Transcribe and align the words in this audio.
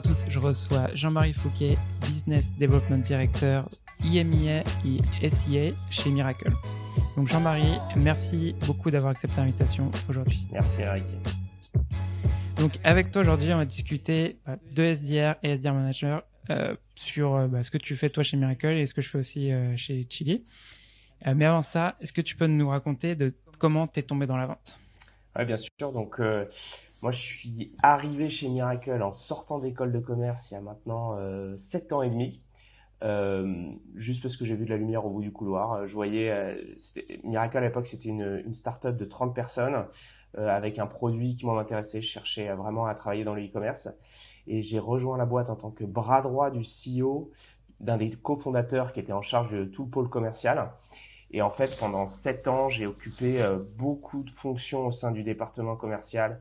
à 0.00 0.02
tous, 0.02 0.24
je 0.30 0.38
reçois 0.38 0.88
Jean-Marie 0.94 1.34
Fouquet, 1.34 1.76
Business 2.06 2.56
Development 2.56 3.02
Director 3.02 3.68
IMIA 4.02 4.62
et 4.82 5.28
SIA 5.28 5.72
chez 5.90 6.08
Miracle. 6.08 6.50
Donc 7.18 7.28
Jean-Marie, 7.28 7.76
merci 7.96 8.54
beaucoup 8.66 8.90
d'avoir 8.90 9.10
accepté 9.10 9.36
l'invitation 9.36 9.90
aujourd'hui. 10.08 10.46
Merci 10.52 10.80
Eric. 10.80 11.04
Donc 12.56 12.78
avec 12.82 13.10
toi 13.10 13.20
aujourd'hui, 13.20 13.52
on 13.52 13.58
va 13.58 13.66
discuter 13.66 14.38
bah, 14.46 14.56
de 14.72 14.82
SDR 14.84 15.34
et 15.42 15.50
SDR 15.50 15.74
Manager 15.74 16.22
euh, 16.48 16.74
sur 16.94 17.34
euh, 17.34 17.46
bah, 17.46 17.62
ce 17.62 17.70
que 17.70 17.76
tu 17.76 17.94
fais 17.94 18.08
toi 18.08 18.22
chez 18.22 18.38
Miracle 18.38 18.68
et 18.68 18.86
ce 18.86 18.94
que 18.94 19.02
je 19.02 19.08
fais 19.10 19.18
aussi 19.18 19.52
euh, 19.52 19.76
chez 19.76 20.06
Chili. 20.08 20.46
mais 21.26 21.44
avant 21.44 21.60
ça, 21.60 21.96
est-ce 22.00 22.14
que 22.14 22.22
tu 22.22 22.36
peux 22.36 22.46
nous 22.46 22.70
raconter 22.70 23.16
de 23.16 23.34
comment 23.58 23.86
tu 23.86 24.00
es 24.00 24.02
tombé 24.02 24.26
dans 24.26 24.38
la 24.38 24.46
vente? 24.46 24.78
Oui, 25.36 25.44
bien 25.44 25.58
sûr. 25.58 25.92
Donc 25.92 26.18
moi, 27.02 27.12
je 27.12 27.18
suis 27.18 27.72
arrivé 27.82 28.28
chez 28.30 28.48
Miracle 28.48 29.02
en 29.02 29.12
sortant 29.12 29.58
d'école 29.58 29.92
de 29.92 30.00
commerce 30.00 30.50
il 30.50 30.54
y 30.54 30.56
a 30.56 30.60
maintenant 30.60 31.16
euh, 31.16 31.56
7 31.56 31.92
ans 31.92 32.02
et 32.02 32.10
demi. 32.10 32.42
Euh, 33.02 33.72
juste 33.94 34.22
parce 34.22 34.36
que 34.36 34.44
j'ai 34.44 34.54
vu 34.54 34.66
de 34.66 34.70
la 34.70 34.76
lumière 34.76 35.06
au 35.06 35.10
bout 35.10 35.22
du 35.22 35.32
couloir. 35.32 35.86
Je 35.86 35.94
voyais, 35.94 36.30
euh, 36.30 36.54
Miracle 37.24 37.56
à 37.56 37.60
l'époque, 37.62 37.86
c'était 37.86 38.10
une, 38.10 38.42
une 38.44 38.54
start-up 38.54 38.96
de 38.96 39.04
30 39.06 39.34
personnes 39.34 39.86
euh, 40.38 40.48
avec 40.48 40.78
un 40.78 40.86
produit 40.86 41.34
qui 41.34 41.44
m'intéressait. 41.44 42.02
Je 42.02 42.08
cherchais 42.08 42.52
vraiment 42.54 42.86
à 42.86 42.94
travailler 42.94 43.24
dans 43.24 43.34
le 43.34 43.44
e-commerce. 43.44 43.88
Et 44.46 44.62
j'ai 44.62 44.78
rejoint 44.78 45.16
la 45.18 45.26
boîte 45.26 45.50
en 45.50 45.56
tant 45.56 45.70
que 45.70 45.84
bras 45.84 46.22
droit 46.22 46.50
du 46.50 46.62
CEO, 46.62 47.32
d'un 47.80 47.96
des 47.96 48.10
cofondateurs 48.10 48.92
qui 48.92 49.00
était 49.00 49.12
en 49.12 49.22
charge 49.22 49.50
de 49.50 49.64
tout 49.64 49.84
le 49.84 49.90
pôle 49.90 50.08
commercial. 50.08 50.70
Et 51.32 51.42
en 51.42 51.50
fait, 51.50 51.76
pendant 51.78 52.06
7 52.06 52.48
ans, 52.48 52.68
j'ai 52.68 52.86
occupé 52.86 53.42
euh, 53.42 53.58
beaucoup 53.76 54.22
de 54.22 54.30
fonctions 54.30 54.86
au 54.86 54.92
sein 54.92 55.10
du 55.10 55.22
département 55.24 55.76
commercial 55.76 56.40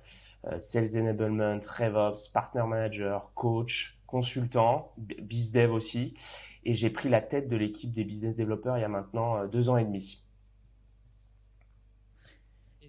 sales 0.60 0.98
enablement, 0.98 1.60
RevOps, 1.68 2.30
partner 2.34 2.64
manager, 2.68 3.32
coach, 3.36 4.00
consultant, 4.08 4.94
bizdev 4.98 5.72
aussi. 5.72 6.16
Et 6.66 6.74
j'ai 6.74 6.90
pris 6.90 7.10
la 7.10 7.22
tête 7.22 7.48
de 7.48 7.56
l'équipe 7.56 7.92
des 7.92 8.04
business 8.04 8.36
développeurs 8.36 8.78
il 8.78 8.82
y 8.82 8.84
a 8.84 8.90
maintenant 8.90 9.38
euh, 9.38 9.48
deux 9.48 9.70
ans 9.70 9.78
et 9.78 9.86
demi. 9.86 10.22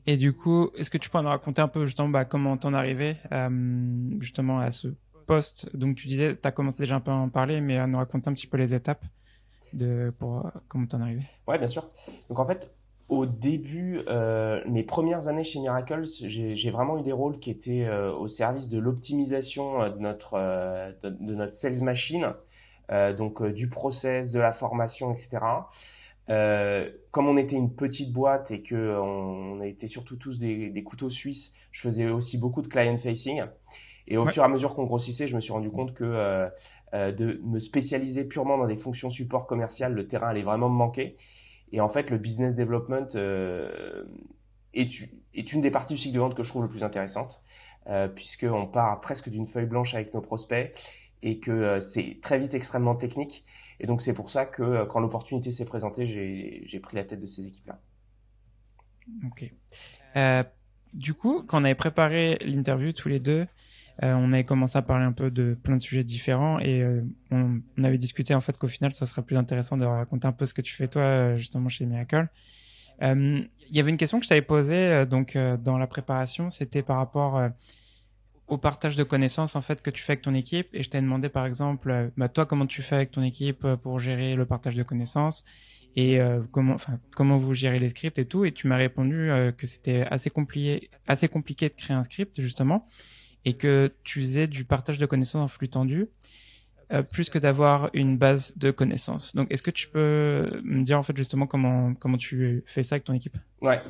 Et 0.06 0.16
du 0.16 0.32
coup, 0.32 0.70
est-ce 0.76 0.90
que 0.90 0.98
tu 0.98 1.10
peux 1.10 1.20
nous 1.20 1.28
raconter 1.28 1.62
un 1.62 1.68
peu 1.68 1.86
justement 1.86 2.08
bah, 2.08 2.24
comment 2.24 2.56
t'en 2.56 2.72
es 2.72 2.76
arrivé 2.76 3.16
euh, 3.32 4.10
justement 4.18 4.58
à 4.58 4.70
ce 4.70 4.88
poste? 5.26 5.74
Donc 5.76 5.96
tu 5.96 6.08
disais, 6.08 6.36
tu 6.36 6.48
as 6.48 6.52
commencé 6.52 6.82
déjà 6.82 6.96
un 6.96 7.00
peu 7.00 7.10
à 7.10 7.14
en 7.14 7.28
parler, 7.28 7.60
mais 7.60 7.78
à 7.78 7.86
nous 7.86 7.98
raconter 7.98 8.28
un 8.28 8.32
petit 8.32 8.46
peu 8.46 8.56
les 8.56 8.74
étapes 8.74 9.04
de 9.72 10.12
pour 10.18 10.50
comment 10.68 10.86
t'en 10.86 11.00
es 11.00 11.02
arrivé. 11.02 11.22
Ouais, 11.46 11.58
bien 11.58 11.68
sûr. 11.68 11.88
Donc 12.28 12.40
en 12.40 12.46
fait, 12.46 12.70
au 13.10 13.26
début, 13.26 14.02
euh, 14.06 14.62
mes 14.68 14.84
premières 14.84 15.26
années 15.26 15.42
chez 15.42 15.58
Miracles, 15.58 16.06
j'ai 16.06 16.70
vraiment 16.70 16.96
eu 16.98 17.02
des 17.02 17.12
rôles 17.12 17.40
qui 17.40 17.50
étaient 17.50 17.84
euh, 17.84 18.12
au 18.12 18.28
service 18.28 18.68
de 18.68 18.78
l'optimisation 18.78 19.82
euh, 19.82 19.90
de 19.90 19.98
notre 19.98 20.34
euh, 20.34 20.92
de, 21.02 21.10
de, 21.10 21.34
notre 21.34 21.54
sales 21.54 21.82
machine, 21.82 22.32
euh, 22.92 23.12
donc 23.12 23.44
du 23.44 23.68
process, 23.68 24.30
de 24.30 24.38
la 24.38 24.52
formation, 24.52 25.12
etc. 25.12 25.44
comme 27.10 27.26
on 27.26 27.36
était 27.36 27.56
une 27.56 27.74
petite 27.74 28.12
boîte 28.12 28.52
et 28.52 28.62
que 28.62 28.96
on, 29.00 29.60
était 29.60 29.88
surtout 29.88 30.14
tous 30.14 30.38
des, 30.38 30.70
des, 30.70 30.82
couteaux 30.84 31.10
suisses, 31.10 31.52
je 31.72 31.80
faisais 31.80 32.08
aussi 32.08 32.38
beaucoup 32.38 32.62
de 32.62 32.68
client 32.68 32.96
facing. 32.98 33.42
Et 34.06 34.18
au 34.18 34.24
ouais. 34.24 34.32
fur 34.32 34.44
et 34.44 34.46
à 34.46 34.48
mesure 34.48 34.76
qu'on 34.76 34.84
grossissait, 34.84 35.26
je 35.26 35.34
me 35.34 35.40
suis 35.40 35.52
rendu 35.52 35.70
compte 35.70 35.94
que 35.94 36.48
de 36.92 37.40
me 37.42 37.58
spécialiser 37.58 38.22
purement 38.22 38.56
dans 38.56 38.66
des 38.66 38.76
fonctions 38.76 39.10
support 39.10 39.48
commercial, 39.48 39.94
le 39.94 40.06
terrain 40.06 40.28
allait 40.28 40.42
vraiment 40.42 40.68
me 40.68 40.76
manquer. 40.76 41.16
Et 41.72 41.80
en 41.80 41.88
fait, 41.88 42.10
le 42.10 42.18
business 42.18 42.56
development 42.56 43.14
euh, 43.14 44.04
est, 44.74 45.52
une 45.52 45.60
des 45.60 45.70
parties 45.70 45.94
du 45.94 46.00
cycle 46.00 46.14
de 46.14 46.20
vente 46.20 46.34
que 46.34 46.42
je 46.42 46.48
trouve 46.48 46.62
le 46.62 46.68
plus 46.68 46.82
intéressante, 46.82 47.40
euh, 47.86 48.08
puisqu'on 48.08 48.66
part 48.66 49.00
presque 49.00 49.28
d'une 49.28 49.46
feuille 49.46 49.66
blanche 49.66 49.94
avec 49.94 50.12
nos 50.14 50.20
prospects 50.20 50.74
et 51.22 51.38
que 51.38 51.50
euh, 51.50 51.80
c'est 51.80 52.18
très 52.22 52.38
vite 52.38 52.54
extrêmement 52.54 52.94
technique. 52.94 53.44
Et 53.78 53.86
donc, 53.86 54.02
c'est 54.02 54.12
pour 54.12 54.30
ça 54.30 54.46
que 54.46 54.62
euh, 54.62 54.86
quand 54.86 55.00
l'opportunité 55.00 55.52
s'est 55.52 55.64
présentée, 55.64 56.06
j'ai 56.66 56.80
pris 56.80 56.96
la 56.96 57.04
tête 57.04 57.20
de 57.20 57.26
ces 57.26 57.46
équipes-là. 57.46 57.80
Ok. 59.26 59.50
Du 60.92 61.14
coup, 61.14 61.44
quand 61.46 61.60
on 61.60 61.64
avait 61.64 61.76
préparé 61.76 62.36
l'interview 62.40 62.92
tous 62.92 63.08
les 63.08 63.20
deux, 63.20 63.46
euh, 64.02 64.14
on 64.14 64.32
avait 64.32 64.44
commencé 64.44 64.78
à 64.78 64.82
parler 64.82 65.04
un 65.04 65.12
peu 65.12 65.30
de 65.30 65.54
plein 65.62 65.76
de 65.76 65.80
sujets 65.80 66.04
différents 66.04 66.58
et 66.58 66.82
euh, 66.82 67.02
on, 67.30 67.60
avait 67.82 67.98
discuté 67.98 68.34
en 68.34 68.40
fait 68.40 68.56
qu'au 68.56 68.68
final, 68.68 68.92
ça 68.92 69.04
serait 69.04 69.22
plus 69.22 69.36
intéressant 69.36 69.76
de 69.76 69.84
raconter 69.84 70.26
un 70.26 70.32
peu 70.32 70.46
ce 70.46 70.54
que 70.54 70.62
tu 70.62 70.74
fais 70.74 70.88
toi 70.88 71.02
euh, 71.02 71.36
justement 71.36 71.68
chez 71.68 71.84
Miracle. 71.86 72.28
Il 73.02 73.48
y 73.70 73.80
avait 73.80 73.90
une 73.90 73.96
question 73.96 74.18
que 74.18 74.24
je 74.24 74.28
t'avais 74.28 74.42
posée 74.42 75.06
donc 75.06 75.34
dans 75.34 75.78
la 75.78 75.86
préparation, 75.86 76.50
c'était 76.50 76.82
par 76.82 76.98
rapport 76.98 77.40
au 78.46 78.58
partage 78.58 78.94
de 78.94 79.04
connaissances 79.04 79.56
en 79.56 79.62
fait 79.62 79.80
que 79.80 79.88
tu 79.88 80.02
fais 80.02 80.12
avec 80.12 80.22
ton 80.22 80.34
équipe 80.34 80.68
et 80.74 80.82
je 80.82 80.90
t'ai 80.90 81.00
demandé 81.00 81.30
par 81.30 81.46
exemple 81.46 82.10
bah, 82.18 82.28
toi 82.28 82.44
comment 82.44 82.66
tu 82.66 82.82
fais 82.82 82.96
avec 82.96 83.10
ton 83.10 83.22
équipe 83.22 83.66
pour 83.82 84.00
gérer 84.00 84.34
le 84.34 84.44
partage 84.44 84.76
de 84.76 84.82
connaissances 84.82 85.46
et 85.96 86.20
comment 86.52 86.76
comment 87.16 87.38
vous 87.38 87.54
gérez 87.54 87.78
les 87.78 87.88
scripts 87.88 88.18
et 88.18 88.26
tout 88.26 88.44
et 88.44 88.52
tu 88.52 88.66
m'as 88.66 88.76
répondu 88.76 89.30
que 89.56 89.66
c'était 89.66 90.02
assez 90.02 90.28
compliqué 90.28 90.90
assez 91.06 91.28
compliqué 91.28 91.70
de 91.70 91.74
créer 91.74 91.96
un 91.96 92.02
script 92.02 92.38
justement 92.38 92.86
et 93.44 93.54
que 93.54 93.92
tu 94.04 94.20
faisais 94.20 94.46
du 94.46 94.64
partage 94.64 94.98
de 94.98 95.06
connaissances 95.06 95.42
en 95.42 95.48
flux 95.48 95.68
tendu 95.68 96.08
euh, 96.92 97.02
plus 97.02 97.30
que 97.30 97.38
d'avoir 97.38 97.88
une 97.92 98.18
base 98.18 98.58
de 98.58 98.72
connaissances. 98.72 99.36
Donc, 99.36 99.46
est-ce 99.52 99.62
que 99.62 99.70
tu 99.70 99.88
peux 99.88 100.60
me 100.64 100.82
dire 100.82 100.98
en 100.98 101.04
fait 101.04 101.16
justement 101.16 101.46
comment 101.46 101.94
comment 101.94 102.16
tu 102.16 102.64
fais 102.66 102.82
ça 102.82 102.96
avec 102.96 103.04
ton 103.04 103.12
équipe? 103.12 103.36
Ouais. 103.62 103.80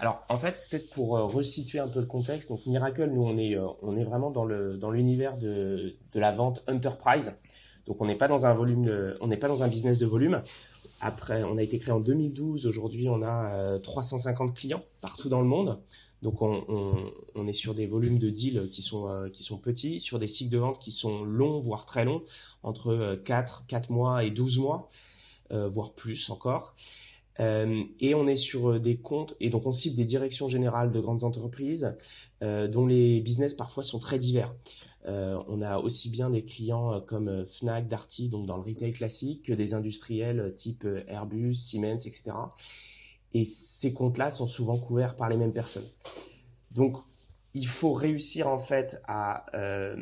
Alors, 0.00 0.22
en 0.28 0.36
fait, 0.36 0.54
peut-être 0.70 0.90
pour 0.90 1.16
euh, 1.16 1.24
resituer 1.24 1.78
un 1.78 1.88
peu 1.88 2.00
le 2.00 2.04
contexte. 2.04 2.50
Donc, 2.50 2.66
Miracle, 2.66 3.08
nous, 3.10 3.22
on 3.22 3.38
est 3.38 3.56
euh, 3.56 3.66
on 3.80 3.96
est 3.96 4.04
vraiment 4.04 4.30
dans 4.30 4.44
le 4.44 4.76
dans 4.76 4.90
l'univers 4.90 5.38
de 5.38 5.96
de 6.12 6.20
la 6.20 6.32
vente 6.32 6.62
enterprise. 6.68 7.32
Donc, 7.86 8.02
on 8.02 8.06
n'est 8.06 8.16
pas 8.16 8.28
on 8.28 9.26
n'est 9.28 9.36
pas 9.38 9.48
dans 9.48 9.62
un 9.62 9.68
business 9.68 9.96
de 9.96 10.04
volume. 10.04 10.42
Après, 11.00 11.42
on 11.42 11.56
a 11.56 11.62
été 11.62 11.78
créé 11.78 11.94
en 11.94 12.00
2012. 12.00 12.66
Aujourd'hui, 12.66 13.08
on 13.08 13.22
a 13.22 13.78
350 13.78 14.54
clients 14.54 14.82
partout 15.00 15.30
dans 15.30 15.40
le 15.40 15.46
monde. 15.46 15.78
Donc 16.22 16.40
on, 16.40 17.46
est 17.46 17.52
sur 17.52 17.74
des 17.74 17.86
volumes 17.86 18.18
de 18.18 18.30
deals 18.30 18.68
qui 18.70 18.82
sont, 18.82 19.08
euh, 19.08 19.28
qui 19.28 19.42
sont 19.42 19.58
petits, 19.58 20.00
sur 20.00 20.18
des 20.18 20.26
cycles 20.26 20.50
de 20.50 20.58
vente 20.58 20.78
qui 20.78 20.90
sont 20.90 21.22
longs, 21.22 21.60
voire 21.60 21.84
très 21.84 22.04
longs, 22.04 22.22
entre 22.62 23.20
4, 23.24 23.60
euh, 23.60 23.64
4 23.68 23.90
mois 23.90 24.24
et 24.24 24.30
12 24.30 24.58
mois, 24.58 24.88
euh, 25.52 25.68
voire 25.68 25.92
plus 25.92 26.30
encore. 26.30 26.74
Et 27.38 28.14
on 28.14 28.26
est 28.26 28.36
sur 28.36 28.80
des 28.80 28.96
comptes, 28.96 29.36
et 29.40 29.50
donc 29.50 29.66
on 29.66 29.72
cible 29.72 29.94
des 29.94 30.06
directions 30.06 30.48
générales 30.48 30.90
de 30.90 31.00
grandes 31.00 31.22
entreprises 31.22 31.94
dont 32.40 32.86
les 32.86 33.20
business 33.20 33.52
parfois 33.52 33.82
sont 33.82 33.98
très 33.98 34.18
divers. 34.18 34.54
on 35.04 35.60
a 35.60 35.76
aussi 35.78 36.08
bien 36.08 36.30
des 36.30 36.44
clients 36.44 36.98
comme 37.02 37.44
Fnac, 37.44 37.88
Darty, 37.88 38.30
donc 38.30 38.46
dans 38.46 38.56
le 38.56 38.62
retail 38.62 38.92
classique, 38.92 39.42
que 39.42 39.52
des 39.52 39.74
industriels 39.74 40.54
type 40.56 40.86
Airbus, 41.08 41.56
Siemens, 41.56 42.06
etc. 42.06 42.32
Et 43.36 43.44
ces 43.44 43.92
comptes-là 43.92 44.30
sont 44.30 44.48
souvent 44.48 44.78
couverts 44.78 45.14
par 45.14 45.28
les 45.28 45.36
mêmes 45.36 45.52
personnes. 45.52 45.84
Donc, 46.70 46.96
il 47.52 47.66
faut 47.66 47.92
réussir 47.92 48.48
en 48.48 48.58
fait 48.58 48.98
à, 49.06 49.44
euh, 49.54 49.94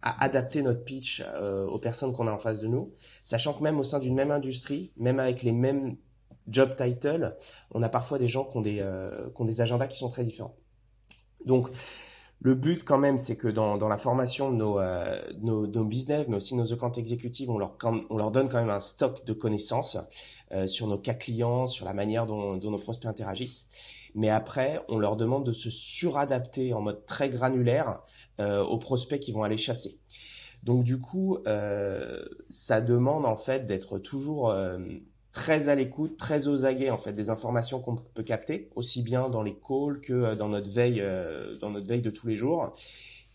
adapter 0.00 0.62
notre 0.62 0.84
pitch 0.84 1.20
euh, 1.26 1.66
aux 1.66 1.80
personnes 1.80 2.12
qu'on 2.12 2.28
a 2.28 2.30
en 2.30 2.38
face 2.38 2.60
de 2.60 2.68
nous, 2.68 2.94
sachant 3.24 3.52
que 3.52 3.64
même 3.64 3.80
au 3.80 3.82
sein 3.82 3.98
d'une 3.98 4.14
même 4.14 4.30
industrie, 4.30 4.92
même 4.96 5.18
avec 5.18 5.42
les 5.42 5.50
mêmes 5.50 5.96
job 6.46 6.76
titles, 6.76 7.36
on 7.72 7.82
a 7.82 7.88
parfois 7.88 8.20
des 8.20 8.28
gens 8.28 8.44
qui 8.44 8.56
ont 8.56 8.60
des, 8.60 8.78
euh, 8.78 9.28
qui 9.34 9.42
ont 9.42 9.44
des 9.44 9.60
agendas 9.60 9.88
qui 9.88 9.98
sont 9.98 10.08
très 10.08 10.22
différents. 10.22 10.54
Donc, 11.44 11.68
le 12.40 12.54
but 12.54 12.84
quand 12.84 12.98
même, 12.98 13.18
c'est 13.18 13.36
que 13.36 13.48
dans, 13.48 13.78
dans, 13.78 13.88
la 13.88 13.96
formation 13.96 14.50
de 14.50 14.56
nos, 14.56 14.78
euh, 14.78 15.20
nos, 15.40 15.66
nos, 15.66 15.84
business, 15.84 16.26
mais 16.28 16.36
aussi 16.36 16.54
nos 16.54 16.72
account 16.72 16.92
exécutives, 16.92 17.50
on 17.50 17.58
leur, 17.58 17.76
on 18.10 18.16
leur 18.16 18.30
donne 18.30 18.48
quand 18.48 18.60
même 18.60 18.70
un 18.70 18.80
stock 18.80 19.24
de 19.24 19.32
connaissances 19.32 19.98
euh, 20.52 20.66
sur 20.66 20.86
nos 20.86 20.98
cas 20.98 21.14
clients, 21.14 21.66
sur 21.66 21.84
la 21.84 21.94
manière 21.94 22.26
dont, 22.26 22.56
dont, 22.56 22.70
nos 22.70 22.78
prospects 22.78 23.08
interagissent. 23.08 23.66
Mais 24.14 24.30
après, 24.30 24.80
on 24.88 24.98
leur 24.98 25.16
demande 25.16 25.44
de 25.44 25.52
se 25.52 25.68
suradapter 25.70 26.72
en 26.74 26.80
mode 26.80 27.04
très 27.06 27.28
granulaire 27.28 28.00
euh, 28.40 28.62
aux 28.62 28.78
prospects 28.78 29.20
qui 29.20 29.32
vont 29.32 29.42
aller 29.42 29.56
chasser. 29.56 29.98
Donc 30.62 30.84
du 30.84 30.98
coup, 30.98 31.38
euh, 31.46 32.24
ça 32.50 32.80
demande 32.80 33.24
en 33.26 33.36
fait 33.36 33.66
d'être 33.66 33.98
toujours 33.98 34.50
euh, 34.50 34.78
très 35.38 35.68
à 35.68 35.76
l'écoute, 35.76 36.16
très 36.16 36.48
aux 36.48 36.64
aguets 36.64 36.90
en 36.90 36.98
fait 36.98 37.12
des 37.12 37.30
informations 37.30 37.78
qu'on 37.78 37.94
peut 37.94 38.24
capter, 38.24 38.70
aussi 38.74 39.02
bien 39.02 39.28
dans 39.28 39.44
les 39.44 39.54
calls 39.54 40.00
que 40.00 40.12
euh, 40.12 40.34
dans 40.34 40.48
notre 40.48 40.68
veille, 40.68 41.00
euh, 41.00 41.56
dans 41.60 41.70
notre 41.70 41.86
veille 41.86 42.02
de 42.02 42.10
tous 42.10 42.26
les 42.26 42.36
jours, 42.36 42.76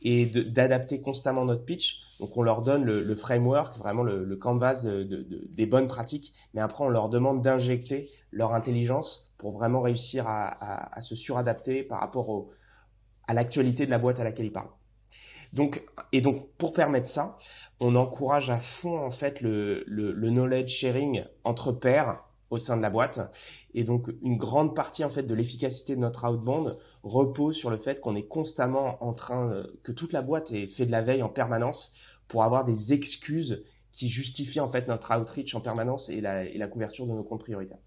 et 0.01 0.25
d'adapter 0.25 0.99
constamment 0.99 1.45
notre 1.45 1.63
pitch. 1.63 2.01
Donc 2.19 2.35
on 2.35 2.41
leur 2.41 2.61
donne 2.61 2.83
le, 2.83 3.15
framework, 3.15 3.77
vraiment 3.77 4.03
le, 4.03 4.35
canvas 4.35 4.81
de, 4.81 5.03
de, 5.03 5.23
de, 5.23 5.47
des 5.49 5.65
bonnes 5.65 5.87
pratiques, 5.87 6.33
mais 6.53 6.59
après 6.59 6.83
on 6.83 6.89
leur 6.89 7.07
demande 7.07 7.41
d'injecter 7.41 8.09
leur 8.31 8.53
intelligence 8.53 9.33
pour 9.37 9.53
vraiment 9.53 9.81
réussir 9.81 10.25
à, 10.27 11.01
se 11.01 11.15
suradapter 11.15 11.83
par 11.83 12.01
rapport 12.01 12.49
à 13.27 13.33
l'actualité 13.33 13.85
de 13.85 13.91
la 13.91 13.97
boîte 13.97 14.19
à 14.19 14.25
laquelle 14.25 14.47
ils 14.47 14.51
parlent. 14.51 14.75
Donc, 15.53 15.83
et 16.11 16.21
donc, 16.21 16.49
pour 16.57 16.73
permettre 16.73 17.07
ça, 17.07 17.37
on 17.79 17.95
encourage 17.95 18.49
à 18.49 18.59
fond 18.59 18.97
en 18.97 19.11
fait 19.11 19.39
le, 19.39 19.83
le, 19.87 20.11
le, 20.11 20.29
knowledge 20.29 20.69
sharing 20.69 21.23
entre 21.43 21.71
pairs 21.71 22.23
au 22.49 22.57
sein 22.57 22.75
de 22.75 22.81
la 22.81 22.89
boîte. 22.89 23.19
Et 23.75 23.83
donc, 23.83 24.09
une 24.23 24.37
grande 24.37 24.75
partie 24.75 25.03
en 25.03 25.09
fait 25.09 25.23
de 25.23 25.33
l'efficacité 25.33 25.95
de 25.95 26.01
notre 26.01 26.27
outbound 26.27 26.77
repose 27.03 27.55
sur 27.55 27.69
le 27.69 27.77
fait 27.77 27.99
qu'on 27.99 28.15
est 28.15 28.27
constamment 28.27 29.03
en 29.03 29.13
train, 29.13 29.63
que 29.83 29.91
toute 29.91 30.11
la 30.11 30.23
boîte 30.23 30.51
est 30.51 30.67
fait 30.67 30.87
de 30.87 30.91
la 30.91 31.03
veille 31.03 31.23
en 31.23 31.29
permanence 31.29 31.93
pour 32.27 32.43
avoir 32.43 32.65
des 32.65 32.93
excuses 32.93 33.63
qui 33.91 34.09
justifient 34.09 34.59
en 34.59 34.69
fait 34.69 34.87
notre 34.87 35.15
outreach 35.15 35.53
en 35.53 35.61
permanence 35.61 36.09
et 36.09 36.19
la, 36.19 36.45
et 36.45 36.57
la 36.57 36.67
couverture 36.67 37.05
de 37.05 37.11
nos 37.11 37.23
comptes 37.23 37.43
prioritaires. 37.43 37.77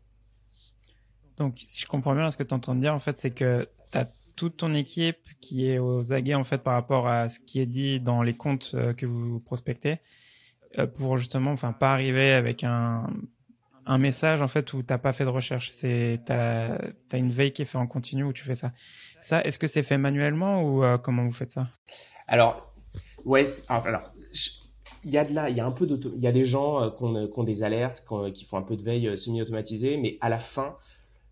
Donc, 1.36 1.64
si 1.66 1.82
je 1.82 1.86
comprends 1.86 2.14
bien, 2.14 2.30
ce 2.30 2.36
que 2.36 2.44
tu 2.44 2.54
entends 2.54 2.76
dire, 2.76 2.94
en 2.94 2.98
fait, 2.98 3.18
c'est 3.18 3.30
que 3.30 3.68
tu 3.90 3.98
as 3.98 4.08
toute 4.36 4.58
ton 4.58 4.74
équipe 4.74 5.18
qui 5.40 5.68
est 5.68 5.78
aux 5.78 6.12
aguets, 6.12 6.34
en 6.34 6.44
fait, 6.44 6.58
par 6.58 6.74
rapport 6.74 7.08
à 7.08 7.28
ce 7.28 7.40
qui 7.40 7.60
est 7.60 7.66
dit 7.66 7.98
dans 7.98 8.22
les 8.22 8.36
comptes 8.36 8.72
euh, 8.74 8.92
que 8.92 9.06
vous 9.06 9.40
prospectez, 9.40 9.98
euh, 10.78 10.86
pour 10.86 11.16
justement, 11.16 11.52
enfin, 11.52 11.72
pas 11.72 11.92
arriver 11.92 12.32
avec 12.32 12.62
un, 12.62 13.08
un 13.86 13.98
message, 13.98 14.42
en 14.42 14.48
fait, 14.48 14.72
où 14.74 14.82
t'as 14.82 14.98
pas 14.98 15.12
fait 15.12 15.24
de 15.24 15.30
recherche. 15.30 15.70
C'est, 15.72 16.20
t'as, 16.26 16.76
as 17.12 17.16
une 17.16 17.30
veille 17.30 17.52
qui 17.52 17.62
est 17.62 17.64
faite 17.64 17.80
en 17.80 17.86
continu 17.86 18.24
où 18.24 18.32
tu 18.32 18.44
fais 18.44 18.54
ça. 18.54 18.72
Ça, 19.20 19.42
est-ce 19.42 19.58
que 19.58 19.66
c'est 19.66 19.82
fait 19.82 19.98
manuellement 19.98 20.62
ou 20.62 20.84
euh, 20.84 20.98
comment 20.98 21.24
vous 21.24 21.32
faites 21.32 21.50
ça? 21.50 21.68
Alors, 22.28 22.74
ouais, 23.24 23.46
alors, 23.68 24.12
il 25.04 25.10
y 25.10 25.18
a 25.18 25.24
de 25.24 25.32
là, 25.32 25.48
il 25.48 25.56
y 25.56 25.60
a 25.60 25.66
un 25.66 25.70
peu 25.70 25.88
il 25.88 26.20
y 26.20 26.26
a 26.26 26.32
des 26.32 26.44
gens 26.44 26.90
qui 26.90 27.02
ont, 27.04 27.44
des 27.44 27.62
alertes, 27.62 28.04
qui 28.34 28.44
font 28.44 28.58
un 28.58 28.62
peu 28.62 28.76
de 28.76 28.82
veille 28.82 29.16
semi-automatisée, 29.16 29.96
mais 29.96 30.18
à 30.20 30.28
la 30.28 30.38
fin, 30.38 30.76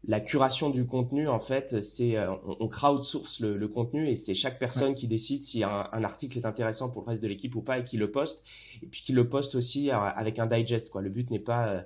la 0.06 0.20
curation 0.20 0.70
du 0.70 0.86
contenu, 0.86 1.28
en 1.28 1.40
fait, 1.40 1.80
c'est 1.82 2.16
euh, 2.16 2.30
on, 2.60 2.68
crowdsource 2.68 3.40
le, 3.40 3.68
contenu 3.68 4.08
et 4.08 4.16
c'est 4.16 4.34
chaque 4.34 4.58
personne 4.58 4.94
qui 4.94 5.08
décide 5.08 5.42
si 5.42 5.64
un, 5.64 6.04
article 6.04 6.38
est 6.38 6.46
intéressant 6.46 6.90
pour 6.90 7.02
le 7.02 7.08
reste 7.08 7.22
de 7.22 7.28
l'équipe 7.28 7.54
ou 7.54 7.62
pas 7.62 7.78
et 7.78 7.84
qui 7.84 7.96
le 7.96 8.10
poste 8.10 8.44
et 8.82 8.86
puis 8.86 9.02
qui 9.02 9.12
le 9.12 9.28
poste 9.28 9.54
aussi 9.54 9.90
euh, 9.90 9.96
avec 9.96 10.38
un 10.38 10.46
digest. 10.46 10.90
Quoi. 10.90 11.00
Le 11.00 11.08
but 11.08 11.30
n'est 11.30 11.38
pas 11.38 11.68
euh, 11.68 11.82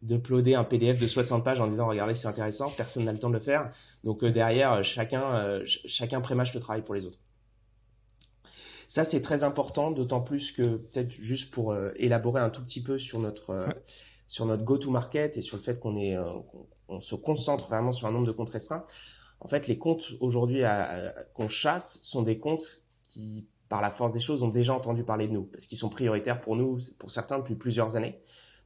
d'uploader 0.00 0.54
un 0.54 0.64
PDF 0.64 0.98
de 0.98 1.06
60 1.06 1.44
pages 1.44 1.60
en 1.60 1.66
disant 1.66 1.88
regardez 1.88 2.14
c'est 2.14 2.28
intéressant, 2.28 2.70
personne 2.76 3.04
n'a 3.04 3.12
le 3.12 3.18
temps 3.18 3.28
de 3.28 3.34
le 3.34 3.40
faire. 3.40 3.70
Donc 4.04 4.24
derrière 4.24 4.82
chacun 4.84 5.60
chacun 5.66 6.20
prémâche 6.20 6.54
le 6.54 6.60
travail 6.60 6.82
pour 6.82 6.94
les 6.94 7.04
autres. 7.04 7.18
Ça 8.86 9.04
c'est 9.04 9.20
très 9.20 9.42
important, 9.44 9.90
d'autant 9.90 10.20
plus 10.20 10.52
que 10.52 10.76
peut-être 10.76 11.10
juste 11.10 11.50
pour 11.50 11.76
élaborer 11.96 12.40
un 12.40 12.50
tout 12.50 12.62
petit 12.62 12.82
peu 12.82 12.96
sur 12.96 13.18
notre 13.18 13.66
sur 14.28 14.46
notre 14.46 14.62
go-to-market 14.62 15.36
et 15.36 15.42
sur 15.42 15.56
le 15.56 15.62
fait 15.62 15.80
qu'on 15.80 15.96
est 15.96 16.16
on 16.88 17.00
se 17.00 17.14
concentre 17.14 17.66
vraiment 17.68 17.92
sur 17.92 18.06
un 18.06 18.12
nombre 18.12 18.26
de 18.26 18.32
comptes 18.32 18.50
restreints. 18.50 18.84
En 19.40 19.48
fait, 19.48 19.68
les 19.68 19.78
comptes 19.78 20.14
aujourd'hui 20.20 20.62
qu'on 21.34 21.48
chasse 21.48 22.00
sont 22.02 22.22
des 22.22 22.38
comptes 22.38 22.82
qui, 23.04 23.46
par 23.68 23.80
la 23.80 23.90
force 23.90 24.12
des 24.12 24.20
choses, 24.20 24.42
ont 24.42 24.48
déjà 24.48 24.74
entendu 24.74 25.04
parler 25.04 25.28
de 25.28 25.32
nous, 25.32 25.44
parce 25.44 25.66
qu'ils 25.66 25.78
sont 25.78 25.88
prioritaires 25.88 26.40
pour 26.40 26.56
nous, 26.56 26.78
pour 26.98 27.10
certains, 27.10 27.38
depuis 27.38 27.54
plusieurs 27.54 27.94
années. 27.94 28.18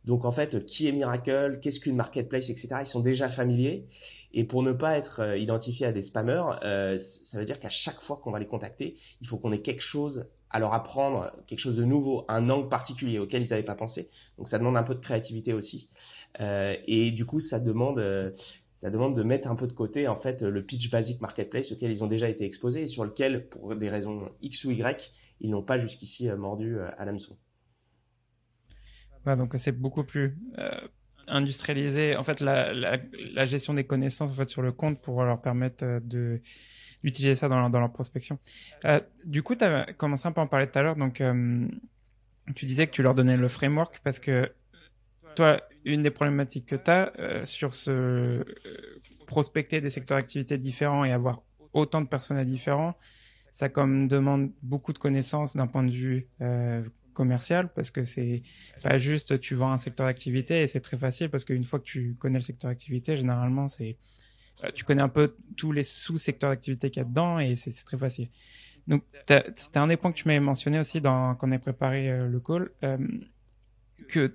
Donc, 0.05 0.25
en 0.25 0.33
fait, 0.33 0.65
qui 0.67 0.89
est 0.89 0.93
Miracle, 0.93 1.61
qu'est-ce 1.63 1.79
qu'une 1.79 1.95
marketplace, 1.95 2.51
etc., 2.51 2.69
ils 2.81 2.87
sont 2.87 3.01
déjà 3.01 3.29
familiers. 3.29 3.87
Et 4.35 4.45
pour 4.45 4.63
ne 4.63 4.73
pas 4.73 4.97
être 4.97 5.21
euh, 5.21 5.37
identifié 5.37 5.87
à 5.87 5.93
des 5.93 6.03
spammers, 6.03 6.43
euh, 6.65 6.99
ça 6.99 7.39
veut 7.39 7.45
dire 7.45 7.61
qu'à 7.61 7.69
chaque 7.69 8.01
fois 8.01 8.17
qu'on 8.17 8.31
va 8.31 8.39
les 8.39 8.47
contacter, 8.47 8.97
il 9.21 9.29
faut 9.29 9.37
qu'on 9.37 9.53
ait 9.53 9.61
quelque 9.61 9.83
chose 9.83 10.27
à 10.53 10.59
leur 10.59 10.75
apprendre, 10.75 11.33
quelque 11.47 11.59
chose 11.59 11.77
de 11.77 11.85
nouveau, 11.85 12.25
un 12.29 12.51
angle 12.51 12.69
particulier 12.69 13.19
auquel 13.19 13.43
ils 13.43 13.51
n'avaient 13.51 13.63
pas 13.63 13.75
pensé. 13.75 14.11
Donc, 14.37 14.49
ça 14.49 14.59
demande 14.59 14.77
un 14.77 14.83
peu 14.83 14.95
de 14.95 15.01
créativité 15.01 15.55
aussi. 15.55 15.89
Euh, 16.41 16.77
et 16.87 17.11
du 17.11 17.25
coup, 17.25 17.41
ça 17.41 17.59
demande, 17.59 17.99
euh, 17.99 18.31
ça 18.75 18.91
demande 18.91 19.17
de 19.17 19.23
mettre 19.23 19.49
un 19.49 19.57
peu 19.57 19.67
de 19.67 19.73
côté 19.73 20.09
en 20.09 20.17
fait 20.17 20.43
le 20.43 20.63
pitch 20.63 20.91
basic 20.91 21.21
marketplace 21.21 21.73
auquel 21.73 21.91
ils 21.91 22.05
ont 22.05 22.07
déjà 22.07 22.29
été 22.29 22.45
exposés 22.45 22.83
et 22.83 22.87
sur 22.87 23.05
lequel, 23.05 23.49
pour 23.49 23.75
des 23.75 23.89
raisons 23.89 24.31
X 24.43 24.65
ou 24.65 24.71
Y, 24.73 25.11
ils 25.41 25.51
n'ont 25.51 25.63
pas 25.63 25.79
jusqu'ici 25.79 26.29
euh, 26.29 26.37
mordu 26.37 26.79
à 26.81 27.05
l'hameçon. 27.05 27.37
Ouais, 29.25 29.37
donc 29.37 29.55
c'est 29.57 29.73
beaucoup 29.73 30.05
plus 30.05 30.37
industrialisé. 31.29 32.17
En 32.17 32.25
fait, 32.25 32.41
la, 32.41 32.75
la, 32.75 33.45
gestion 33.45 33.73
des 33.73 33.85
connaissances 33.85 34.33
en 34.33 34.35
fait 34.35 34.49
sur 34.49 34.63
le 34.63 34.73
compte 34.73 35.01
pour 35.01 35.23
leur 35.23 35.41
permettre 35.41 36.01
de 36.03 36.43
d'utiliser 37.03 37.35
ça 37.35 37.49
dans 37.49 37.69
leur, 37.69 37.93
prospection. 37.93 38.39
du 39.25 39.43
coup, 39.43 39.55
tu 39.55 39.65
as 39.65 39.93
commencé 39.93 40.27
un 40.27 40.33
peu 40.33 40.41
à 40.41 40.45
en 40.45 40.47
parler 40.47 40.69
tout 40.69 40.79
à 40.79 40.83
l'heure. 40.83 40.97
Donc, 40.97 41.23
tu 42.55 42.67
disais 42.67 42.87
que 42.87 42.93
tu 42.93 43.03
leur 43.03 43.15
donnais 43.15 43.37
le 43.37 43.49
framework 43.49 44.01
parce 44.05 44.19
que 44.19 44.51
toi, 45.35 45.61
une 45.85 46.03
des 46.03 46.11
problématiques 46.11 46.67
que 46.67 46.77
tu 46.77 46.91
as 46.91 47.13
euh, 47.19 47.45
sur 47.45 47.75
ce 47.75 47.91
euh, 47.91 48.45
prospecter 49.27 49.81
des 49.81 49.91
secteurs 49.91 50.19
d'activité 50.19 50.59
différents 50.59 51.05
et 51.05 51.13
avoir 51.13 51.43
autant 51.73 52.01
de 52.01 52.07
personnels 52.07 52.47
différents, 52.47 52.95
ça 53.53 53.69
comme 53.69 54.09
demande 54.09 54.51
beaucoup 54.63 54.93
de 54.93 54.99
connaissances 54.99 55.57
d'un 55.57 55.67
point 55.67 55.83
de 55.83 55.91
vue 55.91 56.29
euh, 56.41 56.83
commercial 57.15 57.73
parce 57.73 57.91
que 57.91 58.05
c'est 58.05 58.43
pas 58.83 58.99
juste 58.99 59.41
tu 59.41 59.55
vends 59.55 59.73
un 59.73 59.79
secteur 59.79 60.07
d'activité 60.07 60.63
et 60.63 60.67
c'est 60.67 60.81
très 60.81 60.99
facile 60.99 61.31
parce 61.31 61.45
qu'une 61.45 61.65
fois 61.65 61.79
que 61.79 61.85
tu 61.85 62.15
connais 62.19 62.39
le 62.39 62.43
secteur 62.43 62.71
d'activité, 62.71 63.17
généralement 63.17 63.69
c'est 63.69 63.97
tu 64.75 64.85
connais 64.85 65.03
un 65.03 65.09
peu 65.09 65.35
tous 65.57 65.73
les 65.73 65.83
sous-secteurs 65.83 66.51
d'activité 66.51 66.91
qu'il 66.91 67.01
y 67.01 67.05
a 67.05 67.09
dedans 67.09 67.39
et 67.39 67.57
c'est 67.57 67.73
très 67.85 67.99
facile. 67.99 68.29
Donc 68.87 69.03
c'était 69.57 69.79
un 69.79 69.87
des 69.87 69.97
points 69.97 70.13
que 70.13 70.17
tu 70.17 70.27
m'avais 70.27 70.41
mentionné 70.41 70.79
aussi 70.79 71.01
dans, 71.01 71.35
quand 71.35 71.49
on 71.49 71.53
a 71.53 71.59
préparé 71.59 72.29
le 72.29 72.41
call 72.41 72.71
que 74.09 74.35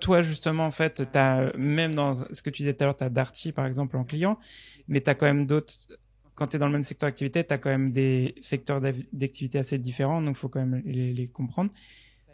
toi, 0.00 0.20
justement, 0.20 0.66
en 0.66 0.70
fait, 0.70 1.16
as, 1.16 1.52
même 1.56 1.94
dans 1.94 2.14
ce 2.14 2.42
que 2.42 2.50
tu 2.50 2.62
disais 2.62 2.74
tout 2.74 2.84
à 2.84 2.86
l'heure, 2.86 2.96
tu 2.96 3.04
as 3.04 3.10
Darty, 3.10 3.52
par 3.52 3.66
exemple, 3.66 3.96
en 3.96 4.04
client, 4.04 4.38
mais 4.86 5.00
tu 5.00 5.10
as 5.10 5.14
quand 5.14 5.26
même 5.26 5.46
d'autres. 5.46 5.74
Quand 6.34 6.46
tu 6.46 6.56
es 6.56 6.58
dans 6.58 6.66
le 6.66 6.72
même 6.72 6.84
secteur 6.84 7.08
d'activité, 7.08 7.44
tu 7.44 7.52
as 7.52 7.58
quand 7.58 7.70
même 7.70 7.92
des 7.92 8.36
secteurs 8.40 8.80
d'activité 9.12 9.58
assez 9.58 9.78
différents, 9.78 10.22
donc 10.22 10.36
il 10.36 10.38
faut 10.38 10.48
quand 10.48 10.64
même 10.64 10.82
les, 10.84 11.28
comprendre. 11.28 11.70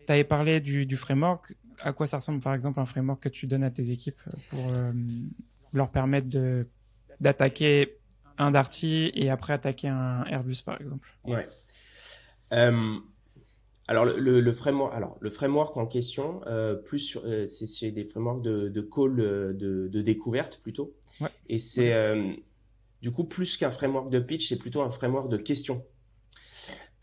Tu 0.06 0.12
avais 0.12 0.24
parlé 0.24 0.60
du, 0.60 0.96
framework. 0.96 1.54
À 1.80 1.92
quoi 1.92 2.06
ça 2.06 2.18
ressemble, 2.18 2.40
par 2.40 2.54
exemple, 2.54 2.80
un 2.80 2.86
framework 2.86 3.22
que 3.22 3.28
tu 3.28 3.46
donnes 3.46 3.64
à 3.64 3.70
tes 3.70 3.90
équipes 3.90 4.20
pour 4.50 4.68
euh, 4.68 4.92
leur 5.72 5.90
permettre 5.90 6.28
d'attaquer 7.20 7.99
un 8.38 8.50
Darty 8.50 9.11
et 9.14 9.31
après 9.31 9.52
attaquer 9.52 9.88
un 9.88 10.25
Airbus, 10.25 10.62
par 10.64 10.81
exemple 10.81 11.08
Ouais. 11.25 11.46
Euh, 12.52 12.99
alors 13.87 14.06
le, 14.06 14.52
framework, 14.52 14.94
alors 14.94 15.19
le 15.20 15.28
framework 15.28 15.76
en 15.76 15.87
question, 15.87 16.40
euh, 16.46 16.75
plus 16.75 17.19
euh, 17.22 17.46
c'est 17.46 17.90
des 17.90 18.05
frameworks 18.05 18.43
de, 18.43 18.69
de 18.69 18.81
call 18.81 19.20
euh, 19.20 19.52
de, 19.52 20.00
découverte 20.00 20.61
plutôt. 20.62 20.94
Et 21.49 21.58
c'est 21.58 21.94
du 23.02 23.11
coup 23.11 23.25
plus 23.25 23.58
qu'un 23.58 23.70
framework 23.70 24.10
de 24.10 24.19
pitch, 24.19 24.49
c'est 24.49 24.58
plutôt 24.58 24.81
un 24.81 24.90
framework 24.90 25.28
de 25.28 25.37
questions. 25.37 25.84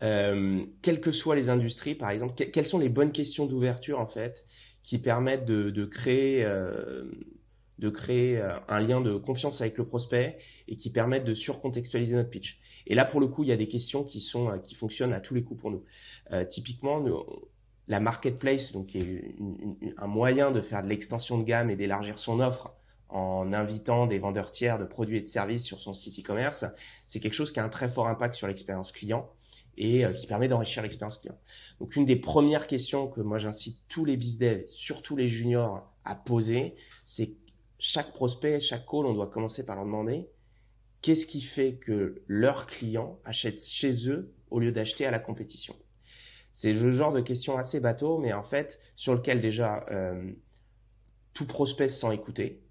quelles 0.00 1.00
que 1.00 1.12
soient 1.12 1.36
les 1.36 1.48
industries, 1.48 1.94
par 1.94 2.10
exemple, 2.10 2.34
quelles 2.34 2.66
sont 2.66 2.80
les 2.80 2.88
bonnes 2.88 3.12
questions 3.12 3.46
d'ouverture 3.46 4.00
en 4.00 4.06
fait 4.06 4.44
qui 4.82 4.98
permettent 4.98 5.46
de, 5.46 5.84
créer 5.84 6.44
de 7.78 7.88
créer 7.88 8.40
un 8.68 8.80
lien 8.80 9.00
de 9.00 9.16
confiance 9.16 9.60
avec 9.60 9.78
le 9.78 9.86
prospect 9.86 10.38
et 10.68 10.76
qui 10.76 10.90
permettent 10.90 11.24
de 11.24 11.34
surcontextualiser 11.34 12.14
notre 12.14 12.30
pitch. 12.30 12.60
Et 12.86 12.94
là, 12.94 13.04
pour 13.04 13.20
le 13.20 13.28
coup, 13.28 13.44
il 13.44 13.48
y 13.48 13.52
a 13.52 13.56
des 13.56 13.68
questions 13.68 14.04
qui 14.04 14.20
sont 14.20 14.58
qui 14.62 14.74
fonctionnent 14.74 15.12
à 15.12 15.20
tous 15.20 15.34
les 15.34 15.42
coups 15.42 15.60
pour 15.60 15.70
nous. 15.70 15.84
Euh, 16.32 16.44
typiquement, 16.44 17.04
la 17.88 18.00
marketplace, 18.00 18.72
donc 18.72 18.88
qui 18.88 18.98
est 18.98 19.34
un 19.96 20.06
moyen 20.06 20.50
de 20.50 20.60
faire 20.60 20.82
de 20.82 20.88
l'extension 20.88 21.38
de 21.38 21.44
gamme 21.44 21.70
et 21.70 21.76
d'élargir 21.76 22.18
son 22.18 22.40
offre 22.40 22.74
en 23.08 23.52
invitant 23.52 24.06
des 24.06 24.18
vendeurs 24.18 24.50
tiers 24.50 24.78
de 24.78 24.84
produits 24.84 25.18
et 25.18 25.20
de 25.20 25.26
services 25.26 25.64
sur 25.64 25.80
son 25.80 25.92
site 25.92 26.18
e-commerce, 26.20 26.64
c'est 27.06 27.20
quelque 27.20 27.34
chose 27.34 27.52
qui 27.52 27.60
a 27.60 27.64
un 27.64 27.68
très 27.68 27.90
fort 27.90 28.08
impact 28.08 28.34
sur 28.34 28.46
l'expérience 28.46 28.90
client 28.90 29.28
et 29.76 30.04
euh, 30.04 30.12
qui 30.12 30.26
permet 30.26 30.48
d'enrichir 30.48 30.82
l'expérience 30.82 31.18
client. 31.18 31.38
Donc 31.80 31.96
une 31.96 32.06
des 32.06 32.16
premières 32.16 32.66
questions 32.66 33.08
que 33.08 33.20
moi 33.20 33.38
j'incite 33.38 33.82
tous 33.88 34.04
les 34.04 34.16
devs, 34.16 34.64
surtout 34.68 35.16
les 35.16 35.28
juniors, 35.28 35.86
à 36.04 36.14
poser, 36.14 36.74
c'est 37.04 37.32
chaque 37.84 38.12
prospect, 38.12 38.60
chaque 38.60 38.86
call, 38.86 39.06
on 39.06 39.12
doit 39.12 39.26
commencer 39.26 39.66
par 39.66 39.74
leur 39.74 39.84
demander 39.84 40.28
qu'est-ce 41.02 41.26
qui 41.26 41.40
fait 41.40 41.74
que 41.74 42.22
leurs 42.28 42.68
clients 42.68 43.18
achètent 43.24 43.66
chez 43.66 44.08
eux 44.08 44.32
au 44.50 44.60
lieu 44.60 44.70
d'acheter 44.70 45.04
à 45.04 45.10
la 45.10 45.18
compétition? 45.18 45.74
C'est 46.52 46.72
le 46.72 46.92
genre 46.92 47.12
de 47.12 47.20
question 47.20 47.58
assez 47.58 47.80
bateau, 47.80 48.18
mais 48.18 48.32
en 48.32 48.44
fait, 48.44 48.78
sur 48.94 49.14
lequel 49.14 49.40
déjà 49.40 49.84
euh, 49.90 50.30
tout 51.34 51.44
prospect 51.44 51.88
se 51.88 51.98
sent 51.98 52.14
écouté, 52.14 52.62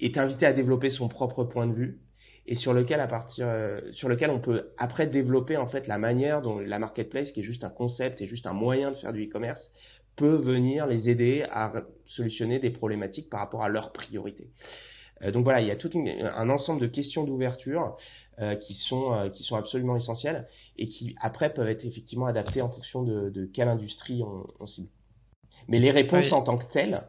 est 0.00 0.18
invité 0.18 0.44
à 0.44 0.52
développer 0.52 0.90
son 0.90 1.08
propre 1.08 1.44
point 1.44 1.66
de 1.66 1.72
vue, 1.72 2.02
et 2.44 2.54
sur 2.54 2.74
lequel, 2.74 3.00
à 3.00 3.06
partir, 3.06 3.46
euh, 3.48 3.80
sur 3.90 4.10
lequel 4.10 4.28
on 4.28 4.40
peut 4.40 4.74
après 4.76 5.06
développer 5.06 5.56
en 5.56 5.66
fait 5.66 5.86
la 5.86 5.96
manière 5.96 6.42
dont 6.42 6.58
la 6.58 6.78
marketplace, 6.78 7.32
qui 7.32 7.40
est 7.40 7.44
juste 7.44 7.64
un 7.64 7.70
concept 7.70 8.20
et 8.20 8.26
juste 8.26 8.46
un 8.46 8.52
moyen 8.52 8.90
de 8.90 8.96
faire 8.96 9.14
du 9.14 9.24
e-commerce, 9.24 9.72
peut 10.16 10.36
venir 10.36 10.86
les 10.86 11.10
aider 11.10 11.44
à 11.50 11.72
solutionner 12.06 12.58
des 12.58 12.70
problématiques 12.70 13.30
par 13.30 13.40
rapport 13.40 13.62
à 13.62 13.68
leurs 13.68 13.92
priorités. 13.92 14.50
Euh, 15.22 15.30
donc 15.30 15.44
voilà, 15.44 15.60
il 15.60 15.66
y 15.66 15.70
a 15.70 15.76
tout 15.76 15.90
un 15.94 16.50
ensemble 16.50 16.80
de 16.80 16.86
questions 16.86 17.24
d'ouverture 17.24 17.96
euh, 18.40 18.54
qui, 18.56 18.74
sont, 18.74 19.12
euh, 19.12 19.28
qui 19.28 19.42
sont 19.42 19.56
absolument 19.56 19.96
essentielles 19.96 20.48
et 20.76 20.88
qui 20.88 21.14
après 21.20 21.52
peuvent 21.52 21.68
être 21.68 21.84
effectivement 21.84 22.26
adaptées 22.26 22.62
en 22.62 22.68
fonction 22.68 23.02
de, 23.02 23.30
de 23.30 23.44
quelle 23.46 23.68
industrie 23.68 24.22
on, 24.22 24.46
on, 24.60 24.66
cible. 24.66 24.88
Mais 25.68 25.78
les 25.78 25.90
réponses 25.90 26.32
en 26.32 26.42
tant 26.42 26.58
que 26.58 26.70
telles, 26.70 27.02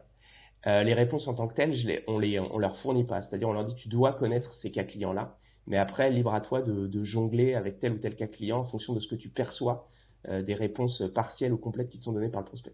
les 0.66 0.94
réponses 0.94 1.28
en 1.28 1.34
tant 1.34 1.46
que 1.46 1.54
telles, 1.54 1.74
je 1.74 1.86
les, 1.86 2.04
on 2.06 2.18
les, 2.18 2.40
on 2.40 2.56
leur 2.56 2.78
fournit 2.78 3.04
pas. 3.04 3.20
C'est-à-dire, 3.20 3.48
on 3.48 3.52
leur 3.52 3.66
dit, 3.66 3.74
tu 3.74 3.88
dois 3.88 4.14
connaître 4.14 4.52
ces 4.52 4.70
cas 4.70 4.84
clients-là. 4.84 5.36
Mais 5.66 5.76
après, 5.76 6.10
libre 6.10 6.32
à 6.32 6.40
toi 6.40 6.62
de, 6.62 6.86
de, 6.86 7.04
jongler 7.04 7.54
avec 7.54 7.80
tel 7.80 7.92
ou 7.92 7.98
tel 7.98 8.16
cas 8.16 8.26
client 8.26 8.60
en 8.60 8.64
fonction 8.64 8.94
de 8.94 9.00
ce 9.00 9.08
que 9.08 9.14
tu 9.14 9.28
perçois 9.28 9.90
des 10.26 10.54
réponses 10.54 11.02
partielles 11.14 11.52
ou 11.52 11.58
complètes 11.58 11.90
qui 11.90 11.98
te 11.98 12.04
sont 12.04 12.12
données 12.12 12.30
par 12.30 12.40
le 12.40 12.46
prospect. 12.46 12.72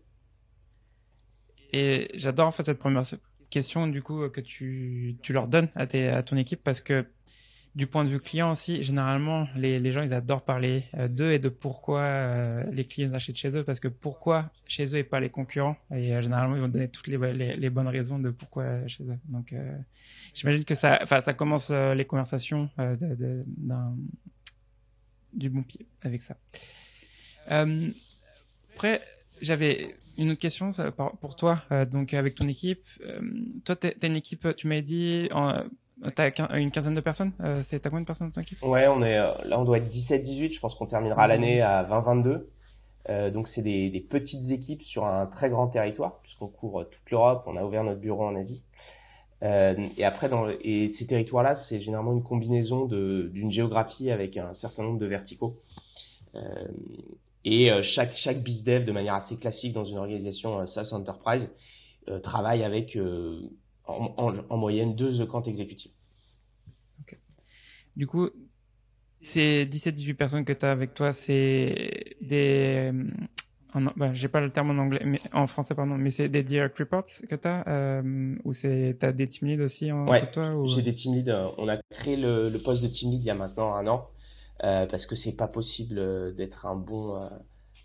Et 1.73 2.09
j'adore 2.15 2.49
en 2.49 2.53
fait 2.53 2.65
cette 2.65 2.79
première 2.79 3.03
question 3.51 3.87
du 3.87 4.03
coup 4.03 4.29
que 4.29 4.41
tu, 4.41 5.17
tu 5.23 5.33
leur 5.33 5.49
donnes 5.49 5.69
à, 5.75 5.87
tes, 5.87 6.09
à 6.09 6.23
ton 6.23 6.37
équipe 6.37 6.63
parce 6.63 6.81
que 6.81 7.05
du 7.77 7.87
point 7.87 8.05
de 8.05 8.09
vue 8.09 8.21
client 8.21 8.51
aussi, 8.51 8.83
généralement, 8.83 9.47
les, 9.55 9.79
les 9.79 9.93
gens, 9.93 10.03
ils 10.03 10.13
adorent 10.13 10.43
parler 10.45 10.85
euh, 10.95 11.07
d'eux 11.07 11.31
et 11.31 11.39
de 11.39 11.49
pourquoi 11.49 12.01
euh, 12.01 12.65
les 12.73 12.85
clients 12.85 13.13
achètent 13.15 13.37
chez 13.37 13.57
eux, 13.57 13.63
parce 13.63 13.79
que 13.79 13.87
pourquoi 13.87 14.51
chez 14.67 14.85
eux 14.93 14.99
et 14.99 15.05
pas 15.05 15.21
les 15.21 15.31
concurrents. 15.31 15.77
Et 15.93 16.15
euh, 16.15 16.21
généralement, 16.21 16.57
ils 16.57 16.63
vont 16.63 16.69
donner 16.69 16.89
toutes 16.89 17.07
les, 17.07 17.57
les, 17.57 17.71
bonnes 17.71 17.87
raisons 17.89 18.19
de 18.19 18.31
pourquoi 18.31 18.87
chez 18.89 19.05
eux. 19.05 19.19
Donc, 19.29 19.55
j'imagine 20.35 20.65
que 20.65 20.75
ça, 20.75 21.07
ça 21.07 21.33
commence 21.33 21.71
les 21.71 22.05
conversations 22.05 22.69
de, 22.79 23.15
de, 23.15 23.45
du 25.33 25.49
bon 25.49 25.63
pied 25.63 25.87
avec 26.03 26.23
ça. 26.23 26.37
après, 28.75 29.01
j'avais 29.41 29.95
une 30.19 30.31
autre 30.31 30.41
question 30.41 30.71
pour 31.21 31.37
toi, 31.37 31.63
donc 31.91 32.15
avec 32.15 32.35
ton 32.35 32.49
équipe. 32.49 32.85
toi, 33.65 33.77
tu 33.77 33.89
as 33.89 34.07
une 34.07 34.17
équipe, 34.17 34.49
tu 34.57 34.67
m'avais 34.67 34.83
dit, 34.83 35.29
en, 35.33 35.65
T'as 36.15 36.31
une 36.59 36.71
quinzaine 36.71 36.95
de 36.95 37.01
personnes 37.01 37.33
euh, 37.43 37.61
C'est 37.63 37.81
T'as 37.81 37.91
combien 37.91 38.01
de 38.01 38.07
personnes 38.07 38.29
dans 38.29 38.35
ton 38.35 38.41
équipe? 38.41 38.63
Ouais, 38.63 38.89
on 38.89 39.03
est, 39.03 39.19
euh, 39.19 39.33
là 39.45 39.61
on 39.61 39.65
doit 39.65 39.79
être 39.79 39.91
17-18. 39.91 40.55
Je 40.55 40.61
pense 40.61 40.75
qu'on 40.75 40.87
terminera 40.87 41.27
l'année 41.27 41.61
à 41.61 41.85
20-22. 41.85 42.47
Euh, 43.09 43.31
donc 43.31 43.49
c'est 43.49 43.63
des, 43.63 43.91
des, 43.91 44.01
petites 44.01 44.51
équipes 44.51 44.83
sur 44.83 45.07
un 45.07 45.27
très 45.27 45.51
grand 45.51 45.69
territoire, 45.69 46.21
puisqu'on 46.23 46.49
couvre 46.49 46.85
toute 46.85 47.11
l'Europe. 47.11 47.45
On 47.47 47.57
a 47.57 47.65
ouvert 47.65 47.85
notre 47.85 48.01
bureau 48.01 48.25
en 48.25 48.35
Asie. 48.35 48.63
Euh, 49.43 49.89
et 49.97 50.05
après, 50.05 50.29
dans 50.29 50.49
et 50.49 50.89
ces 50.91 51.07
territoires-là, 51.07 51.55
c'est 51.55 51.81
généralement 51.81 52.13
une 52.13 52.23
combinaison 52.23 52.87
d'une 52.87 53.51
géographie 53.51 54.11
avec 54.11 54.37
un 54.37 54.53
certain 54.53 54.83
nombre 54.83 54.99
de 54.99 55.07
verticaux. 55.07 55.59
Euh, 56.35 56.69
et 57.45 57.71
euh, 57.71 57.83
chaque, 57.83 58.13
chaque 58.13 58.43
BizDev, 58.43 58.85
de 58.85 58.93
manière 58.93 59.15
assez 59.15 59.39
classique 59.39 59.73
dans 59.73 59.85
une 59.85 59.99
organisation 59.99 60.67
SaaS 60.67 60.93
Enterprise, 60.93 61.51
travaille 62.23 62.65
avec 62.65 62.99
en, 63.87 64.57
moyenne 64.57 64.97
deux 64.97 65.25
comptes 65.27 65.47
exécutifs. 65.47 65.93
Du 67.97 68.07
coup, 68.07 68.31
ces 69.23 69.67
17-18 69.67 70.15
personnes 70.15 70.45
que 70.45 70.53
tu 70.53 70.65
as 70.65 70.73
avec 70.73 70.95
toi, 70.95 71.13
c'est 71.13 72.17
des. 72.21 72.91
Euh, 73.75 73.91
bah, 73.97 74.13
j'ai 74.15 74.29
pas 74.29 74.41
le 74.41 74.51
terme 74.51 74.71
en 74.71 74.83
anglais, 74.83 75.03
mais 75.05 75.21
en 75.33 75.47
français, 75.47 75.75
pardon, 75.75 75.97
mais 75.97 76.11
c'est 76.11 76.29
des 76.29 76.43
direct 76.43 76.77
reports 76.79 77.05
que 77.29 77.35
tu 77.35 77.47
as 77.49 77.69
euh, 77.69 78.35
Ou 78.45 78.53
c'est, 78.53 78.97
tu 78.99 79.07
as 79.07 79.13
des 79.13 79.29
team 79.29 79.49
leads 79.49 79.63
aussi 79.63 79.93
en 79.93 80.09
ouais, 80.09 80.29
toi 80.31 80.55
J'ai 80.67 80.83
des 80.83 80.95
team 80.95 81.15
leads. 81.15 81.31
On 81.59 81.69
a 81.69 81.77
créé 81.91 82.17
le, 82.17 82.57
poste 82.65 82.83
de 82.83 82.89
team 82.89 83.11
lead 83.11 83.21
il 83.21 83.27
y 83.27 83.31
a 83.31 83.35
maintenant 83.35 83.75
un 83.75 83.87
an 83.87 84.09
euh, 84.09 84.20
parce 84.61 85.07
que 85.07 85.17
c'est 85.17 85.33
pas 85.33 85.49
possible 85.49 86.35
d'être 86.35 86.67
un 86.67 86.77
bon, 86.77 87.29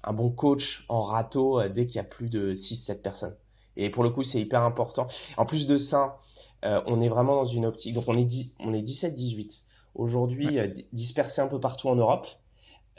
un 0.03 0.13
bon 0.13 0.29
coach 0.29 0.85
en 0.89 1.03
râteau 1.03 1.67
dès 1.69 1.85
qu'il 1.85 1.95
y 1.95 1.99
a 1.99 2.03
plus 2.03 2.29
de 2.29 2.53
6-7 2.53 3.01
personnes. 3.01 3.35
Et 3.77 3.89
pour 3.89 4.03
le 4.03 4.09
coup, 4.09 4.23
c'est 4.23 4.39
hyper 4.39 4.61
important. 4.63 5.07
En 5.37 5.45
plus 5.45 5.67
de 5.67 5.77
ça, 5.77 6.19
euh, 6.63 6.81
on 6.85 7.01
est 7.01 7.09
vraiment 7.09 7.35
dans 7.35 7.45
une 7.45 7.65
optique. 7.65 7.93
Donc, 7.93 8.05
on 8.07 8.13
est, 8.13 8.51
on 8.59 8.73
est 8.73 8.81
17-18. 8.81 9.61
Aujourd'hui, 9.93 10.59
euh, 10.59 10.67
dispersé 10.93 11.41
un 11.41 11.47
peu 11.47 11.59
partout 11.59 11.89
en 11.89 11.95
Europe. 11.95 12.27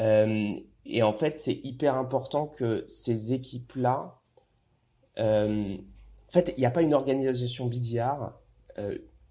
Euh, 0.00 0.54
et 0.84 1.02
en 1.02 1.12
fait, 1.12 1.36
c'est 1.36 1.58
hyper 1.64 1.96
important 1.96 2.46
que 2.46 2.84
ces 2.88 3.32
équipes-là. 3.32 4.18
en 5.18 5.78
fait, 6.30 6.54
il 6.56 6.60
n'y 6.60 6.66
a 6.66 6.70
pas 6.70 6.82
une 6.82 6.94
organisation 6.94 7.66
BDR 7.66 8.32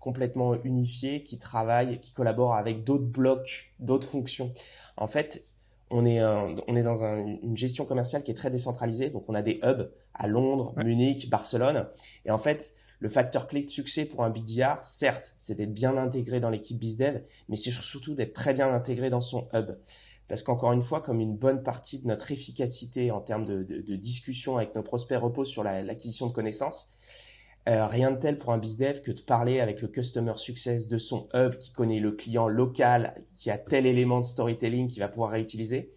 complètement 0.06 0.54
unifiée 0.64 1.24
qui 1.24 1.40
travaille, 1.40 2.00
qui 2.00 2.14
collabore 2.14 2.54
avec 2.54 2.84
d'autres 2.84 3.08
blocs, 3.08 3.74
d'autres 3.80 4.08
fonctions. 4.08 4.54
En 4.98 5.08
fait, 5.08 5.44
on 5.90 6.06
est, 6.06 6.24
on 6.24 6.76
est 6.76 6.84
dans 6.84 7.02
une 7.04 7.58
gestion 7.58 7.86
commerciale 7.86 8.22
qui 8.22 8.30
est 8.30 8.36
très 8.36 8.52
décentralisée. 8.52 9.10
Donc, 9.10 9.26
on 9.28 9.34
a 9.34 9.42
des 9.42 9.60
hubs 9.64 9.90
à 10.14 10.28
Londres, 10.28 10.76
Munich, 10.78 11.28
Barcelone. 11.28 11.88
Et 12.24 12.30
en 12.30 12.38
fait, 12.38 12.76
le 13.00 13.10
facteur 13.10 13.48
clé 13.48 13.64
de 13.64 13.70
succès 13.70 14.06
pour 14.06 14.24
un 14.24 14.30
BDR, 14.30 14.78
certes, 14.82 15.34
c'est 15.38 15.56
d'être 15.56 15.74
bien 15.74 15.98
intégré 15.98 16.40
dans 16.40 16.52
l'équipe 16.52 16.78
BizDev, 16.78 17.22
mais 17.50 17.56
c'est 17.56 17.72
surtout 17.72 18.14
d'être 18.14 18.34
très 18.34 18.54
bien 18.54 18.72
intégré 18.72 19.10
dans 19.10 19.22
son 19.22 19.48
hub. 19.54 19.72
Parce 20.28 20.44
qu'encore 20.44 20.72
une 20.72 20.84
fois, 20.84 21.02
comme 21.02 21.20
une 21.20 21.36
bonne 21.36 21.64
partie 21.64 22.00
de 22.00 22.08
notre 22.08 22.32
efficacité 22.32 23.10
en 23.10 23.22
termes 23.22 23.46
de, 23.46 23.96
discussion 23.96 24.58
avec 24.58 24.76
nos 24.76 24.84
prospects 24.84 25.20
repose 25.20 25.50
sur 25.50 25.64
l'acquisition 25.64 26.28
de 26.28 26.32
connaissances, 26.32 26.90
euh, 27.68 27.88
rien 27.88 28.12
de 28.12 28.18
tel 28.18 28.38
pour 28.38 28.52
un 28.52 28.60
BizDev 28.60 29.02
que 29.02 29.12
de 29.12 29.22
parler 29.22 29.60
avec 29.60 29.82
le 29.82 29.88
customer 29.88 30.34
success 30.36 30.88
de 30.88 31.00
son 31.00 31.28
hub 31.34 31.58
qui 31.58 31.72
connaît 31.72 32.00
le 32.00 32.12
client 32.12 32.48
local, 32.48 33.24
qui 33.36 33.50
a 33.50 33.58
tel 33.58 33.88
élément 33.88 34.20
de 34.20 34.26
storytelling 34.26 34.88
qu'il 34.88 35.00
va 35.00 35.08
pouvoir 35.08 35.32
réutiliser. 35.32 35.92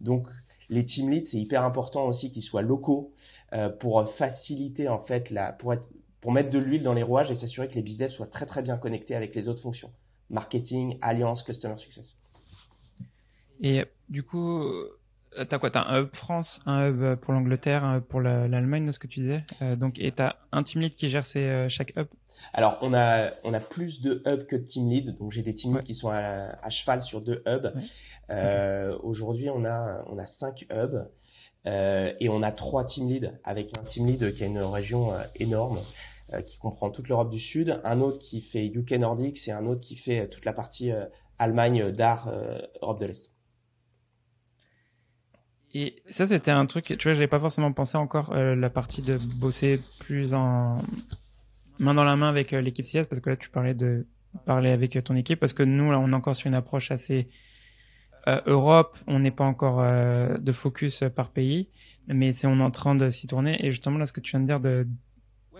Donc, 0.00 0.26
les 0.70 0.84
team 0.84 1.10
leads, 1.10 1.26
c'est 1.26 1.38
hyper 1.38 1.62
important 1.62 2.06
aussi 2.06 2.30
qu'ils 2.30 2.42
soient 2.42 2.62
locaux, 2.62 3.12
euh, 3.52 3.68
pour 3.68 4.08
faciliter 4.10 4.88
en 4.88 4.98
fait 4.98 5.30
la, 5.30 5.52
pour 5.52 5.74
être, 5.74 5.90
pour 6.22 6.32
mettre 6.32 6.48
de 6.48 6.58
l'huile 6.58 6.82
dans 6.82 6.94
les 6.94 7.02
rouages 7.02 7.30
et 7.30 7.34
s'assurer 7.34 7.68
que 7.68 7.74
les 7.74 7.82
business 7.82 8.12
soient 8.12 8.26
très 8.26 8.46
très 8.46 8.62
bien 8.62 8.78
connectés 8.78 9.14
avec 9.14 9.34
les 9.34 9.48
autres 9.48 9.60
fonctions, 9.60 9.92
marketing, 10.30 10.96
alliance, 11.02 11.42
customer 11.42 11.76
success. 11.76 12.16
Et 13.60 13.84
du 14.08 14.22
coup, 14.22 14.64
tu 15.36 15.54
as 15.54 15.58
quoi 15.58 15.70
Tu 15.70 15.78
as 15.78 15.88
un 15.88 16.02
hub 16.02 16.08
France, 16.14 16.60
un 16.66 16.88
hub 16.88 17.16
pour 17.16 17.32
l'Angleterre, 17.32 17.84
un 17.84 17.98
hub 17.98 18.04
pour 18.04 18.20
l'Allemagne, 18.20 18.84
de 18.84 18.92
ce 18.92 18.98
que 18.98 19.06
tu 19.06 19.20
disais? 19.20 19.44
Euh, 19.62 19.76
donc, 19.76 19.98
et 19.98 20.12
tu 20.12 20.22
as 20.22 20.36
un 20.52 20.62
team 20.62 20.82
lead 20.82 20.94
qui 20.94 21.08
gère 21.08 21.24
ces, 21.24 21.44
euh, 21.44 21.68
chaque 21.68 21.92
hub? 21.96 22.06
Alors, 22.54 22.78
on 22.80 22.94
a, 22.94 23.32
on 23.44 23.52
a 23.52 23.60
plus 23.60 24.00
de 24.00 24.22
hubs 24.26 24.46
que 24.46 24.56
de 24.56 24.64
team 24.64 24.88
lead. 24.88 25.16
Donc, 25.18 25.32
j'ai 25.32 25.42
des 25.42 25.54
team 25.54 25.74
leads 25.74 25.84
qui 25.84 25.94
sont 25.94 26.08
à, 26.08 26.70
cheval 26.70 27.02
sur 27.02 27.20
deux 27.20 27.42
hubs. 27.46 27.72
Aujourd'hui, 29.02 29.50
on 29.50 29.64
a, 29.64 30.04
on 30.06 30.18
a 30.18 30.26
cinq 30.26 30.66
hubs. 30.70 31.06
Euh, 31.66 32.12
et 32.20 32.28
on 32.28 32.42
a 32.42 32.52
trois 32.52 32.84
team 32.84 33.08
leads 33.08 33.32
avec 33.44 33.76
un 33.78 33.82
team 33.82 34.06
lead 34.06 34.32
qui 34.32 34.42
a 34.42 34.46
une 34.46 34.60
région 34.60 35.12
euh, 35.12 35.22
énorme 35.36 35.80
euh, 36.32 36.40
qui 36.40 36.58
comprend 36.58 36.90
toute 36.90 37.08
l'Europe 37.08 37.30
du 37.30 37.38
Sud, 37.38 37.80
un 37.84 38.00
autre 38.00 38.18
qui 38.18 38.40
fait 38.40 38.66
UK 38.66 38.92
Nordics 38.92 39.46
et 39.46 39.52
un 39.52 39.66
autre 39.66 39.80
qui 39.80 39.96
fait 39.96 40.28
toute 40.28 40.44
la 40.44 40.52
partie 40.52 40.90
Allemagne, 41.38 41.90
d'art, 41.90 42.30
Europe 42.82 43.00
de 43.00 43.06
l'Est. 43.06 43.30
Et 45.72 46.02
ça, 46.08 46.26
c'était 46.26 46.50
un 46.50 46.66
truc, 46.66 46.84
tu 46.84 47.08
vois, 47.08 47.12
j'avais 47.12 47.28
pas 47.28 47.38
forcément 47.38 47.72
pensé 47.72 47.96
encore 47.96 48.34
la 48.34 48.70
partie 48.70 49.02
de 49.02 49.18
bosser 49.38 49.80
plus 50.00 50.34
en 50.34 50.78
main 51.78 51.94
dans 51.94 52.04
la 52.04 52.16
main 52.16 52.28
avec 52.28 52.50
l'équipe 52.50 52.84
CS, 52.84 53.06
parce 53.06 53.20
que 53.20 53.30
là, 53.30 53.36
tu 53.36 53.50
parlais 53.50 53.74
de 53.74 54.04
parler 54.46 54.70
avec 54.70 55.02
ton 55.04 55.14
équipe, 55.14 55.38
parce 55.38 55.52
que 55.52 55.62
nous, 55.62 55.92
là, 55.92 56.00
on 56.00 56.10
est 56.10 56.14
encore 56.14 56.34
sur 56.34 56.48
une 56.48 56.54
approche 56.54 56.90
assez 56.90 57.28
euh, 58.28 58.40
Europe, 58.46 58.98
on 59.06 59.18
n'est 59.18 59.30
pas 59.30 59.44
encore 59.44 59.80
euh, 59.80 60.36
de 60.38 60.52
focus 60.52 61.04
par 61.14 61.30
pays, 61.30 61.68
mais 62.06 62.32
c'est 62.32 62.46
on 62.46 62.58
est 62.58 62.62
en 62.62 62.70
train 62.70 62.94
de 62.94 63.08
s'y 63.08 63.26
tourner. 63.26 63.64
Et 63.64 63.70
justement, 63.70 63.98
là, 63.98 64.06
ce 64.06 64.12
que 64.12 64.20
tu 64.20 64.32
viens 64.32 64.40
de 64.40 64.46
dire, 64.46 64.60
de, 64.60 64.86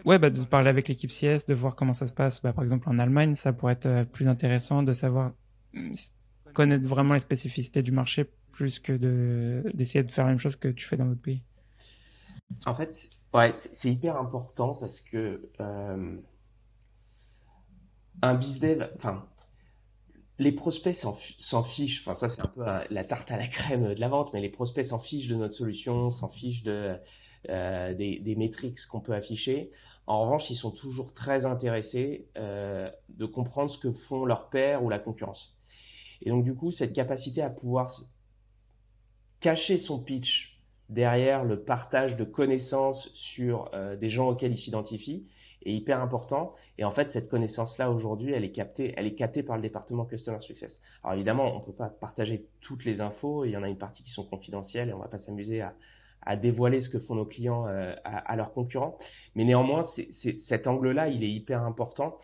ouais, 0.04 0.18
bah, 0.18 0.30
de 0.30 0.44
parler 0.44 0.68
avec 0.68 0.88
l'équipe 0.88 1.10
CS, 1.10 1.46
de 1.46 1.54
voir 1.54 1.74
comment 1.74 1.92
ça 1.92 2.06
se 2.06 2.12
passe, 2.12 2.42
bah, 2.42 2.52
par 2.52 2.64
exemple 2.64 2.88
en 2.88 2.98
Allemagne, 2.98 3.34
ça 3.34 3.52
pourrait 3.52 3.74
être 3.74 3.86
euh, 3.86 4.04
plus 4.04 4.28
intéressant 4.28 4.82
de 4.82 4.92
savoir 4.92 5.32
connaître 6.52 6.86
vraiment 6.86 7.14
les 7.14 7.20
spécificités 7.20 7.82
du 7.82 7.92
marché 7.92 8.30
plus 8.52 8.78
que 8.78 8.92
de 8.92 9.62
d'essayer 9.74 10.04
de 10.04 10.12
faire 10.12 10.24
la 10.24 10.30
même 10.30 10.38
chose 10.38 10.56
que 10.56 10.68
tu 10.68 10.86
fais 10.86 10.96
dans 10.96 11.06
d'autres 11.06 11.20
pays. 11.20 11.42
En 12.66 12.74
fait, 12.74 13.08
ouais, 13.32 13.52
c'est 13.52 13.90
hyper 13.90 14.16
important 14.16 14.74
parce 14.74 15.00
que 15.00 15.50
un 18.22 18.34
bizdev, 18.34 18.90
enfin, 18.96 19.26
les 20.38 20.52
prospects 20.52 20.94
s'en 20.94 21.62
fichent, 21.62 22.00
enfin 22.00 22.14
ça 22.14 22.28
c'est 22.28 22.40
un 22.40 22.48
peu 22.48 22.64
la 22.90 23.04
tarte 23.04 23.30
à 23.30 23.36
la 23.36 23.46
crème 23.46 23.94
de 23.94 24.00
la 24.00 24.08
vente, 24.08 24.32
mais 24.32 24.40
les 24.40 24.48
prospects 24.48 24.84
s'en 24.84 24.98
fichent 24.98 25.28
de 25.28 25.36
notre 25.36 25.54
solution, 25.54 26.10
s'en 26.10 26.28
fichent 26.28 26.62
de, 26.62 26.96
euh, 27.48 27.94
des, 27.94 28.18
des 28.18 28.34
métriques 28.36 28.84
qu'on 28.86 29.00
peut 29.00 29.14
afficher. 29.14 29.70
En 30.06 30.22
revanche, 30.22 30.50
ils 30.50 30.56
sont 30.56 30.70
toujours 30.70 31.14
très 31.14 31.46
intéressés 31.46 32.28
euh, 32.36 32.90
de 33.10 33.26
comprendre 33.26 33.70
ce 33.70 33.78
que 33.78 33.92
font 33.92 34.24
leurs 34.24 34.50
pairs 34.50 34.82
ou 34.82 34.88
la 34.88 34.98
concurrence. 34.98 35.56
Et 36.22 36.30
donc 36.30 36.44
du 36.44 36.54
coup, 36.54 36.70
cette 36.70 36.92
capacité 36.92 37.42
à 37.42 37.50
pouvoir 37.50 37.92
cacher 39.40 39.78
son 39.78 39.98
pitch 40.02 40.60
derrière 40.88 41.44
le 41.44 41.60
partage 41.60 42.16
de 42.16 42.24
connaissances 42.24 43.10
sur 43.14 43.70
euh, 43.74 43.96
des 43.96 44.10
gens 44.10 44.28
auxquels 44.28 44.52
il 44.52 44.58
s'identifie, 44.58 45.26
est 45.64 45.72
hyper 45.72 46.00
important. 46.00 46.54
Et 46.78 46.84
en 46.84 46.90
fait, 46.90 47.10
cette 47.10 47.28
connaissance-là, 47.28 47.90
aujourd'hui, 47.90 48.32
elle 48.32 48.44
est 48.44 48.52
captée, 48.52 48.94
elle 48.96 49.06
est 49.06 49.14
captée 49.14 49.42
par 49.42 49.56
le 49.56 49.62
département 49.62 50.04
Customer 50.04 50.40
Success. 50.40 50.80
Alors 51.04 51.14
évidemment, 51.14 51.56
on 51.56 51.60
peut 51.60 51.72
pas 51.72 51.88
partager 51.88 52.46
toutes 52.60 52.84
les 52.84 53.00
infos. 53.00 53.44
Il 53.44 53.50
y 53.50 53.56
en 53.56 53.62
a 53.62 53.68
une 53.68 53.78
partie 53.78 54.02
qui 54.02 54.10
sont 54.10 54.24
confidentielles 54.24 54.88
et 54.88 54.92
on 54.92 54.98
va 54.98 55.08
pas 55.08 55.18
s'amuser 55.18 55.60
à, 55.62 55.74
dévoiler 56.36 56.80
ce 56.80 56.90
que 56.90 56.98
font 56.98 57.14
nos 57.14 57.24
clients 57.24 57.66
euh, 57.66 57.94
à, 58.04 58.36
leurs 58.36 58.52
concurrents. 58.52 58.98
Mais 59.34 59.44
néanmoins, 59.44 59.82
cet 59.82 60.66
angle-là, 60.66 61.08
il 61.08 61.24
est 61.24 61.30
hyper 61.30 61.62
important. 61.62 62.18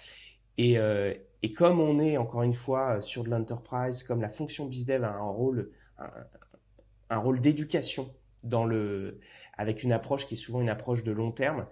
Et, 0.59 0.79
euh, 0.79 1.15
et 1.47 1.53
comme 1.53 1.79
on 1.79 2.01
est, 2.01 2.17
encore 2.17 2.43
une 2.43 2.55
fois, 2.55 3.01
sur 3.01 3.23
de 3.23 3.31
l'enterprise, 3.31 4.03
comme 4.03 4.21
la 4.21 4.31
fonction 4.31 4.67
BizDev 4.67 5.05
a 5.05 5.13
un 5.13 5.31
rôle, 5.31 5.71
un, 5.97 6.11
un 7.09 7.19
rôle 7.19 7.41
d'éducation 7.41 8.13
dans 8.43 8.65
le, 8.65 9.21
avec 9.57 9.85
une 9.85 9.93
approche 9.93 10.27
qui 10.27 10.35
est 10.35 10.37
souvent 10.37 10.61
une 10.61 10.69
approche 10.69 11.05
de 11.05 11.13
long 11.13 11.31
terme, 11.31 11.67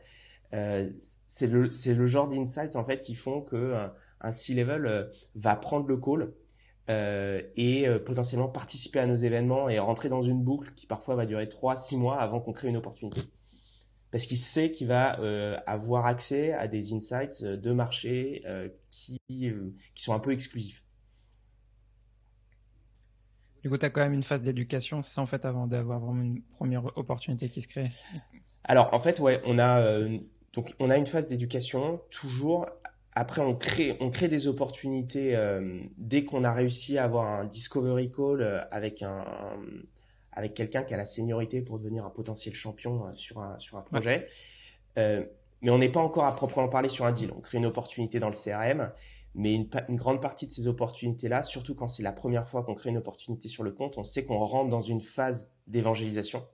euh, 0.53 0.89
c'est 1.27 1.49
le, 1.49 1.73
le, 1.87 2.07
genre 2.07 2.29
d'insights 2.29 2.77
en 2.77 2.85
fait 2.85 3.03
qui 3.03 3.17
font 3.17 3.41
que 3.41 3.57
euh, 3.57 3.89
un, 4.21 4.31
C-level 4.31 4.87
euh, 4.87 5.07
va 5.35 5.57
prendre 5.57 5.89
le 5.89 5.97
call 5.97 6.33
et 6.87 7.89
potentiellement 8.07 8.47
participer 8.47 9.01
à 9.01 9.07
nos 9.07 9.17
événements 9.17 9.69
et 9.69 9.81
rentrer 9.81 10.09
dans 10.09 10.23
une 10.23 10.41
boucle 10.41 10.73
qui 10.77 10.87
parfois 10.87 11.17
va 11.17 11.27
durer 11.27 11.47
3-6 11.47 11.99
mois 11.99 12.21
avant 12.21 12.39
qu'on 12.39 12.53
crée 12.53 12.69
une 12.69 12.77
opportunité. 12.77 13.23
Parce 14.15 14.27
qu'il 14.27 14.39
sait 14.39 14.71
qu'il 14.71 14.87
va 14.87 15.19
avoir 15.67 16.07
accès 16.07 16.53
à 16.53 16.69
des 16.69 16.93
insights 16.93 17.43
de 17.43 17.73
marché 17.73 18.45
qui, 18.93 19.19
qui 19.29 19.53
sont 19.97 20.15
un 20.15 20.21
peu 20.21 20.31
exclusifs. 20.31 20.85
Du 23.65 23.71
coup, 23.71 23.79
tu 23.79 23.87
as 23.87 23.91
quand 23.91 24.03
même 24.03 24.13
une 24.13 24.23
phase 24.23 24.43
d'éducation, 24.43 25.01
c'est 25.01 25.15
ça 25.15 25.23
en 25.23 25.27
fait, 25.27 25.47
avant 25.47 25.67
d'avoir 25.67 25.99
vraiment 25.99 26.23
une 26.23 26.43
première 26.43 26.85
opportunité 26.99 27.49
qui 27.49 27.63
se 27.63 27.67
crée? 27.67 27.91
Alors 28.63 28.93
en 28.93 29.01
fait, 29.01 29.21
ouais, 29.21 29.41
on 29.47 29.59
a, 29.59 29.81
euh, 29.81 30.19
donc, 30.53 30.75
on 30.79 30.91
a 30.91 30.99
une 30.99 31.07
phase 31.07 31.29
d'éducation, 31.29 32.03
toujours. 32.11 32.67
Après, 33.13 33.41
on 33.41 33.55
crée, 33.55 33.97
on 34.01 34.11
crée 34.11 34.29
des 34.29 34.49
opportunités 34.49 35.35
euh, 35.35 35.81
dès 35.97 36.25
qu'on 36.25 36.45
a 36.45 36.53
réussi 36.53 36.99
à 36.99 37.05
avoir 37.05 37.27
un 37.27 37.47
discovery 37.47 38.13
call 38.13 38.43
euh, 38.43 38.61
avec, 38.71 39.03
un, 39.03 39.25
avec 40.35 40.55
quelqu'un 40.55 40.83
qui 40.83 40.93
a 40.95 40.97
la 40.97 41.05
seniorité 41.05 41.63
pour 41.63 41.79
devenir 41.79 42.05
un 42.05 42.11
potentiel 42.11 42.55
champion 42.55 43.15
sur, 43.15 43.41
un, 43.41 43.59
sur 43.59 43.79
un 43.79 43.83
projet. 43.83 44.27
mais 44.97 45.71
on 45.71 45.79
n'est 45.79 45.93
pas 45.93 46.01
encore 46.01 46.25
à 46.25 46.35
proprement 46.35 46.69
parler 46.69 46.89
sur 46.89 47.07
un 47.07 47.13
deal. 47.13 47.33
On 47.37 47.41
crée 47.41 47.59
une 47.59 47.67
opportunité 47.67 48.21
dans 48.21 48.29
le 48.29 48.37
CRM 48.37 48.91
mais 49.35 49.55
une, 49.55 49.97
grande 49.97 50.23
partie 50.23 50.47
de 50.47 50.53
ces 50.53 50.69
opportunités-là, 50.69 51.43
surtout 51.43 51.75
quand 51.75 51.89
c'est 51.89 52.05
la 52.05 52.13
première 52.13 52.49
fois 52.49 52.63
qu'on 52.63 52.75
crée 52.75 52.91
une 52.91 52.97
opportunité 52.97 53.49
sur 53.49 53.65
le 53.65 53.73
compte, 53.73 53.99
on 53.99 54.05
sait 54.05 54.25
qu'on 54.25 54.39
rentre 54.39 54.71
dans 54.71 54.81
une 54.81 55.01
phase 55.01 55.53
d'évangélisation. 55.67 56.47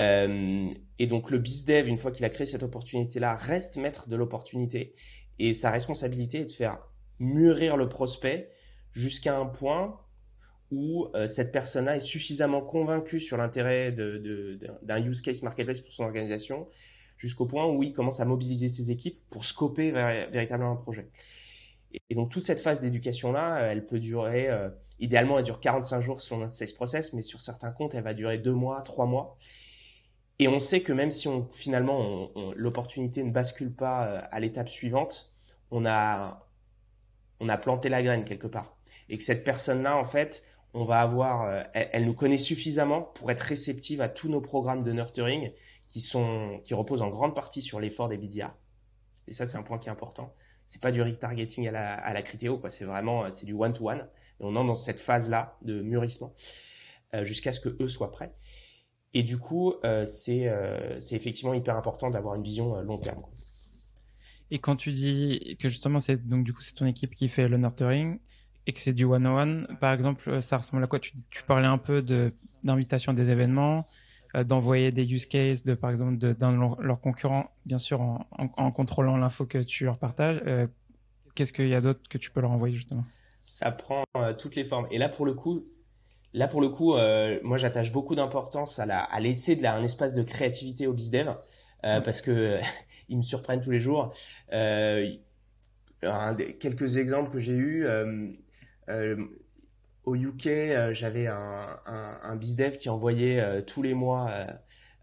Euh, 0.00 0.72
et 1.00 1.06
donc 1.08 1.30
le 1.30 1.38
BizDev, 1.38 1.88
une 1.88 1.98
fois 1.98 2.12
qu'il 2.12 2.24
a 2.24 2.30
créé 2.30 2.46
cette 2.46 2.62
opportunité-là, 2.62 3.34
reste 3.34 3.76
maître 3.76 4.08
de 4.08 4.14
l'opportunité. 4.14 4.94
Et 5.40 5.52
sa 5.52 5.70
responsabilité 5.70 6.40
est 6.40 6.44
de 6.44 6.50
faire 6.50 6.78
mûrir 7.18 7.76
le 7.76 7.88
prospect 7.88 8.50
jusqu'à 8.92 9.36
un 9.36 9.46
point 9.46 10.00
où 10.70 11.08
euh, 11.14 11.26
cette 11.26 11.52
personne-là 11.52 11.96
est 11.96 12.00
suffisamment 12.00 12.60
convaincue 12.60 13.20
sur 13.20 13.36
l'intérêt 13.36 13.92
d'un 13.92 15.04
use 15.04 15.20
case 15.20 15.42
marketplace 15.42 15.80
pour 15.80 15.92
son 15.92 16.04
organisation, 16.04 16.68
jusqu'au 17.16 17.46
point 17.46 17.66
où 17.66 17.82
il 17.82 17.92
commence 17.92 18.20
à 18.20 18.24
mobiliser 18.24 18.68
ses 18.68 18.90
équipes 18.90 19.18
pour 19.30 19.44
scoper 19.44 19.90
véritablement 19.90 20.72
un 20.72 20.76
projet. 20.76 21.08
Et, 22.08 22.14
donc 22.14 22.30
toute 22.30 22.44
cette 22.44 22.60
phase 22.60 22.80
d'éducation-là, 22.80 23.58
euh, 23.58 23.72
elle 23.72 23.84
peut 23.84 23.98
durer, 23.98 24.48
euh, 24.48 24.68
idéalement 25.00 25.38
elle 25.38 25.44
dure 25.44 25.60
45 25.60 26.00
jours 26.00 26.20
selon 26.20 26.40
notre 26.40 26.54
sales 26.54 26.72
process, 26.74 27.12
mais 27.12 27.22
sur 27.22 27.40
certains 27.40 27.72
comptes, 27.72 27.94
elle 27.94 28.04
va 28.04 28.14
durer 28.14 28.38
2 28.38 28.52
mois, 28.52 28.80
3 28.82 29.06
mois. 29.06 29.36
Et 30.38 30.48
on 30.48 30.60
sait 30.60 30.82
que 30.82 30.92
même 30.92 31.10
si 31.10 31.28
on, 31.28 31.48
finalement 31.52 32.30
l'opportunité 32.56 33.22
ne 33.22 33.30
bascule 33.30 33.74
pas 33.74 34.20
à 34.30 34.40
l'étape 34.40 34.70
suivante, 34.70 35.34
on 35.70 35.84
a, 35.84 36.48
on 37.40 37.48
a 37.48 37.58
planté 37.58 37.88
la 37.88 38.02
graine 38.02 38.24
quelque 38.24 38.46
part. 38.46 38.76
Et 39.10 39.18
que 39.18 39.24
cette 39.24 39.44
personne-là, 39.44 39.96
en 39.96 40.06
fait, 40.06 40.42
on 40.72 40.84
va 40.84 41.00
avoir, 41.00 41.64
elle, 41.74 42.06
nous 42.06 42.14
connaît 42.14 42.38
suffisamment 42.38 43.02
pour 43.02 43.30
être 43.30 43.40
réceptive 43.40 44.00
à 44.00 44.08
tous 44.08 44.28
nos 44.28 44.40
programmes 44.40 44.82
de 44.82 44.92
nurturing 44.92 45.52
qui, 45.88 46.00
sont, 46.00 46.60
qui 46.64 46.74
reposent 46.74 47.02
en 47.02 47.08
grande 47.08 47.34
partie 47.34 47.62
sur 47.62 47.80
l'effort 47.80 48.08
des 48.08 48.16
BDA. 48.16 48.56
Et 49.26 49.32
ça, 49.32 49.46
c'est 49.46 49.56
un 49.56 49.62
point 49.62 49.78
qui 49.78 49.88
est 49.88 49.92
important 49.92 50.32
c'est 50.70 50.80
pas 50.80 50.92
du 50.92 51.02
retargeting 51.02 51.66
à 51.66 51.72
la, 51.72 51.94
à 51.94 52.12
la 52.12 52.22
critéo, 52.22 52.56
quoi. 52.56 52.70
C'est 52.70 52.84
vraiment, 52.84 53.28
c'est 53.32 53.44
du 53.44 53.54
one-to-one. 53.54 54.06
Et 54.38 54.44
on 54.44 54.54
entre 54.54 54.68
dans 54.68 54.76
cette 54.76 55.00
phase-là 55.00 55.58
de 55.62 55.82
mûrissement 55.82 56.32
euh, 57.12 57.24
jusqu'à 57.24 57.52
ce 57.52 57.58
que 57.58 57.76
eux 57.82 57.88
soient 57.88 58.12
prêts. 58.12 58.32
Et 59.12 59.24
du 59.24 59.36
coup, 59.36 59.74
euh, 59.84 60.06
c'est, 60.06 60.46
euh, 60.46 61.00
effectivement 61.10 61.54
hyper 61.54 61.76
important 61.76 62.08
d'avoir 62.08 62.36
une 62.36 62.44
vision 62.44 62.80
long 62.82 62.98
terme. 62.98 63.24
Et 64.52 64.60
quand 64.60 64.76
tu 64.76 64.92
dis 64.92 65.56
que 65.58 65.68
justement, 65.68 65.98
c'est 65.98 66.24
donc 66.28 66.44
du 66.44 66.54
c'est 66.60 66.74
ton 66.74 66.86
équipe 66.86 67.16
qui 67.16 67.28
fait 67.28 67.48
le 67.48 67.56
nurturing 67.56 68.20
et 68.66 68.72
que 68.72 68.78
c'est 68.78 68.92
du 68.92 69.04
one-on-one, 69.04 69.66
par 69.80 69.92
exemple, 69.92 70.42
ça 70.42 70.58
ressemble 70.58 70.84
à 70.84 70.86
quoi? 70.86 71.00
Tu, 71.00 71.12
tu 71.30 71.42
parlais 71.44 71.66
un 71.66 71.78
peu 71.78 72.02
de, 72.02 72.32
d'invitation 72.62 73.12
des 73.12 73.30
événements, 73.30 73.84
euh, 74.36 74.44
d'envoyer 74.44 74.92
des 74.92 75.12
use 75.12 75.26
cases 75.26 75.64
de 75.64 75.74
par 75.74 75.90
exemple 75.90 76.16
de, 76.16 76.32
dans 76.32 76.76
leurs 76.80 77.00
concurrents, 77.00 77.50
bien 77.66 77.78
sûr 77.78 78.00
en, 78.00 78.26
en, 78.30 78.70
contrôlant 78.70 79.16
l'info 79.16 79.44
que 79.44 79.58
tu 79.58 79.84
leur 79.84 79.98
partages. 79.98 80.40
Euh, 80.46 80.68
qu'est-ce 81.34 81.52
qu'il 81.52 81.66
y 81.68 81.74
a 81.74 81.80
d'autre 81.80 82.00
que 82.08 82.16
tu 82.16 82.30
peux 82.30 82.40
leur 82.40 82.52
envoyer 82.52 82.76
justement? 82.76 83.04
Ça 83.42 83.72
prend 83.72 84.04
euh, 84.16 84.32
toutes 84.34 84.54
les 84.54 84.64
formes. 84.64 84.86
Et 84.92 84.98
là 84.98 85.08
pour 85.08 85.26
le 85.26 85.34
coup, 85.34 85.64
là 86.32 86.46
pour 86.46 86.60
le 86.60 86.68
coup, 86.68 86.94
moi 87.42 87.58
j'attache 87.58 87.90
beaucoup 87.90 88.14
d'importance 88.14 88.78
à, 88.78 88.86
la, 88.86 89.00
à 89.00 89.18
laisser 89.18 89.56
de 89.56 89.62
la, 89.62 89.74
un 89.74 89.82
espace 89.82 90.14
de 90.14 90.22
créativité 90.22 90.86
au 90.86 90.92
bizdev 90.92 91.34
parce 91.82 92.22
que 92.22 92.60
ils 93.08 93.16
me 93.16 93.22
surprennent 93.22 93.62
tous 93.62 93.72
les 93.72 93.80
jours. 93.80 94.14
Un, 94.52 96.34
quelques 96.60 96.96
exemples 96.98 97.32
que 97.32 97.40
j'ai 97.40 97.52
eus 97.52 97.84
au 100.04 100.14
UK, 100.14 100.46
euh, 100.46 100.94
j'avais 100.94 101.26
un, 101.26 101.78
un, 101.86 102.36
bizdev 102.36 102.76
qui 102.76 102.88
envoyait 102.88 103.40
euh, 103.40 103.62
tous 103.62 103.82
les 103.82 103.94
mois 103.94 104.30
euh, 104.30 104.46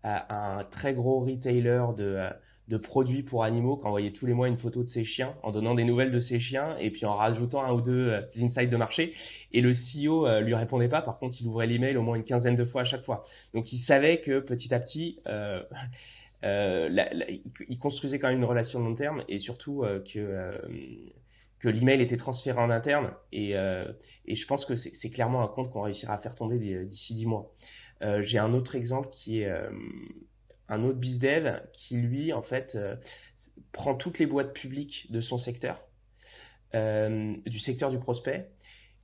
à 0.03 0.59
un 0.59 0.63
très 0.63 0.93
gros 0.93 1.19
retailer 1.19 1.85
de, 1.95 2.29
de 2.67 2.77
produits 2.77 3.23
pour 3.23 3.43
animaux, 3.43 3.77
qui 3.77 3.85
envoyait 3.85 4.11
tous 4.11 4.25
les 4.25 4.33
mois 4.33 4.47
une 4.47 4.57
photo 4.57 4.83
de 4.83 4.89
ses 4.89 5.03
chiens, 5.03 5.35
en 5.43 5.51
donnant 5.51 5.75
des 5.75 5.83
nouvelles 5.83 6.11
de 6.11 6.19
ses 6.19 6.39
chiens 6.39 6.77
et 6.79 6.91
puis 6.91 7.05
en 7.05 7.15
rajoutant 7.15 7.63
un 7.63 7.73
ou 7.73 7.81
deux 7.81 8.13
insights 8.39 8.69
de 8.69 8.77
marché. 8.77 9.13
Et 9.51 9.61
le 9.61 9.71
CEO 9.71 10.39
lui 10.39 10.55
répondait 10.55 10.87
pas, 10.87 11.01
par 11.01 11.19
contre 11.19 11.35
il 11.41 11.47
ouvrait 11.47 11.67
l'email 11.67 11.97
au 11.97 12.03
moins 12.03 12.15
une 12.15 12.23
quinzaine 12.23 12.55
de 12.55 12.63
fois 12.63 12.81
à 12.81 12.85
chaque 12.85 13.03
fois. 13.03 13.25
Donc 13.53 13.73
il 13.73 13.79
savait 13.79 14.21
que 14.21 14.39
petit 14.39 14.73
à 14.73 14.79
petit, 14.79 15.19
euh, 15.27 15.61
il 17.67 17.79
construisait 17.79 18.19
quand 18.19 18.29
même 18.29 18.37
une 18.37 18.45
relation 18.45 18.79
de 18.79 18.85
long 18.85 18.95
terme 18.95 19.23
et 19.27 19.39
surtout 19.39 19.83
que 20.13 20.53
que 21.59 21.69
l'email 21.69 22.01
était 22.01 22.17
transféré 22.17 22.59
en 22.59 22.69
interne 22.69 23.11
et, 23.31 23.57
euh, 23.57 23.91
et 24.25 24.35
je 24.35 24.45
pense 24.45 24.65
que 24.65 24.75
c'est 24.75 25.09
clairement 25.09 25.43
un 25.43 25.47
compte 25.47 25.71
qu'on 25.71 25.81
réussira 25.81 26.13
à 26.13 26.17
faire 26.17 26.35
tomber 26.35 26.85
d'ici 26.85 27.15
10 27.15 27.25
mois. 27.25 27.53
Euh, 28.03 28.21
J'ai 28.21 28.37
un 28.37 28.53
autre 28.53 28.75
exemple 28.75 29.09
qui 29.11 29.41
est 29.41 29.49
euh, 29.49 29.69
un 30.69 30.83
autre 30.83 30.99
bizdev 30.99 31.61
qui 31.73 31.97
lui 31.97 32.33
en 32.33 32.41
fait 32.41 32.77
prend 33.71 33.95
toutes 33.95 34.19
les 34.19 34.25
boîtes 34.25 34.53
publiques 34.53 35.07
de 35.11 35.21
son 35.21 35.37
secteur, 35.37 35.81
du 36.73 37.59
secteur 37.59 37.89
du 37.89 37.97
prospect 37.97 38.51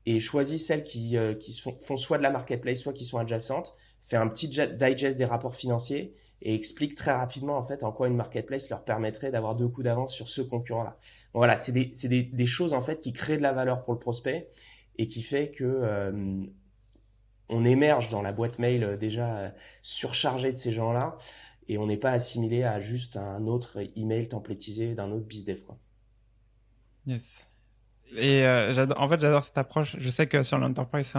et 0.06 0.20
choisit 0.20 0.60
celles 0.60 0.84
qui, 0.84 1.16
qui 1.40 1.58
font 1.82 1.96
soit 1.96 2.18
de 2.18 2.24
la 2.24 2.30
marketplace, 2.30 2.80
soit 2.80 2.92
qui 2.92 3.06
sont 3.06 3.18
adjacentes, 3.18 3.74
fait 4.02 4.18
un 4.18 4.28
petit 4.28 4.50
digest 4.50 5.18
des 5.18 5.26
rapports 5.26 5.56
financiers 5.56 6.14
et 6.42 6.54
explique 6.54 6.96
très 6.96 7.14
rapidement 7.14 7.58
en 7.58 7.64
fait 7.64 7.84
en 7.84 7.92
quoi 7.94 8.08
une 8.08 8.18
marketplace 8.18 8.70
leur 8.70 8.84
permettrait 8.84 9.32
d'avoir 9.32 9.56
deux 9.56 9.70
coups 9.70 9.86
d'avance 9.86 10.14
sur 10.14 10.28
ce 10.30 10.42
concurrent-là. 10.42 11.00
Voilà, 11.34 11.58
c'est 11.58 11.72
des, 11.72 11.92
des, 12.04 12.24
des, 12.24 12.46
choses 12.46 12.74
en 12.74 12.82
fait 12.82 13.02
qui 13.02 13.12
créent 13.12 13.38
de 13.38 13.42
la 13.42 13.54
valeur 13.54 13.84
pour 13.84 13.94
le 13.94 14.00
prospect 14.00 14.50
et 14.98 15.08
qui 15.08 15.24
fait 15.24 15.50
que 15.50 15.64
euh, 15.64 16.46
on 17.50 17.66
émerge 17.66 18.10
dans 18.10 18.22
la 18.22 18.32
boîte 18.32 18.60
mail 18.60 18.84
euh, 18.84 18.98
déjà 18.98 19.38
euh, 19.38 19.50
surchargée 19.82 20.52
de 20.52 20.58
ces 20.58 20.74
gens-là 20.74 21.18
et 21.68 21.78
on 21.78 21.88
n'est 21.88 21.98
pas 21.98 22.12
assimilé 22.12 22.64
à 22.64 22.80
juste 22.80 23.18
un 23.18 23.48
autre 23.48 23.80
email 23.96 24.28
templétisé 24.28 24.94
d'un 24.94 25.12
autre 25.12 25.26
bizdev 25.26 25.62
quoi. 25.64 25.78
Yes. 27.06 27.50
Et 28.16 28.46
en 28.46 29.08
fait, 29.08 29.20
j'adore 29.20 29.44
cette 29.44 29.58
approche. 29.58 29.96
Je 29.98 30.10
sais 30.12 30.28
que 30.28 30.44
sur 30.44 30.60
l'enterprise, 30.60 31.18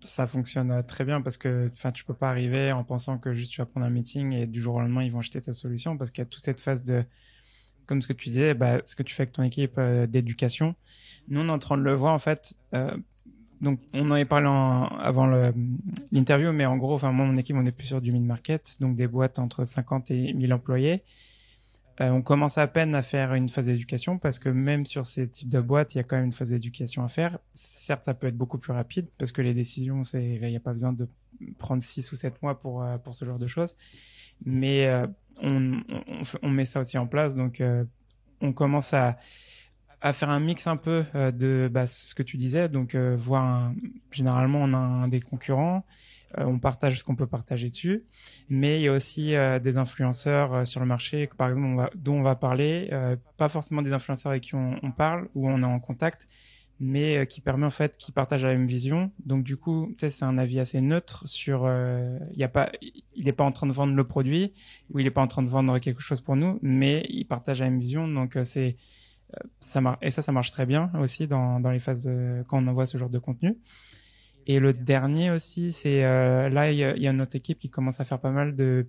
ça, 0.00 0.26
fonctionne 0.28 0.84
très 0.86 1.04
bien 1.04 1.20
parce 1.20 1.36
que 1.36 1.70
tu 1.92 2.04
peux 2.04 2.14
pas 2.14 2.30
arriver 2.30 2.70
en 2.70 2.84
pensant 2.84 3.18
que 3.18 3.32
juste 3.32 3.50
tu 3.50 3.60
vas 3.60 3.66
prendre 3.66 3.84
un 3.84 3.90
meeting 3.90 4.32
et 4.32 4.46
du 4.46 4.60
jour 4.60 4.76
au 4.76 4.80
lendemain, 4.80 5.02
ils 5.02 5.10
vont 5.10 5.18
acheter 5.18 5.40
ta 5.40 5.52
solution 5.52 5.98
parce 5.98 6.12
qu'il 6.12 6.22
y 6.22 6.26
a 6.26 6.26
toute 6.26 6.44
cette 6.44 6.60
phase 6.60 6.84
de 6.84 7.04
comme 7.88 8.02
ce 8.02 8.06
que 8.06 8.12
tu 8.12 8.28
disais, 8.28 8.54
bah, 8.54 8.80
ce 8.84 8.94
que 8.94 9.02
tu 9.02 9.14
fais 9.14 9.22
avec 9.22 9.32
ton 9.32 9.42
équipe 9.42 9.78
euh, 9.78 10.06
d'éducation. 10.06 10.76
Nous, 11.28 11.40
on 11.40 11.48
est 11.48 11.50
en 11.50 11.58
train 11.58 11.76
de 11.76 11.82
le 11.82 11.94
voir 11.94 12.14
en 12.14 12.18
fait. 12.18 12.54
Euh, 12.74 12.96
donc, 13.60 13.80
on 13.92 14.06
en 14.06 14.12
avait 14.12 14.24
parlé 14.24 14.46
avant 14.46 15.26
l'interview, 16.12 16.52
mais 16.52 16.64
en 16.64 16.76
gros, 16.76 16.94
enfin, 16.94 17.10
moi, 17.10 17.26
mon 17.26 17.36
équipe, 17.36 17.56
on 17.56 17.66
est 17.66 17.72
plus 17.72 17.88
sur 17.88 18.00
du 18.00 18.12
mid-market, 18.12 18.76
donc 18.78 18.94
des 18.94 19.08
boîtes 19.08 19.40
entre 19.40 19.64
50 19.64 20.12
et 20.12 20.32
1000 20.32 20.54
employés. 20.54 21.02
Euh, 22.00 22.10
on 22.10 22.22
commence 22.22 22.58
à 22.58 22.68
peine 22.68 22.94
à 22.94 23.02
faire 23.02 23.34
une 23.34 23.48
phase 23.48 23.66
d'éducation 23.66 24.18
parce 24.18 24.38
que 24.38 24.48
même 24.48 24.86
sur 24.86 25.04
ces 25.06 25.28
types 25.28 25.48
de 25.48 25.60
boîtes, 25.60 25.96
il 25.96 25.98
y 25.98 26.00
a 26.00 26.04
quand 26.04 26.14
même 26.14 26.26
une 26.26 26.32
phase 26.32 26.50
d'éducation 26.50 27.02
à 27.02 27.08
faire. 27.08 27.38
Certes, 27.52 28.04
ça 28.04 28.14
peut 28.14 28.28
être 28.28 28.36
beaucoup 28.36 28.58
plus 28.58 28.72
rapide 28.72 29.08
parce 29.18 29.32
que 29.32 29.42
les 29.42 29.54
décisions, 29.54 30.02
il 30.14 30.40
n'y 30.40 30.54
a 30.54 30.60
pas 30.60 30.70
besoin 30.72 30.92
de 30.92 31.08
prendre 31.58 31.82
6 31.82 32.12
ou 32.12 32.16
7 32.16 32.42
mois 32.42 32.60
pour, 32.60 32.84
pour 33.04 33.14
ce 33.14 33.24
genre 33.24 33.38
de 33.38 33.46
choses. 33.46 33.76
Mais 34.44 34.88
on, 35.42 35.80
on, 36.42 36.48
met 36.48 36.64
ça 36.64 36.80
aussi 36.80 36.98
en 36.98 37.06
place. 37.06 37.34
Donc, 37.34 37.60
euh, 37.60 37.84
on 38.40 38.52
commence 38.52 38.94
à, 38.94 39.18
à 40.00 40.12
faire 40.12 40.30
un 40.30 40.40
mix 40.40 40.66
un 40.66 40.76
peu 40.76 41.04
euh, 41.14 41.30
de 41.30 41.68
bah, 41.70 41.86
ce 41.86 42.14
que 42.14 42.22
tu 42.22 42.36
disais. 42.36 42.68
Donc, 42.68 42.94
euh, 42.94 43.16
voir 43.18 43.72
généralement, 44.10 44.60
on 44.62 44.72
a 44.74 44.78
un 44.78 45.08
des 45.08 45.20
concurrents. 45.20 45.84
on 46.36 46.58
partage 46.58 46.98
ce 46.98 47.04
qu'on 47.04 47.16
peut 47.16 47.26
partager 47.26 47.70
dessus, 47.70 48.04
mais 48.48 48.80
il 48.80 48.82
y 48.82 48.88
a 48.88 48.92
aussi 48.92 49.34
des 49.62 49.78
influenceurs 49.78 50.66
sur 50.66 50.80
le 50.80 50.86
marché, 50.86 51.28
par 51.38 51.48
exemple, 51.48 51.90
dont 51.96 52.18
on 52.18 52.22
va 52.22 52.34
parler, 52.34 52.90
pas 53.38 53.48
forcément 53.48 53.80
des 53.82 53.92
influenceurs 53.92 54.32
avec 54.32 54.42
qui 54.42 54.54
on, 54.54 54.78
on, 54.82 54.92
parle 54.92 55.28
ou 55.34 55.48
on 55.48 55.62
est 55.62 55.64
en 55.64 55.80
contact, 55.80 56.28
mais 56.80 57.18
euh, 57.18 57.24
qui 57.24 57.40
permet 57.40 57.66
en 57.66 57.70
fait 57.70 57.96
qui 57.96 58.12
partage 58.12 58.44
la 58.44 58.52
même 58.52 58.66
vision. 58.66 59.10
Donc 59.24 59.44
du 59.44 59.56
coup, 59.56 59.94
c'est 59.98 60.22
un 60.22 60.38
avis 60.38 60.60
assez 60.60 60.80
neutre 60.80 61.26
sur. 61.26 61.64
Euh, 61.64 62.18
y 62.34 62.44
a 62.44 62.48
pas, 62.48 62.70
il 62.80 63.24
n'est 63.24 63.32
pas 63.32 63.44
en 63.44 63.52
train 63.52 63.66
de 63.66 63.72
vendre 63.72 63.94
le 63.94 64.06
produit 64.06 64.52
ou 64.90 64.98
il 64.98 65.04
n'est 65.04 65.10
pas 65.10 65.22
en 65.22 65.26
train 65.26 65.42
de 65.42 65.48
vendre 65.48 65.78
quelque 65.78 66.00
chose 66.00 66.20
pour 66.20 66.36
nous, 66.36 66.58
mais 66.62 67.04
il 67.08 67.24
partage 67.24 67.60
la 67.60 67.68
même 67.68 67.80
vision. 67.80 68.06
Donc 68.08 68.36
euh, 68.36 68.44
c'est 68.44 68.76
ça 69.60 69.80
marche 69.82 69.98
et 70.02 70.10
ça, 70.10 70.22
ça 70.22 70.32
marche 70.32 70.52
très 70.52 70.64
bien 70.64 70.90
aussi 70.98 71.26
dans 71.26 71.60
dans 71.60 71.70
les 71.70 71.80
phases 71.80 72.10
quand 72.46 72.64
on 72.64 72.66
envoie 72.66 72.86
ce 72.86 72.96
genre 72.96 73.10
de 73.10 73.18
contenu. 73.18 73.58
Et 74.46 74.60
le 74.60 74.72
dernier 74.72 75.30
aussi, 75.30 75.72
c'est 75.72 76.00
là 76.02 76.72
il 76.72 76.76
y, 76.76 77.02
y 77.02 77.06
a 77.06 77.12
notre 77.12 77.36
équipe 77.36 77.58
qui 77.58 77.68
commence 77.68 78.00
à 78.00 78.04
faire 78.06 78.20
pas 78.20 78.30
mal 78.30 78.54
de 78.54 78.88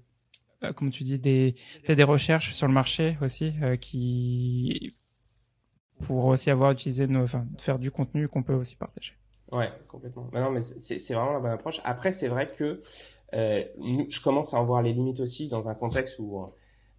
comme 0.76 0.92
tu 0.92 1.04
dis, 1.04 1.20
des, 1.20 1.56
des 1.88 2.04
recherches 2.04 2.54
sur 2.54 2.68
le 2.68 2.74
marché 2.74 3.18
aussi, 3.22 3.54
qui 3.80 4.94
pour 6.06 6.26
aussi 6.26 6.50
avoir 6.50 6.72
utilisé 6.72 7.08
nos, 7.08 7.24
enfin, 7.24 7.46
faire 7.58 7.80
du 7.80 7.92
contenu 7.92 8.28
qu'on 8.28 8.44
peut 8.44 8.54
aussi 8.54 8.76
partager. 8.76 9.14
Ouais, 9.52 9.72
complètement. 9.88 10.30
non, 10.34 10.52
mais 10.52 10.62
c'est 10.62 11.14
vraiment 11.14 11.34
la 11.34 11.40
bonne 11.40 11.52
approche. 11.52 11.82
Après, 11.84 12.12
c'est 12.12 12.28
vrai 12.28 12.52
que 12.52 12.82
euh, 13.34 13.64
je 14.10 14.22
commence 14.22 14.54
à 14.54 14.60
en 14.60 14.66
voir 14.66 14.82
les 14.82 14.94
limites 14.94 15.20
aussi 15.20 15.48
dans 15.48 15.70
un 15.70 15.76
contexte 15.76 16.20
où, 16.20 16.46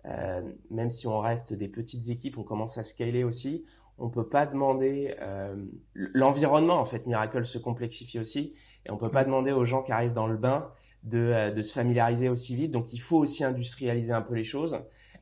euh, 0.07 0.43
même 0.71 0.91
si 0.91 1.07
on 1.07 1.21
reste 1.21 1.53
des 1.53 1.69
petites 1.69 2.09
équipes, 2.09 2.39
on 2.39 2.43
commence 2.43 2.79
à 2.79 2.85
scaler 2.85 3.25
aussi. 3.25 3.65
On 3.99 4.09
peut 4.09 4.27
pas 4.27 4.47
demander 4.47 5.15
euh, 5.21 5.55
l'environnement 5.95 6.81
en 6.81 6.87
fait. 6.87 7.07
Miracle 7.07 7.45
se 7.45 7.59
complexifie 7.59 8.19
aussi 8.19 8.55
et 8.87 8.91
on 8.91 8.97
peut 8.97 9.11
pas 9.11 9.25
demander 9.25 9.53
aux 9.53 9.67
gens 9.67 9.83
qui 9.83 9.93
arrivent 9.93 10.15
dans 10.15 10.27
le 10.27 10.39
bain 10.39 10.71
de, 11.03 11.19
euh, 11.19 11.51
de 11.51 11.63
se 11.63 11.75
familiariser 11.75 12.29
aussi 12.29 12.57
vite. 12.57 12.71
Donc 12.71 12.93
il 12.93 13.01
faut 13.01 13.19
aussi 13.19 13.45
industrialiser 13.45 14.13
un 14.13 14.23
peu 14.23 14.35
les 14.35 14.45
choses. 14.45 14.79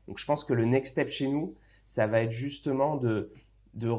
Donc 0.07 0.17
je 0.17 0.25
pense 0.25 0.45
que 0.45 0.53
le 0.53 0.65
next 0.65 0.93
step 0.93 1.09
chez 1.09 1.27
nous, 1.27 1.55
ça 1.85 2.07
va 2.07 2.21
être 2.21 2.31
justement 2.31 2.95
de, 2.95 3.31
de 3.79 3.91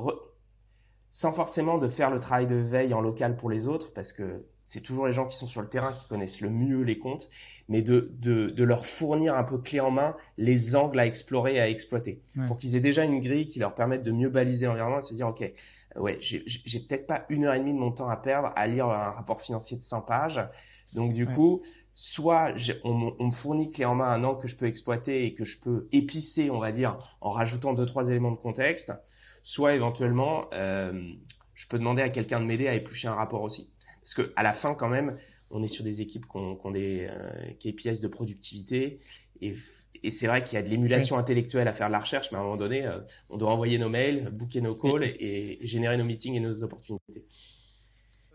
sans 1.10 1.32
forcément 1.32 1.78
de 1.78 1.88
faire 1.88 2.10
le 2.10 2.20
travail 2.20 2.46
de 2.46 2.54
veille 2.54 2.94
en 2.94 3.00
local 3.00 3.36
pour 3.36 3.50
les 3.50 3.66
autres, 3.66 3.92
parce 3.92 4.12
que 4.12 4.44
c'est 4.66 4.80
toujours 4.80 5.08
les 5.08 5.12
gens 5.12 5.26
qui 5.26 5.36
sont 5.36 5.48
sur 5.48 5.60
le 5.60 5.68
terrain 5.68 5.90
qui 5.90 6.06
connaissent 6.08 6.40
le 6.40 6.48
mieux 6.48 6.82
les 6.82 6.98
comptes, 6.98 7.28
mais 7.68 7.82
de, 7.82 8.12
de, 8.20 8.50
de 8.50 8.64
leur 8.64 8.86
fournir 8.86 9.34
un 9.34 9.42
peu 9.42 9.58
clé 9.58 9.80
en 9.80 9.90
main 9.90 10.14
les 10.38 10.76
angles 10.76 11.00
à 11.00 11.06
explorer 11.06 11.56
et 11.56 11.60
à 11.60 11.68
exploiter, 11.68 12.22
pour 12.46 12.56
qu'ils 12.56 12.76
aient 12.76 12.80
déjà 12.80 13.02
une 13.04 13.18
grille 13.18 13.48
qui 13.48 13.58
leur 13.58 13.74
permette 13.74 14.04
de 14.04 14.12
mieux 14.12 14.28
baliser 14.28 14.66
l'environnement 14.66 15.00
et 15.00 15.02
se 15.02 15.14
dire, 15.14 15.26
OK, 15.26 15.42
ouais, 15.96 16.18
j'ai 16.20 16.80
peut-être 16.80 17.08
pas 17.08 17.26
une 17.30 17.46
heure 17.46 17.54
et 17.54 17.58
demie 17.58 17.72
de 17.72 17.78
mon 17.78 17.90
temps 17.90 18.08
à 18.08 18.16
perdre 18.16 18.52
à 18.54 18.66
lire 18.68 18.86
un 18.86 19.10
rapport 19.10 19.40
financier 19.40 19.76
de 19.76 19.82
100 19.82 20.02
pages. 20.02 20.40
Donc 20.94 21.12
du 21.12 21.26
coup, 21.26 21.62
soit 21.94 22.54
on, 22.84 23.12
on, 23.18 23.26
me 23.26 23.32
fournit 23.32 23.72
clé 23.72 23.84
en 23.84 23.96
main 23.96 24.08
un 24.08 24.22
angle 24.22 24.40
que 24.40 24.48
je 24.48 24.54
peux 24.54 24.66
exploiter 24.66 25.26
et 25.26 25.34
que 25.34 25.44
je 25.44 25.58
peux 25.58 25.88
épicer, 25.90 26.48
on 26.50 26.60
va 26.60 26.70
dire, 26.70 27.18
en 27.20 27.32
rajoutant 27.32 27.72
deux 27.72 27.86
trois 27.86 28.08
éléments 28.08 28.30
de 28.30 28.36
contexte, 28.36 28.92
soit 29.42 29.74
éventuellement, 29.74 30.46
euh, 30.52 31.12
je 31.54 31.66
peux 31.66 31.78
demander 31.78 32.02
à 32.02 32.08
quelqu'un 32.08 32.40
de 32.40 32.44
m'aider 32.44 32.68
à 32.68 32.74
éplucher 32.74 33.08
un 33.08 33.14
rapport 33.14 33.42
aussi. 33.42 33.70
Parce 34.02 34.14
que 34.14 34.32
à 34.36 34.42
la 34.42 34.52
fin, 34.52 34.74
quand 34.74 34.88
même, 34.88 35.18
on 35.50 35.62
est 35.62 35.68
sur 35.68 35.84
des 35.84 36.00
équipes 36.00 36.26
qui 36.26 36.36
ont, 36.36 36.70
des 36.70 37.08
euh, 37.10 37.52
KPIs 37.60 38.00
de 38.00 38.08
productivité 38.08 39.00
et, 39.40 39.54
et 40.02 40.10
c'est 40.10 40.26
vrai 40.26 40.44
qu'il 40.44 40.54
y 40.54 40.56
a 40.58 40.62
de 40.62 40.68
l'émulation 40.68 41.18
intellectuelle 41.18 41.68
à 41.68 41.72
faire 41.72 41.88
de 41.88 41.92
la 41.92 42.00
recherche, 42.00 42.28
mais 42.32 42.38
à 42.38 42.40
un 42.40 42.44
moment 42.44 42.56
donné, 42.56 42.86
euh, 42.86 42.98
on 43.28 43.36
doit 43.36 43.50
envoyer 43.50 43.78
nos 43.78 43.88
mails, 43.88 44.30
booker 44.30 44.60
nos 44.60 44.74
calls 44.74 45.04
et, 45.04 45.58
générer 45.62 45.96
nos 45.96 46.04
meetings 46.04 46.34
et 46.34 46.40
nos 46.40 46.62
opportunités. 46.62 47.24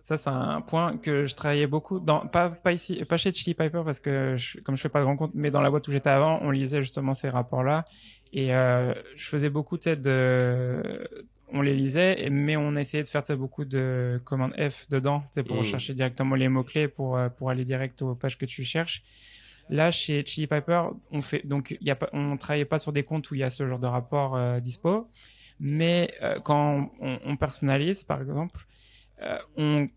Ça, 0.04 0.18
c'est 0.18 0.30
un 0.30 0.62
point 0.62 0.98
que 0.98 1.26
je 1.26 1.36
travaillais 1.36 1.66
beaucoup 1.66 2.00
dans, 2.00 2.28
pas, 2.28 2.52
pas 2.52 2.74
ici, 2.74 3.04
pas 3.06 3.18
chez 3.18 3.34
Chili 3.34 3.56
Piper 3.56 3.82
parce 3.84 4.00
que 4.00 4.36
comme 4.62 4.76
je 4.76 4.82
fais 4.82 4.90
pas 4.90 5.00
de 5.00 5.06
rencontres, 5.06 5.34
mais 5.36 5.50
dans 5.50 5.62
la 5.62 5.72
boîte 5.72 5.88
où 5.88 5.92
j'étais 5.92 6.12
avant, 6.12 6.38
on 6.44 6.52
lisait 6.52 6.84
justement 6.84 7.16
ces 7.16 7.30
rapports-là 7.30 7.86
et 8.36 8.54
euh, 8.54 8.94
je 9.16 9.26
faisais 9.28 9.50
beaucoup 9.50 9.78
de, 9.78 11.08
on 11.54 11.62
les 11.62 11.74
lisait, 11.74 12.28
mais 12.30 12.58
on 12.58 12.76
essayait 12.76 13.02
de 13.02 13.08
faire 13.08 13.24
beaucoup 13.38 13.64
de 13.64 14.20
commandes 14.26 14.54
F 14.60 14.90
dedans, 14.90 15.24
pour 15.48 15.62
mmh. 15.62 15.64
chercher 15.64 15.94
directement 15.94 16.36
les 16.36 16.50
mots 16.50 16.64
clés 16.64 16.90
pour 16.90 17.18
euh, 17.18 17.30
pour 17.30 17.50
aller 17.50 17.64
direct 17.64 18.02
aux 18.02 18.14
pages 18.14 18.38
que 18.38 18.46
tu 18.46 18.66
cherches. 18.66 19.04
Là, 19.70 19.90
chez 19.90 20.24
Chili 20.26 20.48
Piper, 20.48 20.90
on 21.12 21.22
fait 21.22 21.48
donc 21.48 21.78
y 21.80 21.90
a 21.90 21.98
on 22.12 22.36
travaillait 22.36 22.66
pas 22.66 22.78
sur 22.78 22.92
des 22.92 23.04
comptes 23.04 23.32
où 23.32 23.36
il 23.36 23.40
y 23.40 23.44
a 23.44 23.50
ce 23.50 23.66
genre 23.66 23.80
de 23.80 23.88
rapport 23.88 24.36
euh, 24.36 24.60
dispo, 24.60 25.10
mais 25.62 26.12
euh, 26.22 26.36
quand 26.44 26.92
on, 27.00 27.20
on, 27.24 27.38
personnalise, 27.38 28.04
par 28.04 28.22
exemple, 28.22 28.66
euh, 29.22 29.40
on 29.56 29.88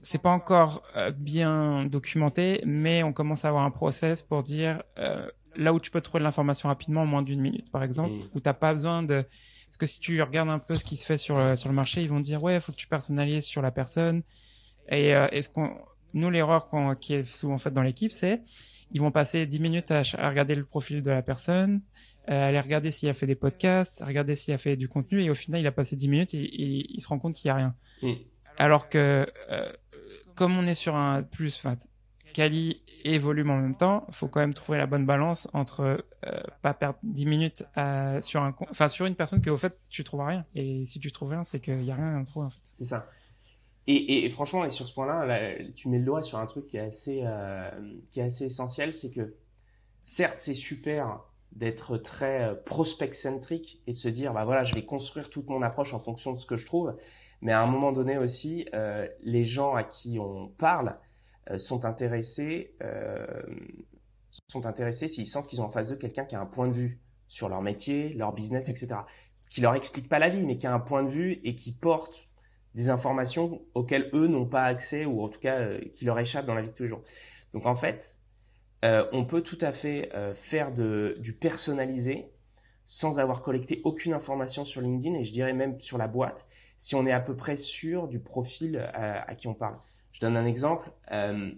c'est 0.00 0.20
pas 0.20 0.32
encore 0.32 0.82
bien 1.16 1.86
documenté, 1.86 2.60
mais 2.66 3.02
on 3.02 3.14
commence 3.14 3.46
à 3.46 3.48
avoir 3.48 3.64
un 3.64 3.70
process 3.70 4.20
pour 4.20 4.42
dire 4.42 4.82
là 5.56 5.72
où 5.72 5.80
tu 5.80 5.90
peux 5.90 6.00
trouver 6.00 6.20
de 6.20 6.24
l'information 6.24 6.68
rapidement 6.68 7.02
en 7.02 7.06
moins 7.06 7.22
d'une 7.22 7.40
minute, 7.40 7.70
par 7.70 7.82
exemple, 7.82 8.12
où 8.12 8.16
mm. 8.16 8.28
où 8.34 8.40
t'as 8.40 8.54
pas 8.54 8.72
besoin 8.72 9.02
de 9.02 9.24
parce 9.68 9.78
que 9.78 9.86
si 9.86 9.98
tu 9.98 10.22
regardes 10.22 10.50
un 10.50 10.60
peu 10.60 10.74
ce 10.74 10.84
qui 10.84 10.94
se 10.94 11.04
fait 11.04 11.16
sur 11.16 11.36
le, 11.36 11.56
sur 11.56 11.68
le 11.68 11.74
marché, 11.74 12.00
ils 12.00 12.08
vont 12.08 12.20
dire 12.20 12.40
ouais, 12.42 12.54
il 12.54 12.60
faut 12.60 12.70
que 12.70 12.76
tu 12.76 12.86
personnalises 12.86 13.44
sur 13.44 13.60
la 13.60 13.72
personne. 13.72 14.22
Et 14.88 15.16
euh, 15.16 15.26
est-ce 15.32 15.48
qu'on 15.48 15.76
nous 16.12 16.30
l'erreur 16.30 16.68
qui 17.00 17.14
est 17.14 17.24
souvent 17.24 17.58
faite 17.58 17.74
dans 17.74 17.82
l'équipe, 17.82 18.12
c'est 18.12 18.42
ils 18.92 19.00
vont 19.00 19.10
passer 19.10 19.44
10 19.44 19.58
minutes 19.58 19.90
à, 19.90 20.02
regarder 20.28 20.54
le 20.54 20.64
profil 20.64 21.02
de 21.02 21.10
la 21.10 21.22
personne, 21.22 21.82
euh, 22.30 22.48
aller 22.48 22.60
regarder 22.60 22.92
s'il 22.92 23.08
a 23.08 23.14
fait 23.14 23.26
des 23.26 23.34
podcasts, 23.34 24.04
regarder 24.06 24.36
s'il 24.36 24.54
a 24.54 24.58
fait 24.58 24.76
du 24.76 24.88
contenu, 24.88 25.22
et 25.22 25.30
au 25.30 25.34
final, 25.34 25.60
il 25.60 25.66
a 25.66 25.72
passé 25.72 25.96
10 25.96 26.08
minutes 26.08 26.34
et, 26.34 26.94
il 26.94 27.00
se 27.00 27.08
rend 27.08 27.18
compte 27.18 27.34
qu'il 27.34 27.48
n'y 27.48 27.52
a 27.52 27.56
rien. 27.56 27.74
Mm. 28.02 28.12
Alors 28.56 28.88
que, 28.88 29.26
euh, 29.50 29.72
comme 30.36 30.56
on 30.56 30.66
est 30.66 30.74
sur 30.74 30.94
un 30.94 31.24
plus, 31.24 31.60
quali 32.34 32.82
et 33.04 33.18
volume 33.18 33.50
en 33.50 33.56
même 33.56 33.76
temps, 33.76 34.06
faut 34.10 34.28
quand 34.28 34.40
même 34.40 34.52
trouver 34.52 34.76
la 34.76 34.86
bonne 34.86 35.06
balance 35.06 35.48
entre 35.54 36.04
euh, 36.26 36.40
pas 36.60 36.74
perdre 36.74 36.98
10 37.02 37.26
minutes 37.26 37.64
sur 38.20 38.42
un 38.42 38.54
enfin 38.70 38.88
sur 38.88 39.06
une 39.06 39.14
personne 39.14 39.40
que 39.40 39.50
au 39.50 39.56
fait 39.56 39.78
tu 39.88 40.04
trouves 40.04 40.22
rien 40.26 40.44
et 40.54 40.84
si 40.84 41.00
tu 41.00 41.10
trouves 41.12 41.30
rien 41.30 41.44
c'est 41.44 41.60
qu'il 41.60 41.84
y 41.84 41.90
a 41.90 41.94
rien 41.94 42.20
à 42.20 42.24
trouver 42.24 42.46
en 42.46 42.50
fait. 42.50 42.60
C'est 42.64 42.84
ça. 42.84 43.06
Et, 43.86 44.30
franchement, 44.30 44.64
et 44.64 44.70
sur 44.70 44.86
ce 44.86 44.94
point-là, 44.94 45.58
tu 45.76 45.88
mets 45.88 45.98
le 45.98 46.06
doigt 46.06 46.22
sur 46.22 46.38
un 46.38 46.46
truc 46.46 46.66
qui 46.68 46.78
est 46.78 46.80
assez, 46.80 47.20
euh, 47.22 47.70
qui 48.10 48.20
est 48.20 48.22
assez 48.22 48.46
essentiel, 48.46 48.94
c'est 48.94 49.10
que 49.10 49.34
certes, 50.04 50.38
c'est 50.38 50.54
super 50.54 51.20
d'être 51.52 51.98
très 51.98 52.44
euh, 52.44 52.54
prospect-centrique 52.54 53.82
et 53.86 53.92
de 53.92 53.96
se 53.96 54.08
dire, 54.08 54.32
bah 54.32 54.44
voilà, 54.44 54.64
je 54.64 54.74
vais 54.74 54.84
construire 54.84 55.30
toute 55.30 55.48
mon 55.48 55.62
approche 55.62 55.94
en 55.94 56.00
fonction 56.00 56.32
de 56.32 56.38
ce 56.38 56.46
que 56.46 56.56
je 56.56 56.66
trouve. 56.66 56.96
Mais 57.42 57.52
à 57.52 57.60
un 57.60 57.66
moment 57.66 57.92
donné 57.92 58.16
aussi, 58.16 58.66
euh, 58.74 59.06
les 59.22 59.44
gens 59.44 59.74
à 59.74 59.84
qui 59.84 60.18
on 60.18 60.48
parle 60.48 60.88
euh, 60.88 60.92
sont 61.56 61.84
intéressés, 61.84 62.74
euh, 62.82 63.26
sont 64.48 64.66
intéressés 64.66 65.08
s'ils 65.08 65.26
sentent 65.26 65.46
qu'ils 65.46 65.60
ont 65.60 65.64
en 65.64 65.70
face 65.70 65.88
d'eux 65.88 65.96
quelqu'un 65.96 66.24
qui 66.24 66.34
a 66.34 66.40
un 66.40 66.46
point 66.46 66.68
de 66.68 66.72
vue 66.72 67.00
sur 67.28 67.48
leur 67.48 67.62
métier, 67.62 68.14
leur 68.14 68.32
business, 68.32 68.68
etc. 68.68 69.00
Qui 69.50 69.60
leur 69.60 69.74
explique 69.74 70.08
pas 70.08 70.18
la 70.18 70.28
vie, 70.28 70.42
mais 70.42 70.58
qui 70.58 70.66
a 70.66 70.72
un 70.72 70.80
point 70.80 71.02
de 71.02 71.10
vue 71.10 71.40
et 71.44 71.54
qui 71.54 71.72
porte 71.72 72.28
des 72.74 72.90
informations 72.90 73.62
auxquelles 73.74 74.10
eux 74.14 74.26
n'ont 74.26 74.46
pas 74.46 74.64
accès 74.64 75.04
ou 75.04 75.22
en 75.22 75.28
tout 75.28 75.38
cas 75.38 75.60
euh, 75.60 75.80
qui 75.94 76.04
leur 76.04 76.18
échappent 76.18 76.46
dans 76.46 76.54
la 76.54 76.62
vie 76.62 76.68
de 76.68 76.74
tous 76.74 76.82
les 76.84 76.88
jours. 76.88 77.02
Donc 77.52 77.66
en 77.66 77.76
fait, 77.76 78.16
on 78.82 79.24
peut 79.24 79.40
tout 79.40 79.56
à 79.62 79.72
fait 79.72 80.10
faire 80.34 80.70
du 80.70 81.32
personnalisé 81.32 82.28
sans 82.84 83.18
avoir 83.18 83.40
collecté 83.40 83.80
aucune 83.84 84.12
information 84.12 84.66
sur 84.66 84.82
LinkedIn 84.82 85.14
et 85.14 85.24
je 85.24 85.32
dirais 85.32 85.54
même 85.54 85.80
sur 85.80 85.96
la 85.96 86.06
boîte 86.06 86.46
si 86.76 86.94
on 86.94 87.06
est 87.06 87.12
à 87.12 87.20
peu 87.20 87.34
près 87.34 87.56
sûr 87.56 88.08
du 88.08 88.18
profil 88.18 88.76
à 88.92 89.34
qui 89.36 89.48
on 89.48 89.54
parle. 89.54 89.78
Je 90.14 90.20
donne 90.20 90.36
un 90.36 90.46
exemple. 90.46 90.90
Euh, 91.12 91.50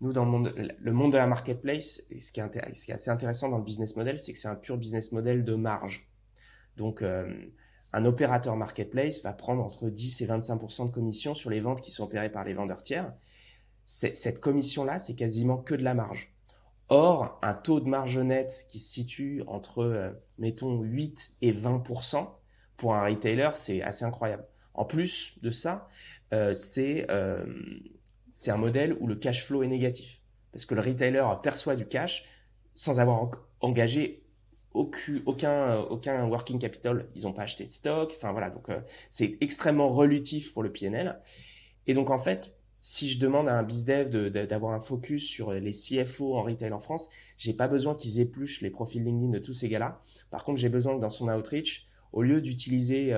nous, 0.00 0.12
dans 0.12 0.24
le 0.24 0.30
monde, 0.92 1.12
de 1.12 1.16
la 1.16 1.26
marketplace, 1.26 2.02
ce 2.18 2.32
qui, 2.32 2.40
est 2.40 2.92
assez 2.92 3.10
intéressant 3.10 3.50
dans 3.50 3.58
le 3.58 3.64
business 3.64 3.94
model, 3.96 4.18
c'est 4.18 4.32
que 4.32 4.38
c'est 4.38 4.48
un 4.48 4.54
pur 4.54 4.78
business 4.78 5.12
model 5.12 5.44
de 5.44 5.54
marge. 5.54 6.08
Donc, 6.78 7.02
euh, 7.02 7.32
un 7.92 8.04
opérateur 8.06 8.56
marketplace 8.56 9.22
va 9.22 9.34
prendre 9.34 9.62
entre 9.62 9.90
10 9.90 10.22
et 10.22 10.26
25% 10.26 10.86
de 10.86 10.90
commission 10.90 11.34
sur 11.34 11.50
les 11.50 11.60
ventes 11.60 11.82
qui 11.82 11.90
sont 11.90 12.04
opérées 12.04 12.30
par 12.30 12.44
les 12.44 12.54
vendeurs 12.54 12.82
tiers. 12.82 13.12
Cette 13.84 14.40
commission-là, 14.40 14.98
c'est 14.98 15.14
quasiment 15.14 15.58
que 15.58 15.74
de 15.74 15.82
la 15.82 15.94
marge. 15.94 16.32
Or, 16.88 17.38
un 17.42 17.54
taux 17.54 17.80
de 17.80 17.88
marge 17.88 18.18
nette 18.18 18.66
qui 18.68 18.78
se 18.78 18.90
situe 18.90 19.42
entre, 19.46 19.82
euh, 19.82 20.10
mettons, 20.38 20.80
8 20.80 21.34
et 21.42 21.52
20% 21.52 22.28
pour 22.76 22.94
un 22.94 23.04
retailer, 23.04 23.50
c'est 23.54 23.82
assez 23.82 24.04
incroyable. 24.04 24.44
En 24.74 24.84
plus 24.84 25.36
de 25.42 25.50
ça, 25.50 25.88
c'est 26.30 27.06
un 27.08 28.56
modèle 28.56 28.96
où 29.00 29.06
le 29.06 29.16
cash 29.16 29.44
flow 29.44 29.62
est 29.62 29.68
négatif. 29.68 30.20
Parce 30.52 30.64
que 30.64 30.74
le 30.74 30.80
retailer 30.80 31.24
perçoit 31.42 31.76
du 31.76 31.86
cash 31.86 32.24
sans 32.74 32.98
avoir 32.98 33.30
engagé 33.60 34.22
aucun, 34.72 35.78
aucun, 35.90 36.26
working 36.28 36.58
capital. 36.58 37.06
Ils 37.14 37.22
n'ont 37.22 37.32
pas 37.32 37.42
acheté 37.42 37.64
de 37.64 37.70
stock. 37.70 38.12
Enfin 38.16 38.32
voilà, 38.32 38.50
donc 38.50 38.68
euh, 38.68 38.80
c'est 39.08 39.36
extrêmement 39.40 39.90
relutif 39.90 40.52
pour 40.52 40.62
le 40.62 40.72
PNL. 40.72 41.20
Et 41.86 41.94
donc 41.94 42.10
en 42.10 42.18
fait, 42.18 42.54
si 42.80 43.08
je 43.10 43.18
demande 43.18 43.48
à 43.48 43.58
un 43.58 43.62
bizdev 43.62 44.08
d'avoir 44.30 44.72
un 44.72 44.80
focus 44.80 45.26
sur 45.26 45.52
les 45.52 45.72
CFO 45.72 46.36
en 46.36 46.42
retail 46.42 46.72
en 46.72 46.80
France, 46.80 47.10
j'ai 47.36 47.52
pas 47.52 47.68
besoin 47.68 47.94
qu'ils 47.94 48.20
épluchent 48.20 48.62
les 48.62 48.70
profils 48.70 49.02
LinkedIn 49.04 49.32
de 49.32 49.38
tous 49.38 49.52
ces 49.52 49.68
gars-là. 49.68 50.00
Par 50.30 50.44
contre, 50.44 50.58
j'ai 50.58 50.68
besoin 50.68 50.96
que 50.96 51.00
dans 51.00 51.10
son 51.10 51.28
outreach, 51.28 51.86
au 52.12 52.22
lieu 52.22 52.40
d'utiliser 52.40 53.14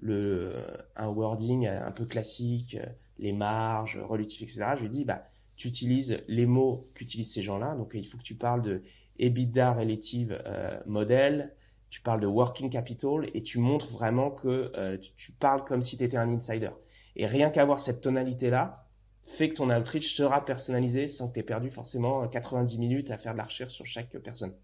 le, 0.00 0.54
un 0.96 1.08
wording 1.08 1.66
un 1.66 1.90
peu 1.90 2.04
classique, 2.04 2.76
les 3.18 3.32
marges, 3.32 3.98
relatif, 3.98 4.42
etc. 4.42 4.74
Je 4.76 4.82
lui 4.82 4.90
dis, 4.90 5.04
bah, 5.04 5.28
tu 5.56 5.68
utilises 5.68 6.22
les 6.28 6.46
mots 6.46 6.86
qu'utilisent 6.94 7.32
ces 7.32 7.42
gens-là. 7.42 7.74
Donc, 7.74 7.90
il 7.94 8.06
faut 8.06 8.18
que 8.18 8.22
tu 8.22 8.36
parles 8.36 8.62
de 8.62 8.82
EBITDA 9.18 9.72
relative 9.72 10.40
euh, 10.46 10.78
model, 10.86 11.52
tu 11.90 12.00
parles 12.00 12.20
de 12.20 12.26
working 12.26 12.70
capital 12.70 13.28
et 13.34 13.42
tu 13.42 13.58
montres 13.58 13.88
vraiment 13.88 14.30
que 14.30 14.72
euh, 14.76 14.96
tu, 15.16 15.32
parles 15.32 15.64
comme 15.64 15.82
si 15.82 15.96
tu 15.96 16.04
étais 16.04 16.16
un 16.16 16.28
insider. 16.28 16.70
Et 17.16 17.26
rien 17.26 17.50
qu'avoir 17.50 17.80
cette 17.80 18.00
tonalité-là 18.00 18.86
fait 19.24 19.50
que 19.50 19.56
ton 19.56 19.70
outreach 19.70 20.14
sera 20.14 20.44
personnalisé 20.44 21.08
sans 21.08 21.28
que 21.28 21.34
tu 21.34 21.40
aies 21.40 21.44
perdu 21.44 21.70
forcément 21.70 22.26
90 22.28 22.78
minutes 22.78 23.10
à 23.10 23.18
faire 23.18 23.32
de 23.32 23.38
la 23.38 23.44
recherche 23.44 23.74
sur 23.74 23.86
chaque 23.86 24.16
personne. 24.18 24.54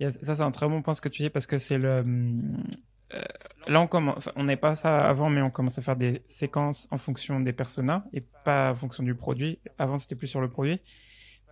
ça, 0.00 0.34
c'est 0.34 0.42
un 0.42 0.50
très 0.50 0.68
bon 0.68 0.82
point 0.82 0.94
ce 0.94 1.00
que 1.00 1.08
tu 1.08 1.22
dis 1.22 1.30
parce 1.30 1.46
que 1.46 1.58
c'est 1.58 1.78
le, 1.78 2.04
euh, 3.14 3.22
là, 3.68 3.80
on 3.80 3.86
commence, 3.86 4.28
on 4.36 4.44
n'est 4.44 4.56
pas 4.56 4.74
ça 4.74 4.98
avant, 4.98 5.30
mais 5.30 5.42
on 5.42 5.50
commence 5.50 5.78
à 5.78 5.82
faire 5.82 5.96
des 5.96 6.22
séquences 6.26 6.88
en 6.90 6.98
fonction 6.98 7.40
des 7.40 7.52
personas 7.52 8.04
et 8.12 8.22
pas 8.44 8.72
en 8.72 8.74
fonction 8.74 9.02
du 9.02 9.14
produit. 9.14 9.58
Avant, 9.78 9.98
c'était 9.98 10.16
plus 10.16 10.26
sur 10.26 10.40
le 10.40 10.50
produit 10.50 10.80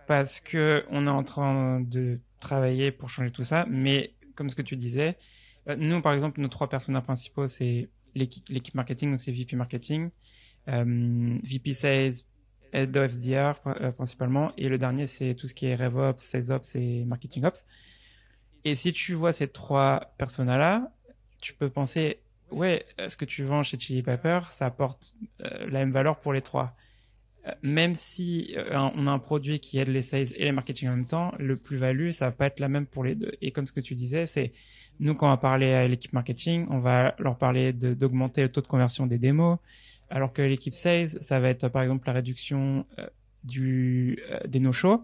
parce 0.07 0.39
que 0.39 0.85
on 0.89 1.07
est 1.07 1.11
en 1.11 1.23
train 1.23 1.79
de 1.81 2.19
travailler 2.39 2.91
pour 2.91 3.09
changer 3.09 3.31
tout 3.31 3.43
ça. 3.43 3.65
Mais 3.69 4.13
comme 4.35 4.49
ce 4.49 4.55
que 4.55 4.61
tu 4.61 4.75
disais, 4.75 5.17
euh, 5.69 5.75
nous, 5.77 6.01
par 6.01 6.13
exemple, 6.13 6.41
nos 6.41 6.49
trois 6.49 6.69
personnages 6.69 7.03
principaux, 7.03 7.47
c'est 7.47 7.89
l'équipe 8.15 8.75
marketing, 8.75 9.17
c'est 9.17 9.31
VP 9.31 9.55
marketing. 9.55 10.09
VP 10.67 11.73
Sales, 11.73 12.13
Head 12.73 12.97
of 12.97 13.13
principalement, 13.95 14.51
et 14.57 14.67
le 14.67 14.77
dernier 14.77 15.05
c'est 15.05 15.35
tout 15.35 15.47
ce 15.47 15.53
qui 15.53 15.67
est 15.67 15.75
RevOps, 15.75 16.17
SalesOps 16.17 16.75
et 16.75 17.05
Marketing 17.05 17.45
Ops. 17.45 17.65
Et 18.65 18.73
si 18.73 18.91
tu 18.91 19.13
vois 19.13 19.31
ces 19.31 19.47
trois 19.47 20.13
personas-là, 20.17 20.91
tu 21.41 21.53
peux 21.53 21.69
penser, 21.69 22.19
ouais, 22.51 22.85
ce 23.07 23.17
que 23.17 23.25
tu 23.25 23.43
vends 23.43 23.63
chez 23.63 23.77
Chili 23.77 24.01
Pepper, 24.01 24.39
ça 24.49 24.65
apporte 24.65 25.15
euh, 25.41 25.67
la 25.69 25.79
même 25.79 25.91
valeur 25.91 26.19
pour 26.19 26.33
les 26.33 26.41
trois. 26.41 26.75
Euh, 27.47 27.51
même 27.61 27.95
si 27.95 28.55
euh, 28.57 28.89
on 28.95 29.07
a 29.07 29.11
un 29.11 29.19
produit 29.19 29.59
qui 29.59 29.77
aide 29.77 29.89
les 29.89 30.01
sales 30.01 30.27
et 30.35 30.45
les 30.45 30.51
marketing 30.51 30.89
en 30.89 30.91
même 30.91 31.05
temps, 31.05 31.33
le 31.37 31.55
plus-value, 31.55 32.11
ça 32.11 32.25
va 32.25 32.31
pas 32.31 32.47
être 32.47 32.59
la 32.59 32.69
même 32.69 32.85
pour 32.85 33.03
les 33.03 33.15
deux. 33.15 33.33
Et 33.41 33.51
comme 33.51 33.67
ce 33.67 33.73
que 33.73 33.79
tu 33.81 33.95
disais, 33.95 34.25
c'est 34.25 34.51
nous, 34.99 35.13
quand 35.13 35.27
on 35.27 35.31
va 35.31 35.37
parler 35.37 35.73
à 35.73 35.87
l'équipe 35.87 36.13
marketing, 36.13 36.67
on 36.69 36.79
va 36.79 37.15
leur 37.19 37.37
parler 37.37 37.73
d'augmenter 37.73 38.41
le 38.41 38.49
taux 38.49 38.61
de 38.61 38.67
conversion 38.67 39.05
des 39.05 39.17
démos, 39.17 39.59
alors 40.09 40.31
que 40.31 40.41
l'équipe 40.41 40.73
sales, 40.73 41.07
ça 41.07 41.39
va 41.39 41.49
être 41.49 41.67
par 41.67 41.81
exemple 41.81 42.07
la 42.07 42.13
réduction 42.13 42.85
du, 43.43 44.19
des 44.47 44.59
no-shows. 44.59 45.03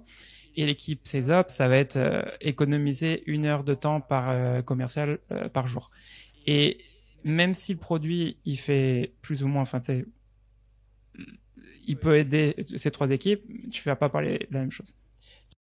Et 0.56 0.66
l'équipe 0.66 1.08
CESOP, 1.08 1.50
ça 1.50 1.68
va 1.68 1.78
être 1.78 1.96
euh, 1.96 2.24
économiser 2.42 3.24
une 3.26 3.46
heure 3.46 3.64
de 3.64 3.74
temps 3.74 4.02
par 4.02 4.30
euh, 4.30 4.62
commercial 4.62 5.20
euh, 5.32 5.48
par 5.48 5.68
jour. 5.68 5.92
Et 6.46 6.80
même 7.24 7.54
si 7.54 7.74
le 7.74 7.80
produit, 7.80 8.38
il 8.46 8.58
fait 8.58 9.14
plus 9.22 9.44
ou 9.44 9.48
moins, 9.48 9.62
enfin, 9.62 9.80
tu 9.80 10.08
il 11.88 11.98
peut 11.98 12.18
aider 12.18 12.56
ces 12.60 12.92
trois 12.92 13.12
équipes, 13.12 13.44
tu 13.72 13.84
vas 13.84 13.96
pas 13.96 14.10
parler 14.10 14.48
de 14.50 14.54
la 14.54 14.60
même 14.62 14.72
chose. 14.72 14.96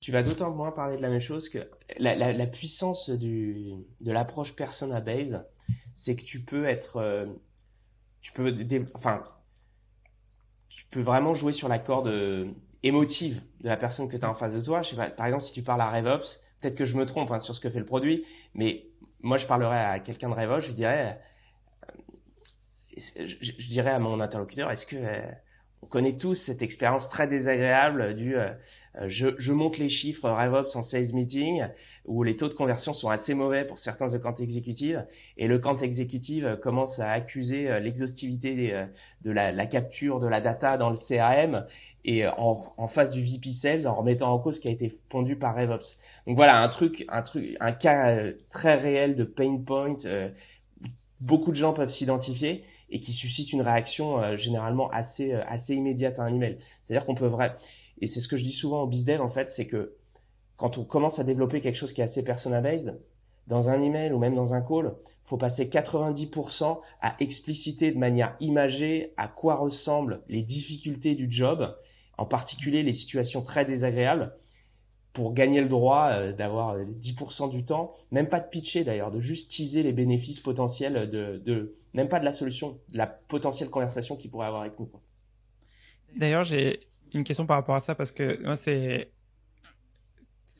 Tu 0.00 0.12
vas 0.12 0.22
d'autant 0.22 0.50
moins 0.50 0.70
parler 0.70 0.96
de 0.96 1.02
la 1.02 1.08
même 1.08 1.20
chose 1.20 1.48
que 1.48 1.58
la, 1.98 2.46
puissance 2.46 3.10
de 3.10 3.82
l'approche 4.00 4.54
persona-based, 4.54 5.42
c'est 5.96 6.16
que 6.16 6.22
tu 6.22 6.40
peux 6.40 6.66
être, 6.66 7.26
tu 8.20 8.32
peux, 8.32 8.54
enfin, 8.94 9.24
tu 10.68 10.84
peux 10.90 11.00
vraiment 11.00 11.34
jouer 11.34 11.52
sur 11.52 11.68
la 11.68 11.78
corde 11.78 12.54
émotive 12.82 13.40
de 13.60 13.68
la 13.68 13.76
personne 13.76 14.08
que 14.08 14.16
tu 14.16 14.24
as 14.24 14.30
en 14.30 14.34
face 14.34 14.54
de 14.54 14.60
toi. 14.60 14.82
Je 14.82 14.90
sais 14.90 14.96
pas, 14.96 15.10
par 15.10 15.26
exemple, 15.26 15.44
si 15.44 15.52
tu 15.52 15.62
parles 15.62 15.80
à 15.80 15.90
RevOps, 15.90 16.40
peut-être 16.60 16.76
que 16.76 16.84
je 16.84 16.96
me 16.96 17.06
trompe 17.06 17.30
hein, 17.30 17.40
sur 17.40 17.54
ce 17.54 17.60
que 17.60 17.70
fait 17.70 17.78
le 17.78 17.84
produit, 17.84 18.24
mais 18.54 18.86
moi, 19.22 19.36
je 19.36 19.46
parlerais 19.46 19.84
à 19.84 19.98
quelqu'un 20.00 20.30
de 20.30 20.34
RevOps, 20.34 20.60
je 20.60 20.72
dirais, 20.72 21.20
euh, 22.98 23.28
je, 23.40 23.68
dirais 23.68 23.90
à 23.90 23.98
mon 23.98 24.20
interlocuteur, 24.20 24.70
est-ce 24.70 24.86
que 24.86 24.96
euh, 24.96 25.20
on 25.82 25.86
connaît 25.86 26.16
tous 26.16 26.34
cette 26.34 26.62
expérience 26.62 27.08
très 27.08 27.26
désagréable 27.26 28.14
du 28.14 28.36
euh, 28.36 28.50
je, 29.06 29.28
je, 29.38 29.52
monte 29.52 29.78
les 29.78 29.88
chiffres 29.88 30.28
RevOps 30.28 30.74
en 30.74 30.82
sales 30.82 31.12
meeting 31.12 31.64
où 32.06 32.22
les 32.24 32.36
taux 32.36 32.48
de 32.48 32.54
conversion 32.54 32.92
sont 32.92 33.08
assez 33.08 33.34
mauvais 33.34 33.64
pour 33.64 33.78
certains 33.78 34.14
accounts 34.14 34.34
exécutifs 34.34 34.96
et 35.36 35.46
le 35.46 35.58
compte 35.60 35.82
exécutif 35.82 36.44
commence 36.60 36.98
à 36.98 37.10
accuser 37.12 37.78
l'exhaustivité 37.78 38.74
de 39.22 39.30
la, 39.30 39.52
la, 39.52 39.66
capture 39.66 40.18
de 40.18 40.26
la 40.26 40.40
data 40.40 40.76
dans 40.76 40.90
le 40.90 40.96
CRM 40.96 41.66
et 42.04 42.24
euh, 42.24 42.30
en, 42.36 42.72
en, 42.76 42.88
face 42.88 43.10
du 43.10 43.22
VP 43.22 43.52
Sales 43.52 43.86
en 43.86 43.94
remettant 43.94 44.32
en 44.32 44.38
cause 44.38 44.56
ce 44.56 44.60
qui 44.60 44.68
a 44.68 44.70
été 44.70 44.92
pondu 45.08 45.36
par 45.36 45.54
RevOps. 45.54 45.96
Donc 46.26 46.36
voilà, 46.36 46.60
un 46.60 46.68
truc, 46.68 47.04
un 47.08 47.22
truc, 47.22 47.56
un 47.60 47.72
cas 47.72 48.10
euh, 48.10 48.32
très 48.50 48.74
réel 48.74 49.16
de 49.16 49.24
pain 49.24 49.58
point. 49.58 49.96
Euh, 50.04 50.30
beaucoup 51.20 51.50
de 51.50 51.56
gens 51.56 51.72
peuvent 51.72 51.90
s'identifier 51.90 52.64
et 52.88 53.00
qui 53.00 53.12
suscite 53.12 53.52
une 53.52 53.60
réaction 53.60 54.36
généralement 54.36 54.90
assez 54.90 55.32
assez 55.32 55.74
immédiate 55.74 56.18
à 56.18 56.22
un 56.22 56.34
email. 56.34 56.58
C'est-à-dire 56.82 57.04
qu'on 57.06 57.14
peut 57.14 57.26
vrai 57.26 57.56
et 58.00 58.06
c'est 58.06 58.20
ce 58.20 58.28
que 58.28 58.36
je 58.36 58.42
dis 58.42 58.52
souvent 58.52 58.82
au 58.82 58.86
BizDev 58.86 59.20
en 59.20 59.28
fait, 59.28 59.48
c'est 59.48 59.66
que 59.66 59.96
quand 60.56 60.78
on 60.78 60.84
commence 60.84 61.18
à 61.18 61.24
développer 61.24 61.60
quelque 61.60 61.76
chose 61.76 61.92
qui 61.92 62.00
est 62.00 62.04
assez 62.04 62.22
persona 62.22 62.60
based, 62.60 62.98
dans 63.46 63.68
un 63.68 63.82
email 63.82 64.12
ou 64.12 64.18
même 64.18 64.34
dans 64.34 64.54
un 64.54 64.60
call, 64.60 64.94
faut 65.24 65.36
passer 65.36 65.66
90% 65.66 66.80
à 67.00 67.14
expliciter 67.20 67.92
de 67.92 67.98
manière 67.98 68.36
imagée 68.40 69.12
à 69.16 69.28
quoi 69.28 69.56
ressemblent 69.56 70.22
les 70.28 70.42
difficultés 70.42 71.14
du 71.14 71.30
job 71.30 71.76
en 72.20 72.26
particulier 72.26 72.82
les 72.82 72.92
situations 72.92 73.40
très 73.40 73.64
désagréables, 73.64 74.34
pour 75.14 75.32
gagner 75.32 75.62
le 75.62 75.68
droit 75.68 76.10
euh, 76.10 76.32
d'avoir 76.32 76.78
10% 76.78 77.46
euh, 77.46 77.48
du 77.48 77.64
temps, 77.64 77.96
même 78.10 78.28
pas 78.28 78.40
de 78.40 78.48
pitcher 78.48 78.84
d'ailleurs, 78.84 79.10
de 79.10 79.22
juste 79.22 79.50
teaser 79.50 79.82
les 79.82 79.92
bénéfices 79.92 80.38
potentiels 80.38 81.10
de, 81.10 81.74
même 81.94 82.10
pas 82.10 82.20
de 82.20 82.26
la 82.26 82.32
solution, 82.32 82.78
de 82.90 82.98
la 82.98 83.06
potentielle 83.06 83.70
conversation 83.70 84.16
qu'il 84.16 84.30
pourrait 84.30 84.46
avoir 84.46 84.60
avec 84.60 84.78
nous. 84.78 84.90
D'ailleurs, 86.14 86.44
j'ai 86.44 86.80
une 87.14 87.24
question 87.24 87.46
par 87.46 87.56
rapport 87.56 87.74
à 87.74 87.80
ça 87.80 87.94
parce 87.94 88.12
que 88.12 88.40
moi, 88.44 88.54
c'est 88.54 89.08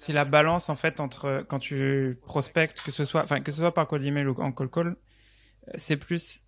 la 0.08 0.24
balance 0.24 0.70
en 0.70 0.76
fait 0.76 0.98
entre 0.98 1.44
quand 1.46 1.58
tu 1.58 2.18
prospectes, 2.22 2.80
que 2.80 2.90
ce 2.90 3.04
soit, 3.04 3.22
enfin 3.22 3.42
que 3.42 3.52
ce 3.52 3.58
soit 3.58 3.74
par 3.74 3.86
call 3.86 4.06
email 4.06 4.26
ou 4.26 4.40
en 4.40 4.50
call 4.50 4.70
call, 4.70 4.96
c'est 5.74 5.98
plus. 5.98 6.46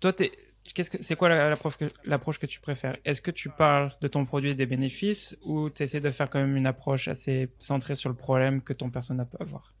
Toi, 0.00 0.12
t'es 0.12 0.32
qu'est-ce 0.74 0.90
que 0.90 1.02
c'est 1.02 1.16
quoi 1.16 1.28
l'approche 1.28 2.38
que, 2.38 2.46
tu 2.46 2.60
préfères? 2.60 2.96
Est-ce 3.04 3.20
que 3.20 3.30
tu 3.30 3.48
parles 3.48 3.92
de 4.00 4.08
ton 4.08 4.24
produit 4.24 4.50
et 4.50 4.54
des 4.54 4.66
bénéfices 4.66 5.36
ou 5.44 5.70
tu 5.70 5.82
essaies 5.82 6.00
de 6.00 6.10
faire 6.10 6.30
quand 6.30 6.40
même 6.40 6.56
une 6.56 6.66
approche 6.66 7.08
assez 7.08 7.50
centrée 7.58 7.94
sur 7.94 8.08
le 8.08 8.16
problème 8.16 8.62
que 8.62 8.72
ton 8.72 8.90
persona 8.90 9.24
peut 9.24 9.38
avoir 9.40 9.72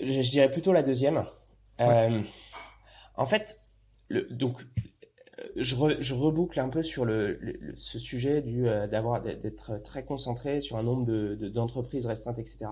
je, 0.00 0.30
dirais 0.30 0.50
plutôt 0.50 0.72
la 0.72 0.82
deuxième. 0.82 1.24
Euh, 1.80 2.22
en 3.16 3.26
fait, 3.26 3.60
le, 4.08 4.26
donc 4.30 4.62
je, 5.56 5.76
je, 6.00 6.14
reboucle 6.14 6.60
un 6.60 6.68
peu 6.68 6.82
sur 6.82 7.04
le, 7.04 7.38
ce 7.76 7.98
sujet 7.98 8.42
du 8.42 8.68
euh, 8.68 8.86
d'avoir 8.86 9.22
d'être 9.22 9.82
très 9.82 10.04
concentré 10.04 10.60
sur 10.60 10.76
un 10.76 10.82
nombre 10.82 11.04
de, 11.04 11.34
d'entreprises 11.48 12.06
restreintes, 12.06 12.38
etc. 12.38 12.66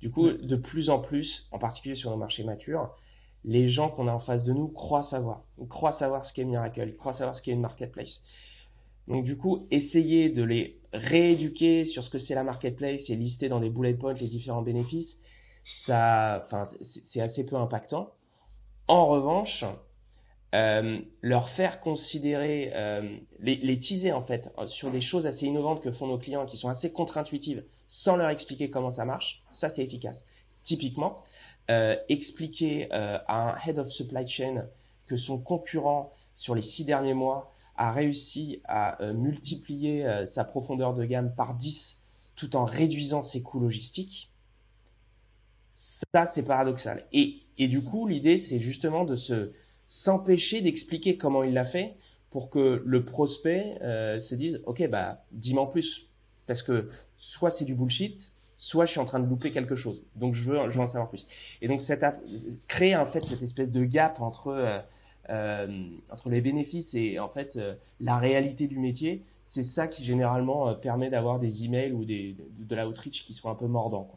Du 0.00 0.10
coup, 0.10 0.30
de 0.30 0.56
plus 0.56 0.90
en 0.90 0.98
plus, 0.98 1.48
en 1.50 1.58
particulier 1.58 1.94
sur 1.94 2.10
nos 2.10 2.16
marchés 2.16 2.44
matures, 2.44 2.94
les 3.44 3.68
gens 3.68 3.88
qu'on 3.88 4.08
a 4.08 4.12
en 4.12 4.18
face 4.18 4.44
de 4.44 4.52
nous 4.52 4.68
croient 4.68 5.02
savoir. 5.02 5.42
Ils 5.60 5.68
croient 5.68 5.92
savoir 5.92 6.24
ce 6.24 6.32
qu'est 6.32 6.44
Miracle, 6.44 6.84
ils 6.86 6.96
croient 6.96 7.12
savoir 7.12 7.36
ce 7.36 7.42
qu'est 7.42 7.52
une 7.52 7.60
marketplace. 7.60 8.22
Donc 9.08 9.24
du 9.24 9.36
coup, 9.36 9.66
essayer 9.70 10.30
de 10.30 10.42
les 10.42 10.80
rééduquer 10.92 11.84
sur 11.84 12.04
ce 12.04 12.10
que 12.10 12.18
c'est 12.18 12.34
la 12.34 12.44
marketplace 12.44 13.10
et 13.10 13.16
lister 13.16 13.48
dans 13.48 13.60
des 13.60 13.70
bullet 13.70 13.94
points 13.94 14.14
les 14.14 14.28
différents 14.28 14.62
bénéfices, 14.62 15.18
ça, 15.64 16.46
c'est 16.80 17.20
assez 17.20 17.44
peu 17.44 17.56
impactant. 17.56 18.10
En 18.86 19.06
revanche, 19.06 19.64
euh, 20.54 20.98
leur 21.20 21.48
faire 21.48 21.80
considérer, 21.80 22.70
euh, 22.74 23.16
les, 23.40 23.56
les, 23.56 23.78
teaser 23.78 24.12
en 24.12 24.20
fait 24.20 24.52
sur 24.66 24.90
des 24.90 25.00
choses 25.00 25.26
assez 25.26 25.46
innovantes 25.46 25.82
que 25.82 25.90
font 25.90 26.06
nos 26.06 26.18
clients 26.18 26.46
qui 26.46 26.56
sont 26.56 26.68
assez 26.68 26.92
contre-intuitives 26.92 27.64
sans 27.88 28.16
leur 28.16 28.28
expliquer 28.28 28.70
comment 28.70 28.90
ça 28.90 29.04
marche, 29.04 29.42
ça 29.50 29.68
c'est 29.68 29.82
efficace. 29.82 30.24
Typiquement, 30.62 31.22
expliquer 32.08 32.88
euh, 32.92 33.18
à 33.26 33.52
un 33.52 33.56
head 33.66 33.78
of 33.78 33.88
supply 33.88 34.26
chain 34.26 34.66
que 35.06 35.16
son 35.16 35.38
concurrent 35.38 36.12
sur 36.34 36.54
les 36.54 36.62
six 36.62 36.84
derniers 36.84 37.14
mois 37.14 37.52
a 37.76 37.90
réussi 37.90 38.60
à 38.64 39.02
euh, 39.02 39.12
multiplier 39.12 40.26
sa 40.26 40.44
profondeur 40.44 40.94
de 40.94 41.04
gamme 41.04 41.34
par 41.34 41.54
10 41.54 41.98
tout 42.36 42.56
en 42.56 42.64
réduisant 42.64 43.22
ses 43.22 43.42
coûts 43.42 43.60
logistiques, 43.60 44.30
ça 45.70 46.26
c'est 46.26 46.42
paradoxal. 46.42 47.06
Et, 47.12 47.42
et 47.58 47.68
du 47.68 47.82
coup, 47.82 48.06
l'idée 48.06 48.36
c'est 48.36 48.58
justement 48.58 49.04
de 49.04 49.16
se 49.16 49.52
s'empêcher 49.86 50.60
d'expliquer 50.60 51.16
comment 51.16 51.44
il 51.44 51.52
l'a 51.52 51.64
fait 51.64 51.96
pour 52.30 52.50
que 52.50 52.82
le 52.84 53.04
prospect 53.04 53.78
se 54.18 54.34
dise 54.34 54.62
ok 54.66 54.88
bah 54.88 55.24
dis-moi 55.30 55.64
en 55.64 55.66
plus 55.66 56.08
parce 56.46 56.62
que 56.62 56.90
soit 57.18 57.50
c'est 57.50 57.66
du 57.66 57.74
bullshit 57.74 58.33
soit 58.56 58.86
je 58.86 58.92
suis 58.92 59.00
en 59.00 59.04
train 59.04 59.20
de 59.20 59.26
louper 59.26 59.50
quelque 59.50 59.76
chose. 59.76 60.04
Donc 60.16 60.34
je 60.34 60.50
veux, 60.50 60.70
je 60.70 60.76
veux 60.76 60.82
en 60.82 60.86
savoir 60.86 61.08
plus. 61.08 61.26
Et 61.60 61.68
donc 61.68 61.80
cette, 61.80 62.04
créer 62.68 62.96
en 62.96 63.06
fait 63.06 63.20
cette 63.22 63.42
espèce 63.42 63.70
de 63.70 63.84
gap 63.84 64.20
entre 64.20 64.48
euh, 64.48 64.78
euh, 65.30 65.88
entre 66.10 66.28
les 66.28 66.40
bénéfices 66.40 66.94
et 66.94 67.18
en 67.18 67.28
fait 67.28 67.56
euh, 67.56 67.74
la 68.00 68.18
réalité 68.18 68.66
du 68.66 68.78
métier, 68.78 69.24
c'est 69.44 69.62
ça 69.62 69.88
qui 69.88 70.04
généralement 70.04 70.74
permet 70.74 71.10
d'avoir 71.10 71.38
des 71.38 71.64
emails 71.64 71.92
ou 71.92 72.04
des, 72.04 72.36
de, 72.58 72.74
la 72.74 72.88
outreach 72.88 73.24
qui 73.24 73.34
sont 73.34 73.50
un 73.50 73.54
peu 73.54 73.66
mordants. 73.66 74.10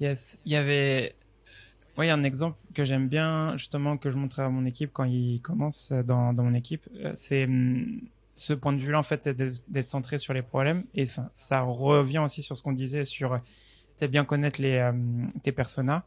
Yes, 0.00 0.38
il 0.44 0.52
y 0.52 0.56
avait 0.56 1.14
oui, 1.98 2.10
un 2.10 2.22
exemple 2.24 2.58
que 2.74 2.84
j'aime 2.84 3.08
bien, 3.08 3.56
justement, 3.56 3.96
que 3.96 4.10
je 4.10 4.18
montrais 4.18 4.42
à 4.42 4.50
mon 4.50 4.66
équipe 4.66 4.90
quand 4.92 5.04
il 5.04 5.40
commence 5.40 5.92
dans, 5.92 6.34
dans 6.34 6.42
mon 6.42 6.52
équipe, 6.52 6.86
c'est 7.14 7.44
hum, 7.44 8.02
ce 8.36 8.52
point 8.52 8.72
de 8.72 8.78
vue-là, 8.78 8.98
en 8.98 9.02
fait, 9.02 9.28
d'être 9.28 9.84
centré 9.84 10.18
sur 10.18 10.32
les 10.32 10.42
problèmes. 10.42 10.84
Et 10.94 11.02
enfin, 11.02 11.28
ça 11.32 11.62
revient 11.62 12.18
aussi 12.18 12.42
sur 12.42 12.56
ce 12.56 12.62
qu'on 12.62 12.72
disait 12.72 13.04
sur 13.04 13.40
bien 14.04 14.24
connaître 14.24 14.60
les, 14.60 14.76
euh, 14.76 14.92
tes 15.42 15.52
personas. 15.52 16.04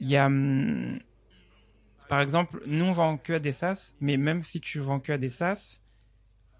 Il 0.00 0.08
y 0.08 0.16
a, 0.16 0.26
hum, 0.26 0.98
par 2.08 2.20
exemple, 2.20 2.60
nous, 2.66 2.86
on 2.86 2.92
vend 2.92 3.16
que 3.16 3.34
à 3.34 3.38
des 3.38 3.52
SaaS, 3.52 3.94
mais 4.00 4.16
même 4.16 4.42
si 4.42 4.60
tu 4.60 4.80
vends 4.80 4.98
que 4.98 5.12
à 5.12 5.18
des 5.18 5.28
SaaS, 5.28 5.80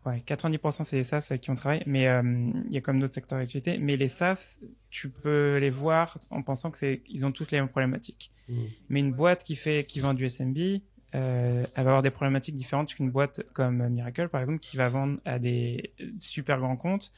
ouais, 0.06 0.22
90% 0.26 0.84
c'est 0.84 0.96
des 0.96 1.04
SaaS 1.04 1.26
avec 1.30 1.42
qui 1.42 1.50
on 1.50 1.56
travaille, 1.56 1.82
mais 1.86 2.06
euh, 2.06 2.22
il 2.66 2.72
y 2.72 2.76
a 2.76 2.80
comme 2.80 3.00
d'autres 3.00 3.14
secteurs 3.14 3.38
d'activité. 3.38 3.78
Mais 3.78 3.96
les 3.96 4.08
SaaS, 4.08 4.60
tu 4.90 5.08
peux 5.08 5.56
les 5.56 5.70
voir 5.70 6.18
en 6.30 6.42
pensant 6.42 6.70
que 6.70 6.78
c'est, 6.78 7.02
ils 7.08 7.26
ont 7.26 7.32
tous 7.32 7.50
les 7.50 7.58
mêmes 7.58 7.68
problématiques. 7.68 8.30
Mmh. 8.48 8.54
Mais 8.90 9.00
une 9.00 9.12
boîte 9.12 9.42
qui 9.42 9.56
fait, 9.56 9.84
qui 9.84 10.00
vend 10.00 10.14
du 10.14 10.28
SMB, 10.28 10.80
euh, 11.14 11.64
elle 11.74 11.84
va 11.84 11.90
avoir 11.90 12.02
des 12.02 12.10
problématiques 12.10 12.56
différentes 12.56 12.94
qu'une 12.94 13.10
boîte 13.10 13.42
comme 13.54 13.88
Miracle, 13.88 14.28
par 14.28 14.40
exemple, 14.40 14.58
qui 14.58 14.76
va 14.76 14.88
vendre 14.88 15.18
à 15.24 15.38
des 15.38 15.92
super 16.20 16.58
grands 16.58 16.76
comptes. 16.76 17.12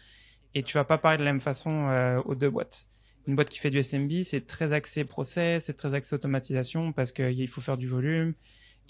Et 0.55 0.63
tu 0.63 0.75
vas 0.75 0.85
pas 0.85 0.99
parler 0.99 1.19
de 1.19 1.25
la 1.25 1.33
même 1.33 1.41
façon 1.41 1.87
euh, 1.89 2.21
aux 2.25 2.35
deux 2.35 2.51
boîtes. 2.51 2.89
Une 3.27 3.37
boîte 3.37 3.49
qui 3.49 3.59
fait 3.59 3.71
du 3.71 3.83
SMB, 3.83 4.23
c'est 4.23 4.47
très 4.47 4.73
axé 4.73 5.05
process, 5.05 5.67
c'est 5.67 5.77
très 5.77 5.95
axé 5.95 6.15
automatisation 6.15 6.93
parce 6.93 7.13
qu'il 7.13 7.49
faut 7.49 7.61
faire 7.61 7.77
du 7.77 7.89
volume. 7.89 8.35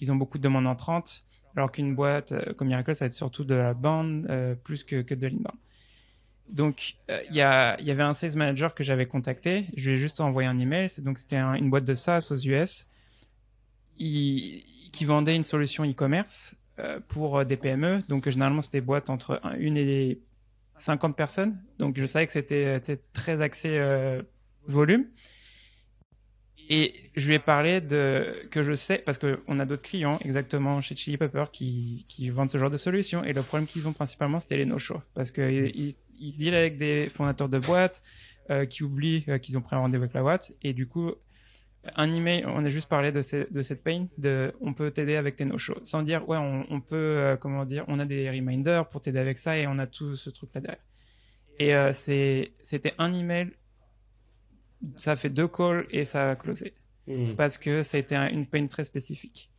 Ils 0.00 0.12
ont 0.12 0.16
beaucoup 0.16 0.38
de 0.38 0.42
demandes 0.42 0.66
entrantes. 0.66 1.24
Alors 1.56 1.72
qu'une 1.72 1.94
boîte 1.94 2.32
comme 2.54 2.68
Miracle, 2.68 2.94
ça 2.94 3.04
va 3.04 3.06
être 3.06 3.12
surtout 3.12 3.44
de 3.44 3.54
la 3.54 3.74
bande 3.74 4.28
plus 4.62 4.84
que, 4.84 5.02
que 5.02 5.14
de 5.14 5.26
l'inbound. 5.26 5.56
Donc, 6.48 6.96
il 7.08 7.36
y, 7.36 7.42
avait 7.42 8.02
un 8.02 8.12
sales 8.12 8.36
manager 8.36 8.74
que 8.74 8.84
j'avais 8.84 9.06
contacté. 9.06 9.66
Je 9.76 9.90
lui 9.90 9.96
ai 9.96 9.98
juste 9.98 10.20
envoyé 10.20 10.48
un 10.48 10.58
email. 10.58 10.86
Donc, 11.00 11.18
c'était 11.18 11.36
une 11.36 11.70
boîte 11.70 11.84
de 11.84 11.94
SaaS 11.94 12.28
aux 12.30 12.36
US 12.36 12.86
qui 14.92 15.04
vendait 15.04 15.36
une 15.36 15.42
solution 15.42 15.84
e-commerce 15.84 16.54
pour 17.08 17.44
des 17.44 17.56
PME. 17.56 18.02
Donc, 18.08 18.28
généralement, 18.28 18.62
c'était 18.62 18.80
boîtes 18.80 19.10
entre 19.10 19.40
une 19.58 19.76
et 19.76 20.20
50 20.76 21.14
personnes. 21.14 21.58
Donc, 21.78 21.98
je 21.98 22.06
savais 22.06 22.26
que 22.26 22.32
c'était 22.32 22.80
très 23.12 23.42
axé 23.42 23.78
volume. 24.66 25.06
Et 26.72 27.10
je 27.16 27.26
lui 27.26 27.34
ai 27.34 27.40
parlé 27.40 27.80
de 27.80 28.46
que 28.52 28.62
je 28.62 28.74
sais, 28.74 28.98
parce 28.98 29.18
qu'on 29.18 29.58
a 29.58 29.66
d'autres 29.66 29.82
clients 29.82 30.20
exactement 30.24 30.80
chez 30.80 30.94
Chili 30.94 31.16
Pepper 31.16 31.46
qui, 31.52 32.06
qui 32.08 32.30
vendent 32.30 32.48
ce 32.48 32.58
genre 32.58 32.70
de 32.70 32.76
solutions. 32.76 33.24
Et 33.24 33.32
le 33.32 33.42
problème 33.42 33.66
qu'ils 33.66 33.88
ont 33.88 33.92
principalement, 33.92 34.38
c'était 34.38 34.56
les 34.56 34.66
no-shows. 34.66 35.02
Parce 35.14 35.32
qu'ils 35.32 35.96
ils 36.20 36.36
dealent 36.36 36.54
avec 36.54 36.78
des 36.78 37.08
fondateurs 37.10 37.48
de 37.48 37.58
boîtes 37.58 38.04
euh, 38.50 38.66
qui 38.66 38.84
oublient 38.84 39.24
euh, 39.28 39.38
qu'ils 39.38 39.58
ont 39.58 39.62
pris 39.62 39.74
un 39.74 39.80
rendez-vous 39.80 40.04
avec 40.04 40.14
la 40.14 40.22
boîte. 40.22 40.52
Et 40.62 40.72
du 40.72 40.86
coup, 40.86 41.10
un 41.96 42.12
email, 42.12 42.44
on 42.46 42.64
a 42.64 42.68
juste 42.68 42.88
parlé 42.88 43.10
de, 43.10 43.22
de 43.50 43.62
cette 43.62 43.82
pain, 43.82 44.06
de 44.18 44.52
on 44.60 44.74
peut 44.74 44.90
t'aider 44.90 45.16
avec 45.16 45.36
tes 45.36 45.44
no-shows. 45.44 45.80
Sans 45.82 46.02
dire, 46.02 46.28
ouais, 46.28 46.36
on, 46.36 46.66
on 46.68 46.80
peut, 46.80 46.96
euh, 46.96 47.36
comment 47.36 47.64
dire, 47.64 47.84
on 47.88 47.98
a 47.98 48.04
des 48.04 48.30
reminders 48.30 48.88
pour 48.88 49.00
t'aider 49.00 49.18
avec 49.18 49.38
ça 49.38 49.56
et 49.56 49.66
on 49.66 49.78
a 49.78 49.86
tout 49.86 50.14
ce 50.16 50.28
truc-là 50.30 50.60
derrière. 50.60 50.84
Et 51.58 51.74
euh, 51.74 51.92
c'était 51.92 52.94
un 52.98 53.12
email 53.12 53.50
ça 54.96 55.16
fait 55.16 55.30
deux 55.30 55.48
calls 55.48 55.86
et 55.90 56.04
ça 56.04 56.30
a 56.30 56.36
closé. 56.36 56.74
Hmm. 57.06 57.34
Parce 57.34 57.58
que 57.58 57.82
ça 57.82 57.96
a 57.96 58.00
été 58.00 58.14
une 58.16 58.46
pain 58.46 58.66
très 58.66 58.84
spécifique. 58.84 59.50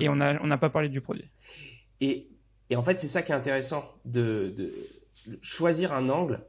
et 0.00 0.08
on 0.08 0.16
n'a 0.16 0.38
on 0.42 0.50
a 0.50 0.58
pas 0.58 0.70
parlé 0.70 0.88
du 0.88 1.00
produit. 1.00 1.28
Et, 2.00 2.28
et 2.70 2.76
en 2.76 2.82
fait, 2.82 2.98
c'est 2.98 3.08
ça 3.08 3.22
qui 3.22 3.32
est 3.32 3.34
intéressant, 3.34 3.84
de, 4.04 4.52
de, 4.56 4.72
choisir 5.40 5.92
un 5.92 6.08
angle 6.08 6.46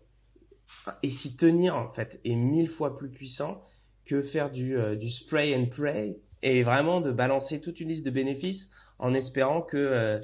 et 1.02 1.10
s'y 1.10 1.36
tenir, 1.36 1.76
en 1.76 1.90
fait, 1.90 2.20
est 2.24 2.36
mille 2.36 2.70
fois 2.70 2.98
plus 2.98 3.10
puissant 3.10 3.66
que 4.08 4.22
faire 4.22 4.50
du, 4.50 4.78
euh, 4.78 4.96
du 4.96 5.10
spray 5.10 5.56
and 5.56 5.68
pray 5.68 6.18
et 6.44 6.64
vraiment 6.64 7.02
de 7.02 7.12
balancer 7.12 7.62
toute 7.62 7.80
une 7.80 7.90
liste 7.90 8.06
de 8.06 8.12
bénéfices 8.12 8.70
en 9.00 9.14
espérant 9.14 9.62
que 9.62 9.78
euh, 9.78 10.20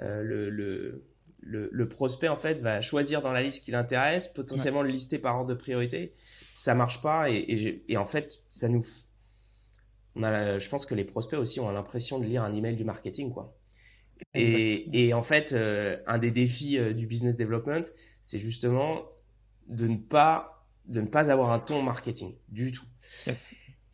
euh, 0.00 0.22
le, 0.22 0.50
le, 0.50 1.02
le, 1.72 1.88
prospect, 1.88 2.28
en 2.28 2.36
fait, 2.36 2.60
va 2.60 2.80
choisir 2.80 3.22
dans 3.22 3.32
la 3.32 3.42
liste 3.42 3.64
qui 3.64 3.70
l'intéresse, 3.70 4.28
potentiellement 4.28 4.82
le 4.82 4.90
lister 4.90 5.18
par 5.18 5.36
ordre 5.36 5.50
de 5.50 5.54
priorité. 5.54 6.14
Ça 6.54 6.74
marche 6.74 7.00
pas 7.00 7.30
et, 7.30 7.82
et, 7.88 7.96
en 7.96 8.04
fait 8.04 8.40
ça 8.50 8.68
nous 8.68 8.84
on 10.16 10.24
a 10.24 10.58
je 10.58 10.68
pense 10.68 10.86
que 10.86 10.94
les 10.96 11.04
prospects 11.04 11.38
aussi 11.38 11.60
ont 11.60 11.70
l'impression 11.70 12.18
de 12.18 12.24
lire 12.24 12.42
un 12.42 12.52
email 12.52 12.74
du 12.74 12.84
marketing 12.84 13.32
quoi. 13.32 13.56
Et, 14.34 15.06
et, 15.06 15.14
en 15.14 15.22
fait 15.22 15.52
euh, 15.52 15.96
un 16.08 16.18
des 16.18 16.32
défis 16.32 16.76
euh, 16.76 16.92
du 16.92 17.06
business 17.06 17.36
development 17.36 17.84
c'est 18.22 18.40
justement 18.40 19.04
de 19.68 19.86
ne 19.86 19.96
pas 19.96 20.66
de 20.86 21.00
ne 21.00 21.06
pas 21.06 21.30
avoir 21.30 21.52
un 21.52 21.60
ton 21.60 21.82
marketing 21.82 22.34
du 22.48 22.72
tout 22.72 22.86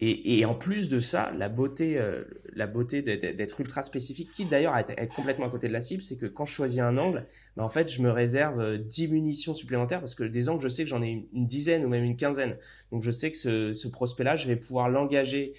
Et, 0.00 0.44
en 0.44 0.54
plus 0.54 0.88
de 0.88 0.98
ça, 0.98 1.32
la 1.38 1.48
beauté, 1.48 1.96
euh, 1.98 2.24
la 2.52 2.66
beauté 2.66 3.00
d'être 3.00 3.60
ultra 3.60 3.82
spécifique, 3.82 4.30
qui 4.32 4.44
d'ailleurs 4.44 4.76
être 4.76 5.14
complètement 5.14 5.46
à 5.46 5.50
côté 5.50 5.68
de 5.68 5.72
la 5.72 5.80
cible, 5.80 6.02
c'est 6.02 6.16
que 6.16 6.26
quand 6.26 6.44
je 6.44 6.52
choisis 6.52 6.80
un 6.80 6.98
angle, 6.98 7.26
bah, 7.56 7.64
en 7.64 7.68
fait, 7.68 7.88
je 7.90 8.02
me 8.02 8.10
réserve 8.10 8.76
10 8.76 9.06
euh, 9.06 9.10
munitions 9.10 9.54
supplémentaires 9.54 10.00
parce 10.00 10.14
que 10.14 10.24
des 10.24 10.48
angles, 10.48 10.62
je 10.62 10.68
sais 10.68 10.82
que 10.82 10.90
j'en 10.90 11.00
ai 11.00 11.28
une, 11.32 11.46
dizaine 11.46 11.84
ou 11.84 11.88
même 11.88 12.04
une 12.04 12.16
quinzaine. 12.16 12.58
Donc, 12.90 13.02
je 13.02 13.10
sais 13.10 13.30
que 13.30 13.36
ce, 13.72 13.88
prospect-là, 13.88 14.34
je 14.36 14.48
vais 14.48 14.56
pouvoir 14.56 14.88
l'engager 14.88 15.54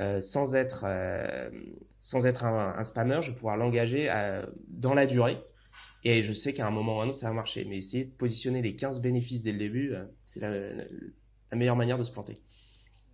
euh, 0.00 0.20
sans 0.20 0.54
être, 0.56 0.84
sans 2.00 2.26
être 2.26 2.44
un, 2.44 2.82
spammer, 2.84 3.20
je 3.22 3.30
vais 3.30 3.36
pouvoir 3.36 3.56
l'engager 3.56 4.12
dans 4.68 4.94
la 4.94 5.06
durée. 5.06 5.38
Et 6.04 6.22
je 6.22 6.32
sais 6.32 6.52
qu'à 6.52 6.66
un 6.66 6.70
moment 6.70 6.98
ou 6.98 7.00
à 7.00 7.04
un 7.04 7.08
autre, 7.08 7.18
ça 7.18 7.28
va 7.28 7.32
marcher. 7.32 7.64
Mais 7.64 7.78
essayer 7.78 8.04
de 8.04 8.10
positionner 8.10 8.60
les 8.60 8.74
15 8.74 9.00
bénéfices 9.00 9.42
dès 9.42 9.52
le 9.52 9.58
début, 9.58 9.94
c'est 10.26 10.40
la 10.40 11.56
meilleure 11.56 11.76
manière 11.76 11.96
de 11.96 12.04
se 12.04 12.10
planter. 12.10 12.34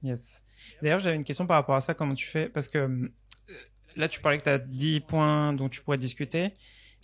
Yes. 0.05 0.43
D'ailleurs, 0.83 1.01
j'avais 1.01 1.17
une 1.17 1.25
question 1.25 1.47
par 1.47 1.57
rapport 1.57 1.75
à 1.75 1.81
ça. 1.81 1.95
Comment 1.95 2.14
tu 2.14 2.27
fais? 2.27 2.49
Parce 2.49 2.69
que 2.69 2.79
euh, 2.79 3.09
là, 3.97 4.09
tu 4.09 4.21
parlais 4.21 4.38
que 4.38 4.45
tu 4.45 4.51
as 4.51 4.59
10 4.59 5.01
points 5.01 5.53
dont 5.55 5.69
tu 5.69 5.83
pourrais 5.83 5.99
discuter. 5.99 6.53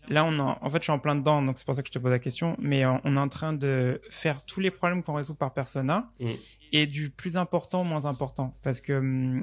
Là, 0.09 0.25
on 0.25 0.39
en 0.39 0.71
fait, 0.71 0.79
je 0.79 0.85
suis 0.85 0.93
en 0.93 0.99
plein 0.99 1.15
dedans, 1.15 1.43
donc 1.43 1.59
c'est 1.59 1.65
pour 1.67 1.75
ça 1.75 1.83
que 1.83 1.89
je 1.89 1.93
te 1.93 1.99
pose 1.99 2.11
la 2.11 2.19
question. 2.19 2.57
Mais 2.59 2.87
on 2.87 3.17
est 3.17 3.19
en 3.19 3.29
train 3.29 3.53
de 3.53 4.01
faire 4.11 4.43
tous 4.45 4.61
les 4.61 4.71
problèmes 4.71 5.03
qu'on 5.03 5.15
résout 5.15 5.35
par 5.35 5.53
persona 5.53 6.11
mm. 6.21 6.31
et 6.73 6.87
du 6.87 7.11
plus 7.11 7.37
important 7.37 7.83
au 7.83 7.85
moins 7.85 8.07
important. 8.07 8.57
Parce 8.63 8.81
que, 8.81 8.93
euh, 8.93 9.43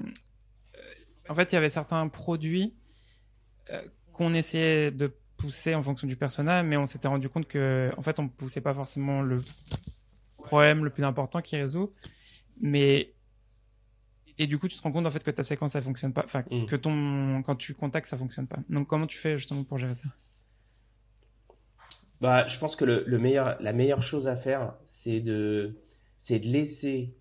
en 1.30 1.36
fait, 1.36 1.52
il 1.52 1.56
y 1.56 1.58
avait 1.58 1.70
certains 1.70 2.08
produits 2.08 2.76
euh, 3.72 3.82
qu'on 4.13 4.34
essayait 4.34 4.91
de 4.91 5.13
pousser 5.38 5.76
en 5.76 5.84
fonction 5.84 6.08
du 6.08 6.15
persona, 6.15 6.63
mais 6.63 6.78
on 6.78 6.88
s'était 6.88 7.08
rendu 7.08 7.30
compte 7.30 7.48
que, 7.48 7.91
en 7.96 8.02
fait, 8.02 8.20
on 8.20 8.28
poussait 8.28 8.62
pas 8.62 8.74
forcément 8.74 9.22
le 9.22 9.43
problème 10.38 10.84
le 10.84 10.89
plus 10.89 11.04
important 11.04 11.41
qui 11.41 11.56
résout, 11.56 11.93
mais 12.60 13.13
et 14.39 14.47
du 14.47 14.60
coup, 14.60 14.67
tu 14.67 14.78
te 14.78 14.84
rends 14.84 14.91
compte 14.91 15.06
en 15.06 15.12
fait 15.12 15.23
que 15.23 15.32
ta 15.32 15.43
séquence 15.43 15.71
ça 15.71 15.82
fonctionne 15.82 16.13
pas, 16.13 16.23
enfin 16.26 16.43
mm. 16.50 16.65
que 16.65 16.76
ton 16.76 17.41
quand 17.43 17.56
tu 17.56 17.73
contactes 17.73 18.08
ça 18.08 18.17
fonctionne 18.17 18.47
pas. 18.47 18.60
Donc 18.69 18.88
comment 18.88 19.08
tu 19.08 19.17
fais 19.17 19.38
justement 19.38 19.63
pour 19.63 19.78
gérer 19.78 19.95
ça? 19.95 20.10
Bah, 22.19 22.47
je 22.47 22.58
pense 22.58 22.76
que 22.76 22.84
le, 22.84 23.04
le, 23.06 23.19
meilleur, 23.19 23.58
la 23.62 23.73
meilleure 23.73 24.02
chose 24.02 24.28
à 24.28 24.36
faire, 24.36 24.73
c'est 24.88 25.19
de 25.19 25.78
c'est 26.17 26.39
de 26.39 26.47
laisser 26.47 27.15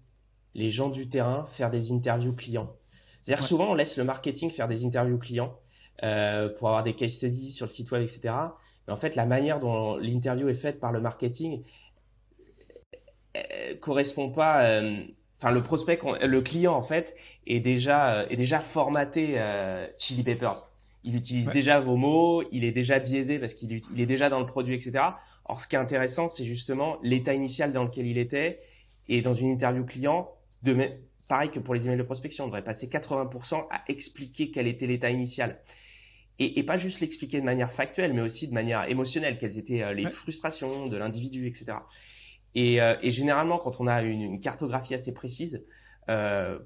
les 0.54 0.70
gens 0.70 0.88
du 0.88 1.08
terrain 1.08 1.46
faire 1.50 1.70
des 1.70 1.92
interviews 1.92 2.34
clients. 2.34 2.74
C'est-à-dire 3.20 3.44
souvent 3.44 3.70
on 3.70 3.74
laisse 3.74 3.96
le 3.98 4.04
marketing 4.04 4.50
faire 4.50 4.68
des 4.68 4.84
interviews 4.84 5.18
clients 5.18 5.58
euh, 6.02 6.48
pour 6.48 6.68
avoir 6.68 6.82
des 6.82 6.94
case 6.94 7.12
studies 7.12 7.52
sur 7.52 7.66
le 7.66 7.70
site 7.70 7.90
web, 7.90 8.02
etc. 8.02 8.34
Mais 8.86 8.92
en 8.92 8.96
fait, 8.96 9.16
la 9.16 9.26
manière 9.26 9.58
dont 9.58 9.96
l'interview 9.96 10.48
est 10.48 10.54
faite 10.54 10.80
par 10.80 10.92
le 10.92 11.00
marketing 11.00 11.64
euh, 13.36 13.74
correspond 13.80 14.30
pas. 14.30 14.64
Euh, 14.64 15.02
enfin 15.38 15.50
le 15.50 15.60
prospect, 15.60 15.98
le 16.22 16.40
client 16.40 16.74
en 16.74 16.82
fait 16.82 17.14
est 17.46 17.60
déjà 17.60 18.14
euh, 18.14 18.26
est 18.30 18.36
déjà 18.36 18.60
formaté 18.60 19.34
euh, 19.36 19.86
Chili 19.98 20.22
Peppers. 20.22 20.66
Il 21.04 21.14
utilise 21.14 21.46
déjà 21.46 21.78
vos 21.78 21.96
mots, 21.96 22.42
il 22.50 22.64
est 22.64 22.72
déjà 22.72 22.98
biaisé 22.98 23.38
parce 23.38 23.54
qu'il 23.54 23.72
il 23.72 24.00
est 24.00 24.06
déjà 24.06 24.28
dans 24.28 24.40
le 24.40 24.46
produit, 24.46 24.74
etc. 24.74 25.04
Or, 25.44 25.60
ce 25.60 25.68
qui 25.68 25.76
est 25.76 25.78
intéressant, 25.78 26.26
c'est 26.26 26.44
justement 26.44 26.98
l'état 27.02 27.32
initial 27.32 27.72
dans 27.72 27.84
lequel 27.84 28.06
il 28.06 28.18
était. 28.18 28.60
Et 29.08 29.22
dans 29.22 29.34
une 29.34 29.50
interview 29.50 29.84
client, 29.84 30.28
de 30.64 30.76
pareil 31.28 31.50
que 31.50 31.60
pour 31.60 31.74
les 31.74 31.86
emails 31.86 31.98
de 31.98 32.02
prospection, 32.02 32.44
on 32.44 32.46
devrait 32.48 32.64
passer 32.64 32.88
80% 32.88 33.66
à 33.70 33.82
expliquer 33.88 34.50
quel 34.50 34.66
était 34.66 34.86
l'état 34.86 35.10
initial. 35.10 35.60
Et, 36.38 36.58
et, 36.58 36.64
pas 36.64 36.76
juste 36.76 37.00
l'expliquer 37.00 37.40
de 37.40 37.44
manière 37.46 37.72
factuelle, 37.72 38.12
mais 38.12 38.20
aussi 38.20 38.46
de 38.46 38.52
manière 38.52 38.84
émotionnelle, 38.90 39.38
quelles 39.38 39.56
étaient 39.56 39.82
euh, 39.82 39.94
les 39.94 40.10
frustrations 40.10 40.86
de 40.86 40.96
l'individu, 40.96 41.46
etc. 41.46 41.78
Euh, 42.56 42.96
et, 43.02 43.12
généralement, 43.12 43.58
quand 43.58 43.80
on 43.80 43.86
a 43.86 44.02
une, 44.02 44.40
cartographie 44.40 44.94
assez 44.94 45.12
précise, 45.12 45.64
euh, 46.08 46.58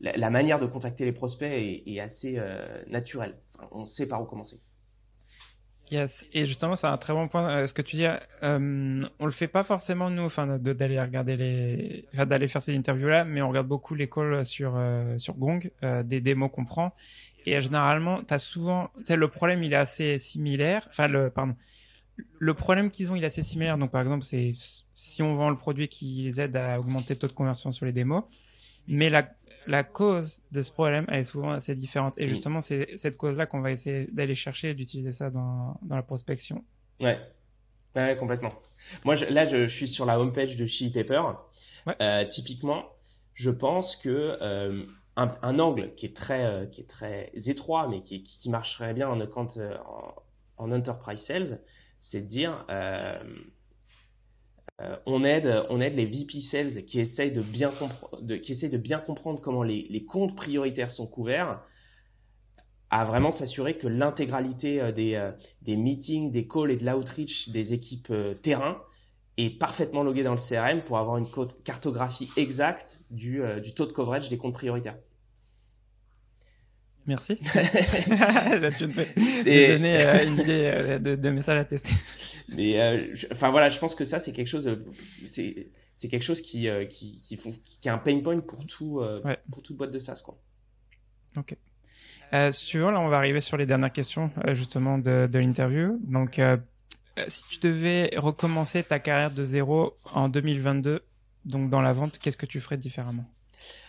la, 0.00 0.30
manière 0.30 0.60
de 0.60 0.66
contacter 0.66 1.04
les 1.04 1.12
prospects 1.12 1.50
est, 1.50 2.00
assez 2.00 2.34
euh, 2.38 2.82
naturelle. 2.86 3.36
On 3.72 3.84
sait 3.84 4.06
par 4.06 4.22
où 4.22 4.26
commencer. 4.26 4.60
Yes, 5.90 6.26
et 6.32 6.46
justement, 6.46 6.76
c'est 6.76 6.86
un 6.86 6.96
très 6.96 7.12
bon 7.12 7.28
point. 7.28 7.66
ce 7.66 7.74
que 7.74 7.82
tu 7.82 7.96
dis, 7.96 8.06
on 8.42 9.24
le 9.24 9.30
fait 9.30 9.48
pas 9.48 9.64
forcément 9.64 10.08
nous, 10.08 10.22
enfin, 10.22 10.58
d'aller 10.58 11.00
regarder 11.00 11.36
les, 11.36 12.24
d'aller 12.24 12.48
faire 12.48 12.62
ces 12.62 12.74
interviews-là, 12.74 13.24
mais 13.24 13.42
on 13.42 13.48
regarde 13.48 13.68
beaucoup 13.68 13.94
les 13.94 14.08
calls 14.08 14.46
sur 14.46 14.80
sur 15.18 15.34
Gong, 15.34 15.70
des 16.04 16.22
démos 16.22 16.50
qu'on 16.50 16.64
prend, 16.64 16.94
et 17.44 17.60
généralement, 17.60 18.20
as 18.30 18.38
souvent, 18.38 18.90
le 19.08 19.28
problème, 19.28 19.62
il 19.62 19.74
est 19.74 19.76
assez 19.76 20.16
similaire. 20.16 20.86
Enfin, 20.88 21.10
pardon, 21.28 21.54
le 22.16 22.54
problème 22.54 22.90
qu'ils 22.90 23.10
ont, 23.10 23.16
il 23.16 23.22
est 23.22 23.26
assez 23.26 23.42
similaire. 23.42 23.78
Donc, 23.78 23.90
par 23.90 24.00
exemple, 24.00 24.24
c'est 24.24 24.52
si 24.92 25.22
on 25.22 25.34
vend 25.34 25.50
le 25.50 25.56
produit 25.56 25.88
qui 25.88 26.22
les 26.22 26.40
aide 26.40 26.56
à 26.56 26.78
augmenter 26.78 27.14
le 27.14 27.18
taux 27.18 27.26
de 27.26 27.32
conversion 27.32 27.72
sur 27.72 27.86
les 27.86 27.92
démos, 27.92 28.24
mais 28.86 29.10
la, 29.10 29.28
la 29.66 29.82
cause 29.82 30.42
de 30.52 30.60
ce 30.60 30.70
problème, 30.70 31.06
elle 31.08 31.20
est 31.20 31.24
souvent 31.24 31.52
assez 31.52 31.74
différente. 31.74 32.14
Et 32.16 32.28
justement, 32.28 32.60
c'est 32.60 32.96
cette 32.96 33.16
cause-là 33.16 33.46
qu'on 33.46 33.60
va 33.60 33.70
essayer 33.70 34.08
d'aller 34.12 34.34
chercher 34.34 34.70
et 34.70 34.74
d'utiliser 34.74 35.12
ça 35.12 35.30
dans, 35.30 35.78
dans, 35.82 35.96
la 35.96 36.02
prospection. 36.02 36.64
Ouais. 37.00 37.18
ouais, 37.96 38.16
complètement. 38.18 38.52
Moi, 39.04 39.16
là, 39.16 39.46
je, 39.46 39.66
suis 39.66 39.88
sur 39.88 40.04
la 40.04 40.20
homepage 40.20 40.56
de 40.56 40.66
Chili 40.66 40.90
Pepper. 40.90 41.22
Euh, 42.00 42.24
typiquement, 42.26 42.84
je 43.34 43.50
pense 43.50 43.96
que 43.96 44.38
euh, 44.40 44.84
un, 45.16 45.58
angle 45.58 45.94
qui 45.94 46.06
est 46.06 46.16
très, 46.16 46.44
euh, 46.44 46.66
qui 46.66 46.82
est 46.82 46.88
très 46.88 47.30
étroit, 47.46 47.88
mais 47.88 48.02
qui, 48.02 48.22
qui, 48.22 48.50
marcherait 48.50 48.94
bien 48.94 49.08
en, 49.08 49.20
en, 49.20 50.14
en 50.58 50.72
enterprise 50.72 51.20
sales, 51.20 51.60
c'est 51.98 52.20
de 52.20 52.26
dire 52.26 52.64
euh, 52.70 53.18
euh, 54.80 54.96
on, 55.06 55.24
aide, 55.24 55.46
les 55.96 56.06
VP 56.06 56.40
Sales 56.40 56.84
qui 56.84 57.00
essayent 57.00 57.32
de 57.32 57.42
bien, 57.42 57.70
qui 58.42 58.68
de 58.68 58.76
bien 58.76 58.98
comprendre 58.98 59.40
comment 59.40 59.62
les, 59.62 60.04
comptes 60.04 60.36
prioritaires 60.36 60.90
sont 60.90 61.06
couverts 61.06 61.62
à 62.90 63.04
vraiment 63.04 63.30
s'assurer 63.30 63.76
que 63.76 63.88
l'intégralité 63.88 64.80
euh, 64.80 64.92
des, 64.92 65.30
des, 65.62 65.76
meetings, 65.76 66.30
des 66.30 66.46
calls 66.46 66.70
et 66.70 66.76
de 66.76 66.84
l'outreach 66.84 67.48
des 67.48 67.72
équipes 67.72 68.12
terrain 68.42 68.80
est 69.36 69.58
parfaitement 69.58 70.02
loguée 70.02 70.22
dans 70.22 70.34
le 70.34 70.38
CRM 70.38 70.82
pour 70.82 70.98
avoir 70.98 71.16
une 71.16 71.26
cartographie 71.64 72.30
exacte 72.36 73.00
du, 73.10 73.42
du 73.62 73.74
taux 73.74 73.86
de 73.86 73.92
coverage 73.92 74.28
des 74.28 74.38
comptes 74.38 74.54
prioritaires. 74.54 74.96
Merci. 77.06 77.38
Là, 77.54 78.70
tu 78.70 78.86
me 78.86 78.94
donner 79.44 79.96
euh, 79.96 80.26
une 80.26 80.38
idée 80.38 80.70
euh, 80.72 80.98
de, 80.98 81.14
de 81.16 81.30
message 81.30 81.58
à 81.58 81.64
tester. 81.64 81.92
Mais 82.48 82.80
euh, 82.80 83.14
enfin 83.32 83.50
voilà, 83.50 83.68
je 83.68 83.78
pense 83.78 83.94
que 83.94 84.04
ça 84.04 84.18
c'est 84.18 84.32
quelque 84.32 84.48
chose, 84.48 84.78
c'est 85.26 85.68
c'est 85.94 86.08
quelque 86.08 86.22
chose 86.22 86.40
qui 86.40 86.68
qui 86.88 87.20
qui, 87.22 87.36
font, 87.36 87.52
qui 87.64 87.88
est 87.88 87.90
un 87.90 87.98
pain 87.98 88.20
point 88.20 88.40
pour 88.40 88.66
tout 88.66 89.02
pour 89.50 89.62
toute 89.62 89.76
boîte 89.76 89.90
de 89.90 89.98
SaaS 89.98 90.22
quoi. 90.24 90.38
Ok. 91.36 91.56
si 92.50 92.66
tu 92.66 92.78
veux, 92.78 92.90
là 92.90 93.00
on 93.00 93.08
va 93.08 93.18
arriver 93.18 93.40
sur 93.40 93.56
les 93.56 93.66
dernières 93.66 93.92
questions 93.92 94.30
justement 94.52 94.98
de, 94.98 95.26
de 95.26 95.38
l'interview. 95.38 95.98
Donc 96.02 96.40
si 97.28 97.48
tu 97.48 97.58
devais 97.58 98.10
recommencer 98.16 98.82
ta 98.82 98.98
carrière 98.98 99.30
de 99.30 99.44
zéro 99.44 99.96
en 100.04 100.28
2022, 100.28 101.02
donc 101.44 101.70
dans 101.70 101.82
la 101.82 101.92
vente, 101.92 102.18
qu'est-ce 102.18 102.36
que 102.36 102.46
tu 102.46 102.60
ferais 102.60 102.78
différemment? 102.78 103.24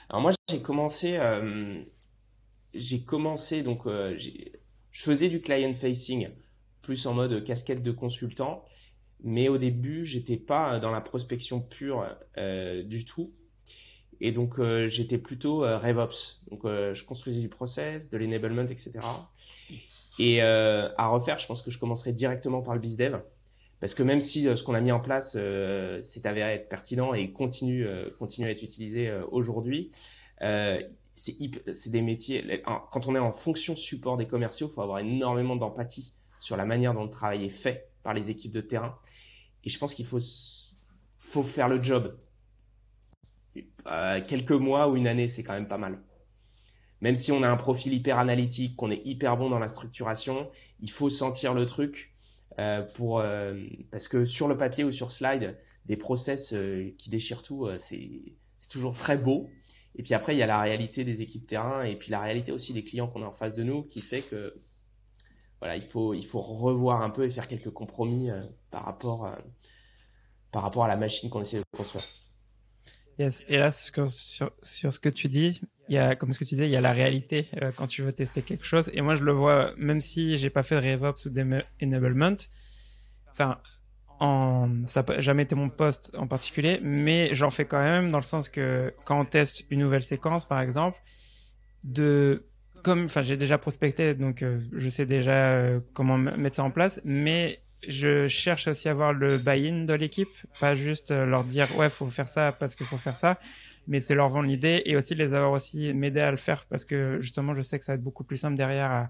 Alors 0.09 0.22
moi 0.22 0.32
j'ai 0.49 0.61
commencé 0.61 1.18
j'ai 2.76 3.01
commencé, 3.01 3.61
donc 3.63 3.86
euh, 3.86 4.17
je 4.17 5.01
faisais 5.01 5.30
du 5.30 5.41
client 5.41 5.73
facing, 5.73 6.30
plus 6.82 7.05
en 7.05 7.13
mode 7.13 7.43
casquette 7.43 7.84
de 7.84 7.91
consultant, 7.91 8.63
mais 9.23 9.49
au 9.49 9.57
début, 9.57 10.05
j'étais 10.05 10.38
pas 10.38 10.80
dans 10.80 10.91
la 10.91 11.01
prospection 11.01 11.61
pure 11.61 12.05
euh, 12.38 12.84
du 12.84 13.05
tout. 13.05 13.32
Et 14.21 14.32
donc, 14.32 14.59
euh, 14.59 14.88
j'étais 14.88 15.17
plutôt 15.17 15.59
RevOps. 15.61 16.41
Donc, 16.49 16.61
je 16.63 17.03
construisais 17.03 17.41
du 17.41 17.49
process, 17.49 18.09
de 18.09 18.17
l'enablement, 18.17 18.63
etc. 18.63 18.91
Et 20.19 20.41
à 20.41 21.07
refaire, 21.07 21.39
je 21.39 21.47
pense 21.47 21.61
que 21.61 21.71
je 21.71 21.80
commencerai 21.80 22.13
directement 22.13 22.61
par 22.61 22.73
le 22.73 22.80
BizDev. 22.80 23.19
Parce 23.82 23.93
que 23.93 24.03
même 24.03 24.21
si 24.21 24.43
ce 24.43 24.63
qu'on 24.63 24.73
a 24.73 24.80
mis 24.80 24.91
en 24.91 25.01
place 25.01 25.32
s'est 25.34 26.28
avéré 26.28 26.53
être 26.53 26.69
pertinent 26.69 27.13
et 27.13 27.32
continue, 27.32 27.86
continue 28.19 28.47
à 28.47 28.51
être 28.51 28.63
utilisé 28.63 29.11
aujourd'hui, 29.32 29.91
c'est 31.16 31.89
des 31.89 32.01
métiers. 32.01 32.61
Quand 32.91 33.07
on 33.07 33.16
est 33.16 33.20
en 33.20 33.32
fonction 33.32 33.76
support 33.76 34.18
des 34.18 34.28
commerciaux, 34.28 34.68
il 34.70 34.74
faut 34.74 34.82
avoir 34.82 34.99
énormément 34.99 35.55
d'empathie 35.55 36.13
sur 36.39 36.57
la 36.57 36.66
manière 36.66 36.93
dont 36.93 37.05
le 37.05 37.09
travail 37.09 37.45
est 37.45 37.49
fait 37.49 37.89
par 38.03 38.13
les 38.13 38.30
équipes 38.30 38.51
de 38.51 38.61
terrain. 38.61 38.97
Et 39.63 39.70
je 39.70 39.80
pense 39.80 39.93
qu'il 39.93 40.05
faut, 40.05 40.20
faut 41.20 41.43
faire 41.43 41.70
le 41.70 41.82
job. 41.82 42.18
Euh, 43.88 44.22
quelques 44.28 44.51
mois 44.51 44.89
ou 44.89 44.97
une 44.97 45.07
année, 45.07 45.28
c'est 45.28 45.43
quand 45.43 45.53
même 45.53 45.68
pas 45.68 45.78
mal. 45.78 45.99
Même 47.01 47.16
si 47.16 47.32
on 47.32 47.43
a 47.43 47.49
un 47.49 47.57
profil 47.57 47.93
hyper 47.93 48.20
analytique, 48.20 48.76
qu'on 48.76 48.91
est 48.91 49.01
hyper 49.05 49.38
bon 49.38 49.49
dans 49.49 49.59
la 49.59 49.68
structuration, 49.68 50.49
il 50.82 50.91
faut 50.91 51.09
sentir 51.09 51.53
le 51.53 51.66
truc 51.66 52.13
euh, 52.59 52.82
pour 52.82 53.20
euh, 53.20 53.59
parce 53.91 54.07
que 54.07 54.26
sur 54.26 54.47
le 54.47 54.57
papier 54.57 54.84
ou 54.84 54.91
sur 54.91 55.11
slide, 55.11 55.57
des 55.86 55.97
process 55.97 56.53
qui 56.97 57.09
déchirent 57.09 57.43
tout, 57.43 57.70
c'est 57.78 58.34
toujours 58.70 58.97
très 58.97 59.18
beau. 59.18 59.49
Et 59.97 60.03
puis 60.03 60.13
après, 60.13 60.35
il 60.35 60.39
y 60.39 60.43
a 60.43 60.47
la 60.47 60.61
réalité 60.61 61.03
des 61.03 61.21
équipes 61.21 61.47
terrain 61.47 61.83
et 61.83 61.95
puis 61.95 62.11
la 62.11 62.19
réalité 62.19 62.51
aussi 62.51 62.73
des 62.73 62.83
clients 62.83 63.07
qu'on 63.07 63.23
a 63.23 63.27
en 63.27 63.31
face 63.31 63.55
de 63.55 63.63
nous 63.63 63.83
qui 63.83 64.01
fait 64.01 64.21
que 64.23 64.53
voilà, 65.59 65.77
il 65.77 65.85
faut, 65.85 66.13
il 66.13 66.25
faut 66.25 66.41
revoir 66.41 67.01
un 67.01 67.09
peu 67.09 67.25
et 67.25 67.31
faire 67.31 67.47
quelques 67.47 67.71
compromis 67.71 68.29
euh, 68.29 68.41
par, 68.71 68.83
rapport, 68.83 69.25
euh, 69.25 69.35
par 70.51 70.63
rapport 70.63 70.83
à 70.83 70.87
la 70.87 70.97
machine 70.97 71.29
qu'on 71.29 71.41
essaie 71.41 71.59
de 71.59 71.63
construire. 71.75 72.05
Yes. 73.17 73.45
Et 73.47 73.57
là, 73.57 73.71
sur, 73.71 74.07
sur, 74.09 74.51
ce 74.93 74.99
que 74.99 75.07
tu 75.07 75.29
dis, 75.29 75.61
il 75.87 75.95
y 75.95 75.97
a, 75.97 76.15
comme 76.17 76.33
ce 76.33 76.39
que 76.39 76.43
tu 76.43 76.55
disais, 76.55 76.67
il 76.67 76.71
y 76.71 76.75
a 76.75 76.81
la 76.81 76.91
réalité 76.91 77.47
euh, 77.61 77.71
quand 77.73 77.87
tu 77.87 78.01
veux 78.01 78.11
tester 78.11 78.41
quelque 78.41 78.65
chose. 78.65 78.91
Et 78.93 79.01
moi, 79.01 79.15
je 79.15 79.23
le 79.23 79.31
vois, 79.31 79.73
même 79.77 80.01
si 80.01 80.37
j'ai 80.37 80.49
pas 80.49 80.63
fait 80.63 80.75
de 80.75 80.95
RevOps 80.95 81.25
ou 81.25 81.29
d'enablement, 81.29 82.35
enfin, 83.31 83.57
en, 84.20 84.70
ça 84.86 85.03
n'a 85.07 85.20
jamais 85.20 85.43
été 85.43 85.55
mon 85.55 85.70
poste 85.70 86.11
en 86.18 86.28
particulier, 86.28 86.80
mais 86.82 87.34
j'en 87.34 87.49
fais 87.49 87.66
quand 87.66 87.82
même 87.82 88.11
dans 88.11 88.20
le 88.20 88.24
sens 88.24 88.49
que 88.49 88.93
quand 89.05 89.20
on 89.20 89.26
teste 89.26 89.66
une 89.70 89.80
nouvelle 89.80 90.03
séquence, 90.03 90.45
par 90.45 90.61
exemple, 90.61 90.97
de 91.84 92.45
comme, 92.84 93.05
enfin, 93.05 93.24
j'ai 93.24 93.36
déjà 93.36 93.57
prospecté, 93.57 94.13
donc 94.13 94.43
euh, 94.43 94.59
je 94.74 94.89
sais 94.89 95.07
déjà 95.07 95.53
euh, 95.53 95.80
comment 95.93 96.20
mettre 96.20 96.55
ça 96.55 96.63
en 96.63 96.70
place, 96.70 97.01
mais 97.03 97.59
je 97.88 98.28
cherche 98.28 98.68
aussi 98.68 98.88
à 98.88 98.91
avoir 98.91 99.11
le 99.11 99.39
buy-in 99.39 99.86
de 99.86 99.93
l'équipe, 99.93 100.30
pas 100.59 100.76
juste 100.76 101.09
euh, 101.09 101.26
leur 101.26 101.43
dire 101.43 101.68
ouais, 101.78 101.89
faut 101.89 102.07
faire 102.07 102.28
ça 102.28 102.51
parce 102.51 102.76
qu'il 102.76 102.86
faut 102.86 102.97
faire 102.97 103.16
ça, 103.16 103.39
mais 103.88 103.99
c'est 103.99 104.13
leur 104.13 104.30
vendre 104.30 104.47
l'idée 104.47 104.84
et 104.86 104.95
aussi 104.95 105.16
les 105.16 105.34
avoir 105.34 105.51
aussi 105.51 105.95
m'aider 105.95 106.20
à 106.20 106.30
le 106.30 106.38
faire 106.38 106.66
parce 106.70 106.86
que 106.86 107.18
justement, 107.20 107.55
je 107.55 107.61
sais 107.61 107.80
que 107.80 107.86
ça 107.86 107.93
va 107.93 107.95
être 107.95 108.03
beaucoup 108.03 108.24
plus 108.24 108.38
simple 108.38 108.55
derrière 108.55 108.91
à 108.91 109.09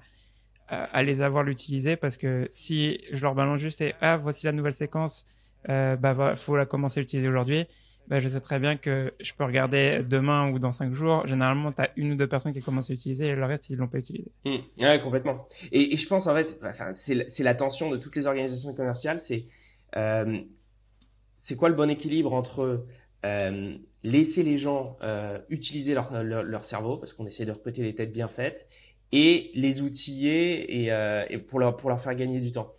à, 0.68 1.04
les 1.04 1.22
avoir 1.22 1.44
l'utiliser 1.44 1.96
parce 1.96 2.18
que 2.18 2.48
si 2.50 3.00
je 3.12 3.22
leur 3.22 3.36
balance 3.36 3.60
juste 3.60 3.82
et 3.82 3.94
ah 4.02 4.18
voici 4.18 4.46
la 4.46 4.52
nouvelle 4.52 4.74
séquence, 4.74 5.26
euh, 5.70 5.96
bah 5.96 6.36
faut 6.36 6.56
la 6.56 6.66
commencer 6.66 7.00
à 7.00 7.04
utiliser 7.04 7.28
aujourd'hui. 7.28 7.66
Bah, 8.08 8.20
je 8.20 8.28
sais 8.28 8.40
très 8.40 8.60
bien 8.60 8.76
que 8.76 9.14
je 9.20 9.34
peux 9.34 9.44
regarder 9.44 10.04
demain 10.08 10.52
ou 10.52 10.60
dans 10.60 10.72
cinq 10.72 10.94
jours. 10.94 11.26
Généralement, 11.26 11.72
tu 11.72 11.82
as 11.82 11.90
une 11.96 12.12
ou 12.12 12.16
deux 12.16 12.28
personnes 12.28 12.54
qui 12.54 12.62
commencent 12.62 12.92
à 12.92 12.94
utiliser 12.94 13.28
et 13.28 13.36
le 13.36 13.46
reste, 13.46 13.72
ils 13.72 13.78
l'ont 13.78 13.88
pas 13.88 13.98
utilisé. 13.98 14.32
Mmh. 14.46 15.00
Complètement. 15.02 15.48
Et, 15.72 15.98
je 15.98 16.08
pense, 16.08 16.28
en 16.28 16.36
fait, 16.36 16.60
enfin, 16.64 16.94
c'est 16.96 17.44
la 17.44 17.56
tension 17.56 17.90
de 17.90 17.98
toutes 17.98 18.16
les 18.16 18.28
organisations 18.28 18.76
commerciales. 18.76 19.20
C'est 19.20 19.46
euh, 19.98 20.40
c'est 21.40 21.56
quoi 21.56 21.70
le 21.70 21.76
bon 21.76 21.90
équilibre 21.90 22.34
entre 22.34 22.86
euh, 23.26 23.78
laisser 24.04 24.44
les 24.44 24.58
gens 24.58 24.98
euh, 25.02 25.40
utiliser 25.50 25.94
leur, 25.94 26.24
leur, 26.24 26.44
leur, 26.44 26.66
cerveau, 26.66 26.98
parce 26.98 27.14
qu'on 27.14 27.26
essaie 27.26 27.46
de 27.46 27.52
recruter 27.52 27.82
des 27.82 27.96
têtes 27.96 28.12
bien 28.12 28.28
faites, 28.28 28.68
et 29.16 29.50
les 29.56 29.82
outiller 29.82 30.84
et, 30.84 30.92
euh, 30.92 31.26
et 31.30 31.38
pour, 31.38 31.60
leur, 31.60 32.02
faire 32.02 32.16
gagner 32.16 32.42
du 32.42 32.52
temps. 32.52 32.74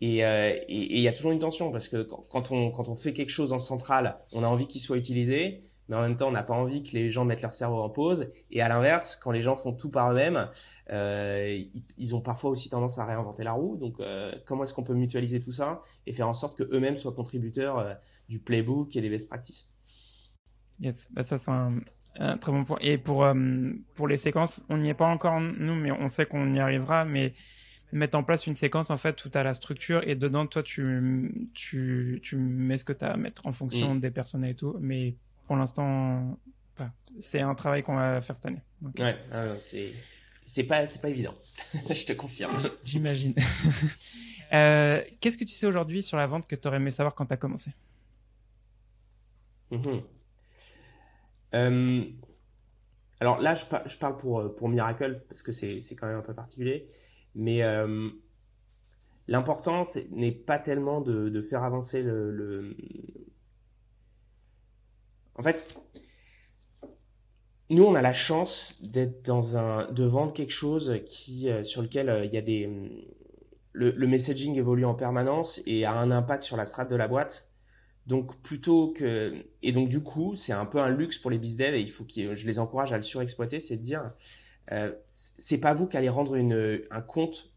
Et 0.00 0.24
euh, 0.24 0.56
il 0.68 0.98
y 1.00 1.08
a 1.08 1.12
toujours 1.12 1.30
une 1.30 1.40
tension 1.40 1.70
parce 1.70 1.88
que 1.88 2.02
quand 2.02 2.50
on, 2.50 2.94
fait 2.94 3.12
quelque 3.12 3.28
chose 3.28 3.52
en 3.52 3.58
centrale, 3.58 4.18
on 4.32 4.42
a 4.42 4.46
envie 4.46 4.66
qu'il 4.66 4.80
soit 4.80 4.96
utilisé, 4.96 5.64
mais 5.88 5.96
en 5.96 6.00
même 6.00 6.16
temps, 6.16 6.28
on 6.28 6.32
n'a 6.32 6.42
pas 6.42 6.54
envie 6.54 6.82
que 6.84 6.92
les 6.92 7.10
gens 7.10 7.26
mettent 7.26 7.42
leur 7.42 7.52
cerveau 7.52 7.82
en 7.82 7.90
pause. 7.90 8.30
Et 8.50 8.62
à 8.62 8.68
l'inverse, 8.68 9.16
quand 9.16 9.30
les 9.30 9.42
gens 9.42 9.56
font 9.56 9.74
tout 9.74 9.90
par 9.90 10.10
eux-mêmes, 10.10 10.48
euh, 10.90 11.62
ils, 11.98 12.14
ont 12.14 12.20
parfois 12.22 12.50
aussi 12.50 12.70
tendance 12.70 12.98
à 12.98 13.04
réinventer 13.04 13.44
la 13.44 13.52
roue. 13.52 13.76
Donc, 13.76 14.00
comment 14.46 14.62
est-ce 14.62 14.72
qu'on 14.72 14.84
peut 14.84 14.94
mutualiser 14.94 15.40
tout 15.40 15.52
ça 15.52 15.82
et 16.06 16.14
faire 16.14 16.28
en 16.28 16.34
sorte 16.34 16.56
que 16.56 16.64
eux-mêmes 16.74 16.96
soient 16.96 17.12
contributeurs 17.12 17.98
du 18.30 18.38
playbook 18.38 18.96
et 18.96 19.02
des 19.02 19.10
best 19.10 19.28
practices? 19.28 19.68
Yes, 20.80 21.08
bah 21.12 21.24
ça 21.24 21.36
c'est 21.38 21.50
un, 21.50 21.80
un 22.18 22.36
très 22.36 22.52
bon 22.52 22.64
point. 22.64 22.78
Et 22.80 22.98
pour, 22.98 23.24
euh, 23.24 23.34
pour 23.94 24.08
les 24.08 24.16
séquences, 24.16 24.62
on 24.68 24.78
n'y 24.78 24.88
est 24.88 24.94
pas 24.94 25.06
encore, 25.06 25.40
nous, 25.40 25.74
mais 25.74 25.92
on 25.92 26.08
sait 26.08 26.26
qu'on 26.26 26.52
y 26.52 26.60
arrivera. 26.60 27.04
Mais 27.04 27.32
mettre 27.92 28.18
en 28.18 28.22
place 28.22 28.46
une 28.46 28.54
séquence, 28.54 28.90
en 28.90 28.96
fait, 28.96 29.24
où 29.24 29.28
tu 29.28 29.38
as 29.38 29.44
la 29.44 29.54
structure 29.54 30.02
et 30.06 30.14
dedans, 30.14 30.46
toi, 30.46 30.62
tu, 30.62 31.50
tu, 31.54 32.20
tu 32.22 32.36
mets 32.36 32.76
ce 32.76 32.84
que 32.84 32.92
tu 32.92 33.04
as 33.04 33.12
à 33.12 33.16
mettre 33.16 33.46
en 33.46 33.52
fonction 33.52 33.94
mm. 33.94 34.00
des 34.00 34.10
personnes 34.10 34.44
et 34.44 34.54
tout. 34.54 34.76
Mais 34.80 35.14
pour 35.46 35.56
l'instant, 35.56 36.38
c'est 37.18 37.40
un 37.40 37.54
travail 37.54 37.82
qu'on 37.82 37.96
va 37.96 38.20
faire 38.20 38.36
cette 38.36 38.46
année. 38.46 38.62
ouais, 38.98 39.16
ah 39.32 39.54
c'est. 39.60 39.92
C'est 40.46 40.64
pas, 40.64 40.86
c'est 40.86 41.02
pas 41.02 41.10
évident. 41.10 41.34
Je 41.90 42.06
te 42.06 42.14
confirme. 42.14 42.56
J'imagine. 42.82 43.34
euh, 44.54 45.02
Qu'est-ce 45.20 45.36
que 45.36 45.44
tu 45.44 45.52
sais 45.52 45.66
aujourd'hui 45.66 46.02
sur 46.02 46.16
la 46.16 46.26
vente 46.26 46.46
que 46.46 46.56
tu 46.56 46.66
aurais 46.66 46.78
aimé 46.78 46.90
savoir 46.90 47.14
quand 47.14 47.26
tu 47.26 47.34
as 47.34 47.36
commencé? 47.36 47.70
Mm-hmm. 49.70 50.02
Euh, 51.54 52.04
alors 53.20 53.40
là, 53.40 53.54
je, 53.54 53.96
parle 53.96 54.16
pour, 54.16 54.40
euh, 54.40 54.48
pour 54.48 54.68
Miracle, 54.68 55.22
parce 55.28 55.42
que 55.42 55.52
c'est 55.52 55.80
quand 55.96 56.06
même 56.06 56.18
un 56.18 56.22
peu 56.22 56.34
particulier. 56.34 56.88
Mais 57.34 57.62
euh, 57.62 58.08
l'important 59.26 59.82
n'est 60.10 60.32
pas 60.32 60.58
tellement 60.58 61.00
de, 61.00 61.28
de, 61.28 61.42
faire 61.42 61.64
avancer 61.64 62.02
le, 62.02 62.30
le... 62.30 62.76
En 65.34 65.42
fait, 65.42 65.76
nous, 67.70 67.84
on 67.84 67.94
a 67.94 68.02
la 68.02 68.12
chance 68.12 68.80
d'être 68.82 69.24
dans 69.24 69.56
un, 69.56 69.90
de 69.90 70.04
vendre 70.04 70.32
quelque 70.32 70.52
chose 70.52 71.00
qui, 71.06 71.50
euh, 71.50 71.64
sur 71.64 71.82
lequel 71.82 72.22
il 72.24 72.32
y 72.32 72.38
a 72.38 72.42
des, 72.42 72.68
le, 73.72 73.90
le, 73.90 74.06
messaging 74.06 74.56
évolue 74.56 74.84
en 74.84 74.94
permanence 74.94 75.60
et 75.66 75.84
a 75.84 75.92
un 75.92 76.10
impact 76.10 76.44
sur 76.44 76.56
la 76.56 76.66
strate 76.66 76.90
de 76.90 76.96
la 76.96 77.08
boîte. 77.08 77.47
Donc 78.08 78.40
plutôt 78.40 78.94
que 78.96 79.44
et 79.62 79.70
donc 79.70 79.90
du 79.90 80.02
coup 80.02 80.34
c'est 80.34 80.54
un 80.54 80.64
peu 80.64 80.80
un 80.80 80.88
luxe 80.88 81.18
pour 81.18 81.30
les 81.30 81.36
bizdev 81.36 81.74
et 81.74 81.80
il 81.82 81.90
faut 81.90 82.04
que 82.04 82.34
je 82.34 82.46
les 82.46 82.58
encourage 82.58 82.90
à 82.90 82.96
le 82.96 83.02
surexploiter, 83.02 83.60
c'est 83.60 83.76
de 83.76 83.82
dire 83.82 84.12
euh, 84.72 84.92
c'est 85.14 85.58
pas 85.58 85.74
vous 85.74 85.86
qui 85.86 85.98
allez 85.98 86.08
rendre 86.08 86.34
une, 86.34 86.80
un 86.90 87.02
compte 87.02 87.52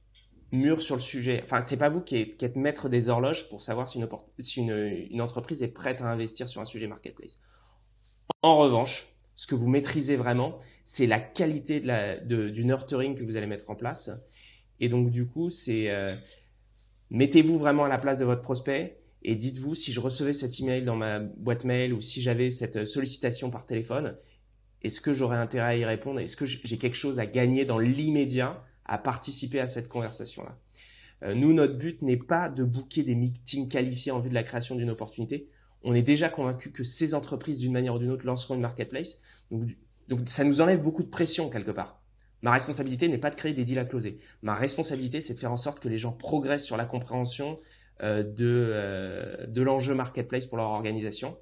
mûr 0.52 0.82
sur 0.82 0.96
le 0.96 1.02
sujet. 1.02 1.42
Enfin 1.46 1.62
c'est 1.62 1.78
pas 1.78 1.88
vous 1.88 2.02
qui 2.02 2.18
êtes, 2.18 2.56
maître 2.58 2.90
des 2.90 3.08
horloges 3.08 3.48
pour 3.48 3.62
savoir 3.62 3.88
si, 3.88 3.98
une, 3.98 4.10
si 4.40 4.60
une, 4.60 5.08
une, 5.10 5.22
entreprise 5.22 5.64
est 5.64 5.70
prête 5.70 6.02
à 6.02 6.08
investir 6.08 6.50
sur 6.50 6.60
un 6.60 6.66
sujet 6.66 6.88
marketplace. 6.88 7.40
En 8.42 8.58
revanche, 8.58 9.08
ce 9.38 9.48
que 9.48 9.56
vous 9.56 9.70
maîtrisez 9.70 10.18
vraiment, 10.18 10.60
c'est 10.84 11.08
la 11.08 11.22
qualité 11.22 11.80
de 11.80 11.88
la, 11.88 12.18
de, 12.18 12.50
du 12.50 12.66
nurturing 12.66 13.16
que 13.16 13.24
vous 13.24 13.38
allez 13.38 13.48
mettre 13.48 13.70
en 13.70 13.76
place. 13.76 14.12
Et 14.82 14.90
donc 14.90 15.12
du 15.12 15.26
coup 15.28 15.50
c'est 15.50 15.90
euh, 15.90 16.14
mettez-vous 17.10 17.58
vraiment 17.58 17.86
à 17.86 17.88
la 17.88 18.00
place 18.00 18.20
de 18.20 18.26
votre 18.26 18.42
prospect 18.42 19.01
et 19.24 19.36
dites-vous, 19.36 19.76
si 19.76 19.94
je 19.94 20.00
recevais 20.00 20.34
cet 20.34 20.60
email 20.60 20.84
dans 20.84 20.96
ma 20.96 21.20
boîte 21.20 21.64
mail 21.64 21.94
ou 21.94 22.02
si 22.02 22.22
j'avais 22.22 22.50
cette 22.50 22.86
sollicitation 22.86 23.52
par 23.52 23.66
téléphone, 23.66 24.16
est-ce 24.82 25.00
que 25.00 25.14
j'aurais 25.14 25.38
intérêt 25.38 25.68
à 25.68 25.78
y 25.78 25.86
répondre? 25.86 26.20
Est-ce 26.20 26.36
que 26.36 26.46
j'ai 26.46 26.78
quelque 26.78 26.98
chose 26.98 27.20
à 27.20 27.26
gagner 27.26 27.66
dans 27.66 27.78
l'immédiat 27.78 28.64
à 28.86 28.98
participer 28.98 29.60
à 29.60 29.68
cette 29.68 29.88
conversation-là? 29.88 30.58
Euh, 31.24 31.36
Nous, 31.36 31.54
notre 31.54 31.78
but 31.78 32.02
n'est 32.02 32.18
pas 32.18 32.50
de 32.50 32.64
booker 32.64 33.04
des 33.04 33.14
meetings 33.14 33.70
qualifiés 33.70 34.12
en 34.12 34.20
vue 34.20 34.30
de 34.30 34.34
la 34.34 34.44
création 34.44 34.76
d'une 34.76 34.90
opportunité. 34.90 35.48
On 35.84 35.94
est 35.94 36.02
déjà 36.02 36.30
convaincu 36.30 36.72
que 36.72 36.84
ces 36.84 37.14
entreprises, 37.14 37.60
d'une 37.60 37.74
manière 37.74 37.94
ou 37.94 38.00
d'une 38.00 38.12
autre, 38.12 38.26
lanceront 38.26 38.56
une 38.56 38.62
marketplace. 38.62 39.20
Donc, 39.52 40.28
ça 40.28 40.44
nous 40.44 40.62
enlève 40.62 40.82
beaucoup 40.82 41.04
de 41.04 41.10
pression 41.10 41.50
quelque 41.50 41.72
part. 41.72 42.02
Ma 42.42 42.52
responsabilité 42.52 43.08
n'est 43.08 43.20
pas 43.20 43.30
de 43.30 43.36
créer 43.36 43.54
des 43.54 43.66
deals 43.66 43.78
à 43.78 43.86
closer. 43.86 44.20
Ma 44.42 44.56
responsabilité, 44.56 45.22
c'est 45.22 45.36
de 45.36 45.40
faire 45.40 45.52
en 45.52 45.58
sorte 45.58 45.80
que 45.80 45.90
les 45.90 46.00
gens 46.00 46.12
progressent 46.12 46.66
sur 46.66 46.78
la 46.78 46.86
compréhension 46.86 47.54
euh, 47.54 47.58
de, 48.02 48.72
euh, 48.74 49.48
de 49.48 49.62
l'enjeu 49.62 49.94
marketplace 49.94 50.46
pour 50.46 50.58
leur 50.58 50.70
organisation. 50.70 51.38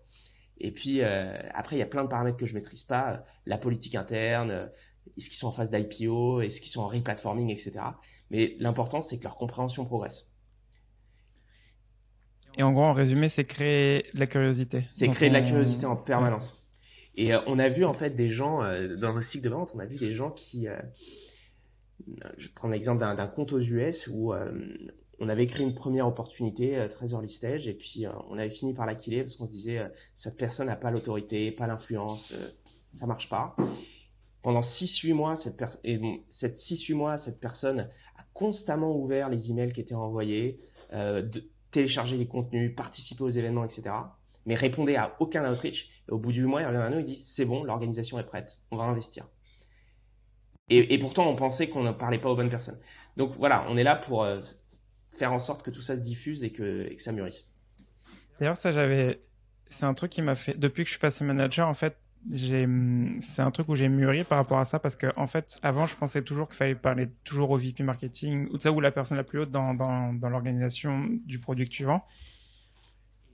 Et 0.60 0.72
puis, 0.72 1.02
euh, 1.02 1.38
après, 1.54 1.78
il 1.78 1.80
y 1.80 1.84
a 1.84 1.86
plein 1.86 2.04
de 2.04 2.10
paramètres 2.10 2.38
que 2.38 2.46
je 2.46 2.54
maîtrise 2.54 2.84
pas. 2.84 3.24
La 3.46 3.58
politique 3.58 3.96
interne, 3.96 4.70
est-ce 5.18 5.30
qu'ils 5.30 5.38
sont 5.38 5.48
en 5.48 5.52
phase 5.52 5.72
d'IPO, 5.72 6.42
est-ce 6.42 6.60
qu'ils 6.60 6.72
sont 6.72 6.82
en 6.82 6.88
replatforming, 6.88 7.50
etc. 7.50 7.74
Mais 8.30 8.56
l'important, 8.60 9.02
c'est 9.02 9.18
que 9.18 9.24
leur 9.24 9.38
compréhension 9.38 9.86
progresse. 9.86 10.28
Et 12.58 12.64
en 12.64 12.74
gros, 12.74 12.84
en 12.84 12.94
résumé, 12.94 13.30
c'est 13.30 13.46
créer 13.46 14.06
la 14.14 14.28
curiosité. 14.28 14.84
C'est 14.92 15.08
créer 15.10 15.30
de 15.30 15.34
la 15.34 15.42
curiosité 15.42 15.86
en 15.86 15.96
permanence. 15.96 16.62
Et 17.16 17.34
euh, 17.34 17.40
on 17.48 17.60
a 17.60 17.70
vu 17.70 17.86
en 17.86 17.94
fait 17.94 18.12
des 18.12 18.30
gens, 18.30 18.64
euh, 18.64 18.96
dans 18.96 19.14
le 19.14 19.22
cycle 19.22 19.44
de 19.44 19.50
vente, 19.50 19.72
on 19.74 19.80
a 19.80 19.86
vu 19.86 19.96
des 19.96 20.14
gens 20.14 20.32
qui... 20.32 20.68
Euh, 20.68 20.78
je 22.38 22.48
prends 22.56 22.70
l'exemple 22.70 23.00
d'un 23.00 23.28
compte 23.28 23.52
aux 23.52 23.60
US 23.60 24.08
où 24.08 24.34
on 25.20 25.30
avait 25.30 25.48
créé 25.48 25.66
une 25.66 25.74
première 25.74 26.08
opportunité 26.08 26.88
très 26.92 27.12
early 27.12 27.30
stage 27.30 27.68
et 27.68 27.74
puis 27.74 28.06
on 28.30 28.38
avait 28.38 28.50
fini 28.50 28.74
par 28.74 28.86
l'acquiller 28.86 29.24
parce 29.24 29.36
qu'on 29.36 29.48
se 29.48 29.52
disait 29.52 29.82
cette 30.16 30.38
personne 30.38 30.68
n'a 30.68 30.76
pas 30.76 30.92
l'autorité, 30.92 31.52
pas 31.52 31.68
l'influence, 31.68 32.34
ça 32.96 33.06
marche 33.06 33.30
pas. 33.30 33.56
Pendant 34.42 34.62
6-8 34.62 35.14
mois, 35.14 35.36
cette, 35.36 35.62
et 35.84 36.00
cette 36.30 36.56
6-8 36.56 36.94
mois, 36.94 37.18
cette 37.18 37.40
personne 37.40 37.90
a 38.18 38.24
constamment 38.34 38.96
ouvert 38.96 39.30
les 39.30 39.52
emails 39.52 39.74
qui 39.74 39.82
étaient 39.82 39.96
envoyés, 39.96 40.60
de 40.94 41.44
télécharger 41.72 42.18
les 42.18 42.28
contenus, 42.28 42.76
participer 42.76 43.24
aux 43.24 43.30
événements, 43.30 43.66
etc 43.66 43.92
mais 44.50 44.56
répondait 44.56 44.96
à 44.96 45.16
aucun 45.20 45.50
outreach. 45.50 45.90
Et 46.08 46.12
au 46.12 46.18
bout 46.18 46.32
du 46.32 46.46
mois, 46.46 46.62
il 46.62 46.66
revient 46.66 46.78
à 46.78 46.90
nous, 46.90 47.00
il 47.00 47.06
dit 47.06 47.22
c'est 47.24 47.46
bon, 47.46 47.64
l'organisation 47.64 48.18
est 48.20 48.24
prête, 48.24 48.60
on 48.72 48.78
va 48.78 48.84
investir. 48.84 49.28
Et, 50.72 51.00
pourtant, 51.00 51.28
on 51.28 51.36
pensait 51.36 51.68
qu'on 51.68 51.82
ne 51.82 51.92
parlait 51.92 52.20
pas 52.20 52.30
aux 52.30 52.36
bonnes 52.36 52.52
personnes. 52.52 52.78
Donc 53.18 53.34
voilà, 53.40 53.66
on 53.70 53.78
est 53.78 53.84
là 53.84 53.96
pour 53.96 54.24
euh, 54.24 54.40
faire 55.20 55.34
en 55.34 55.40
sorte 55.40 55.64
que 55.64 55.70
tout 55.70 55.82
ça 55.82 55.96
se 55.96 56.02
diffuse 56.02 56.44
et 56.44 56.52
que, 56.52 56.94
que 56.94 57.02
ça 57.02 57.12
mûrisse. 57.12 57.46
D'ailleurs, 58.40 58.56
ça, 58.56 58.72
j'avais. 58.72 59.22
C'est 59.68 59.86
un 59.86 59.94
truc 59.94 60.12
qui 60.12 60.22
m'a 60.22 60.36
fait. 60.36 60.58
Depuis 60.58 60.84
que 60.84 60.88
je 60.88 60.94
suis 60.94 61.00
passé 61.00 61.24
manager, 61.24 61.68
en 61.68 61.74
fait, 61.74 61.98
c'est 62.34 63.42
un 63.42 63.52
truc 63.52 63.70
où 63.70 63.76
j'ai 63.76 63.88
mûri 63.88 64.24
par 64.24 64.40
rapport 64.40 64.60
à 64.60 64.66
ça 64.66 64.78
parce 64.78 64.98
que 64.98 65.08
en 65.16 65.26
fait 65.26 65.58
avant 65.64 65.86
je 65.86 65.96
pensais 65.96 66.22
toujours 66.22 66.50
qu'il 66.50 66.58
fallait 66.58 66.76
parler 66.76 67.08
toujours 67.24 67.52
au 67.52 67.58
VP 67.58 67.82
marketing 67.82 68.50
ou 68.52 68.58
de 68.58 68.62
ça 68.62 68.74
ou 68.74 68.82
la 68.82 68.92
personne 68.92 69.16
la 69.16 69.24
plus 69.24 69.40
haute 69.40 69.52
dans, 69.52 69.74
dans, 69.74 70.12
dans 70.12 70.28
l'organisation 70.28 71.08
du 71.26 71.40
produit 71.40 71.64
que 71.64 71.74
tu 71.74 71.86
vends 71.86 72.04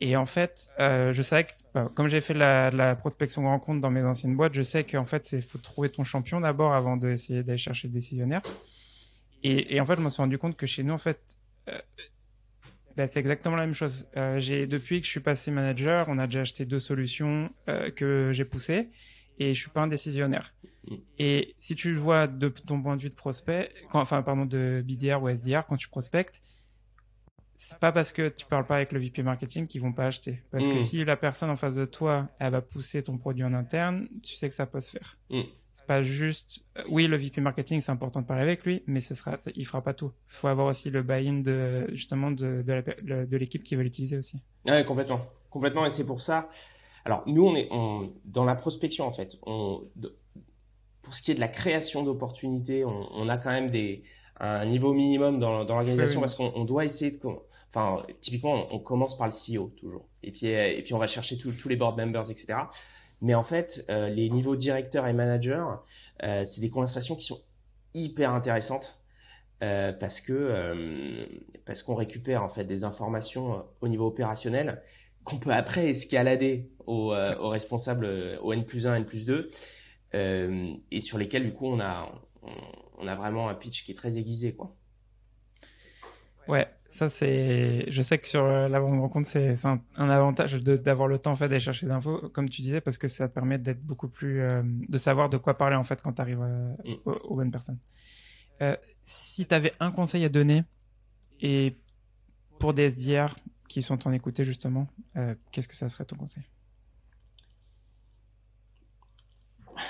et 0.01 0.15
en 0.17 0.25
fait, 0.25 0.69
euh, 0.79 1.13
je 1.13 1.21
savais 1.21 1.45
que, 1.45 1.53
bah, 1.73 1.89
comme 1.93 2.07
j'ai 2.09 2.19
fait 2.19 2.33
la, 2.33 2.95
prospection 2.95 3.43
de 3.43 3.47
rencontre 3.47 3.79
dans 3.79 3.89
mes 3.89 4.03
anciennes 4.03 4.35
boîtes, 4.35 4.53
je 4.53 4.61
sais 4.61 4.83
qu'en 4.83 5.05
fait, 5.05 5.23
c'est 5.23 5.41
faut 5.41 5.57
trouver 5.57 5.89
ton 5.89 6.03
champion 6.03 6.41
d'abord 6.41 6.73
avant 6.73 6.97
d'essayer 6.97 7.43
d'aller 7.43 7.57
chercher 7.57 7.87
le 7.87 7.93
décisionnaire. 7.93 8.41
Et, 9.47 9.79
en 9.79 9.85
fait, 9.85 9.95
je 9.95 10.01
me 10.01 10.09
suis 10.09 10.21
rendu 10.21 10.39
compte 10.39 10.57
que 10.57 10.65
chez 10.65 10.81
nous, 10.81 10.93
en 10.93 10.97
fait, 10.97 11.37
euh, 11.69 11.79
bah, 12.95 13.07
c'est 13.07 13.19
exactement 13.19 13.55
la 13.55 13.65
même 13.65 13.75
chose. 13.75 14.07
Euh, 14.15 14.39
j'ai 14.39 14.67
depuis 14.67 15.01
que 15.01 15.05
je 15.05 15.11
suis 15.11 15.19
passé 15.19 15.51
manager, 15.51 16.05
on 16.09 16.17
a 16.17 16.27
déjà 16.27 16.41
acheté 16.41 16.65
deux 16.65 16.79
solutions 16.79 17.49
euh, 17.67 17.91
que 17.91 18.31
j'ai 18.33 18.45
poussées 18.45 18.89
et 19.37 19.53
je 19.53 19.59
suis 19.59 19.69
pas 19.69 19.81
un 19.81 19.87
décisionnaire. 19.87 20.53
Et 21.17 21.55
si 21.59 21.75
tu 21.75 21.91
le 21.91 21.99
vois 21.99 22.27
de 22.27 22.47
ton 22.47 22.81
point 22.81 22.95
de 22.95 23.01
vue 23.01 23.09
de 23.09 23.15
prospect, 23.15 23.71
quand, 23.89 23.99
enfin 23.99 24.21
pardon 24.21 24.45
de 24.45 24.83
BDR 24.85 25.21
ou 25.21 25.29
SDR, 25.29 25.65
quand 25.67 25.77
tu 25.77 25.89
prospectes, 25.89 26.41
c'est 27.55 27.79
pas 27.79 27.91
parce 27.91 28.11
que 28.11 28.29
tu 28.29 28.45
parles 28.45 28.65
pas 28.65 28.75
avec 28.75 28.91
le 28.91 28.99
VP 28.99 29.23
marketing 29.23 29.65
qu'ils 29.65 29.81
vont 29.81 29.93
pas 29.93 30.05
acheter. 30.05 30.43
Parce 30.51 30.67
que 30.67 30.75
mm. 30.75 30.79
si 30.79 31.03
la 31.03 31.17
personne 31.17 31.49
en 31.49 31.55
face 31.55 31.75
de 31.75 31.85
toi, 31.85 32.29
elle 32.39 32.51
va 32.51 32.61
pousser 32.61 33.01
ton 33.01 33.17
produit 33.17 33.43
en 33.43 33.53
interne, 33.53 34.07
tu 34.21 34.35
sais 34.35 34.47
que 34.47 34.53
ça 34.53 34.65
peut 34.67 34.79
se 34.79 34.91
faire. 34.91 35.17
Mm. 35.29 35.41
C'est 35.75 35.85
pas 35.85 36.01
juste, 36.01 36.63
euh, 36.77 36.83
oui, 36.89 37.05
le 37.05 37.17
VP 37.17 37.41
marketing, 37.41 37.81
c'est 37.81 37.91
important 37.91 38.21
de 38.21 38.25
parler 38.25 38.41
avec 38.41 38.65
lui, 38.65 38.81
mais 38.87 39.01
ce 39.01 39.13
sera, 39.13 39.35
il 39.55 39.65
fera 39.65 39.83
pas 39.83 39.93
tout. 39.93 40.11
Il 40.29 40.35
faut 40.35 40.47
avoir 40.47 40.67
aussi 40.67 40.89
le 40.89 41.03
buy-in 41.03 41.41
de, 41.41 41.85
justement, 41.91 42.31
de, 42.31 42.63
de 42.63 43.37
l'équipe 43.37 43.61
qui 43.61 43.75
va 43.75 43.83
l'utiliser 43.83 44.17
aussi. 44.17 44.41
Ouais, 44.65 44.83
complètement. 44.85 45.27
Complètement. 45.49 45.85
Et 45.85 45.89
c'est 45.89 46.05
pour 46.05 46.21
ça. 46.21 46.49
Alors, 47.03 47.23
nous, 47.27 47.45
on 47.45 47.55
est, 47.55 47.69
dans 48.23 48.45
la 48.45 48.55
prospection, 48.55 49.05
en 49.05 49.11
fait, 49.11 49.37
on, 49.45 49.83
pour 51.03 51.13
ce 51.13 51.21
qui 51.21 51.31
est 51.31 51.35
de 51.35 51.39
la 51.39 51.49
création 51.49 52.03
d'opportunités, 52.03 52.83
on, 52.83 53.07
on 53.13 53.29
a 53.29 53.37
quand 53.37 53.51
même 53.51 53.69
des, 53.69 54.03
un 54.39 54.65
niveau 54.65 54.93
minimum 54.93 55.39
dans, 55.39 55.63
dans 55.65 55.75
l'organisation 55.75 56.19
parce 56.19 56.37
qu'on 56.37 56.65
doit 56.65 56.85
essayer 56.85 57.11
de 57.11 57.19
enfin 57.73 58.03
typiquement 58.21 58.67
on, 58.73 58.79
commence 58.79 59.17
par 59.17 59.27
le 59.27 59.33
CEO 59.33 59.71
toujours 59.77 60.07
et 60.23 60.31
puis 60.31 60.47
et 60.47 60.81
puis 60.83 60.93
on 60.93 60.97
va 60.97 61.07
chercher 61.07 61.37
tous 61.37 61.69
les 61.69 61.75
board 61.75 61.97
members 61.97 62.29
etc 62.29 62.59
mais 63.21 63.35
en 63.35 63.43
fait 63.43 63.85
euh, 63.89 64.09
les 64.09 64.29
niveaux 64.29 64.55
directeurs 64.55 65.07
et 65.07 65.13
managers 65.13 65.65
euh, 66.23 66.43
c'est 66.45 66.61
des 66.61 66.69
conversations 66.69 67.15
qui 67.15 67.25
sont 67.25 67.41
hyper 67.93 68.31
intéressantes 68.31 68.99
euh, 69.63 69.93
parce 69.93 70.19
que 70.19 70.33
euh, 70.33 71.25
parce 71.65 71.81
qu'on 71.81 71.95
récupère 71.95 72.43
en 72.43 72.49
fait 72.49 72.65
des 72.65 72.83
informations 72.83 73.65
au 73.81 73.87
niveau 73.87 74.07
opérationnel 74.07 74.81
qu'on 75.23 75.39
peut 75.39 75.53
après 75.53 75.89
escalader 75.89 76.69
aux, 76.85 77.13
euh, 77.13 77.37
aux 77.37 77.49
responsables 77.49 78.05
au 78.41 78.53
N 78.53 78.65
plus 78.65 78.85
1 78.85 78.95
N 78.95 79.05
plus 79.05 79.25
2 79.25 79.51
et 80.13 81.01
sur 81.01 81.17
lesquels 81.17 81.43
du 81.43 81.51
coup 81.51 81.67
on 81.67 81.81
a 81.81 82.09
on, 82.97 83.07
a 83.07 83.15
vraiment 83.15 83.49
un 83.49 83.55
pitch 83.55 83.83
qui 83.83 83.91
est 83.91 83.95
très 83.95 84.17
aiguisé, 84.17 84.55
quoi. 84.55 84.75
Ouais, 86.47 86.67
ça 86.89 87.09
c'est. 87.09 87.85
Je 87.89 88.01
sais 88.01 88.17
que 88.17 88.27
sur 88.27 88.45
la 88.45 88.79
rencontre, 88.79 89.27
c'est 89.27 89.55
un, 89.65 89.81
avantage 89.97 90.53
d'avoir 90.63 91.07
le 91.07 91.17
temps 91.17 91.31
en 91.31 91.35
fait 91.35 91.47
d'aller 91.49 91.59
chercher 91.59 91.87
d'infos, 91.87 92.29
comme 92.29 92.49
tu 92.49 92.61
disais, 92.61 92.81
parce 92.81 92.97
que 92.97 93.07
ça 93.07 93.27
te 93.27 93.33
permet 93.33 93.57
d'être 93.57 93.81
beaucoup 93.81 94.07
plus, 94.07 94.41
euh, 94.41 94.61
de 94.63 94.97
savoir 94.97 95.29
de 95.29 95.37
quoi 95.37 95.57
parler 95.57 95.75
en 95.75 95.83
fait 95.83 96.01
quand 96.01 96.13
tu 96.13 96.21
arrives 96.21 96.41
euh, 96.41 96.73
mm. 96.85 97.09
aux, 97.23 97.35
bonnes 97.35 97.51
personnes. 97.51 97.79
Euh, 98.61 98.77
si 99.03 99.45
tu 99.45 99.53
avais 99.53 99.73
un 99.79 99.91
conseil 99.91 100.23
à 100.25 100.29
donner 100.29 100.63
et 101.41 101.75
pour 102.59 102.73
des 102.73 102.83
SDR 102.83 103.35
qui 103.67 103.81
sont 103.81 104.07
en 104.07 104.13
écouté 104.13 104.45
justement, 104.45 104.87
qu'est-ce 105.51 105.67
que 105.67 105.75
ça 105.75 105.89
serait 105.89 106.05
ton 106.05 106.15
conseil? 106.15 106.43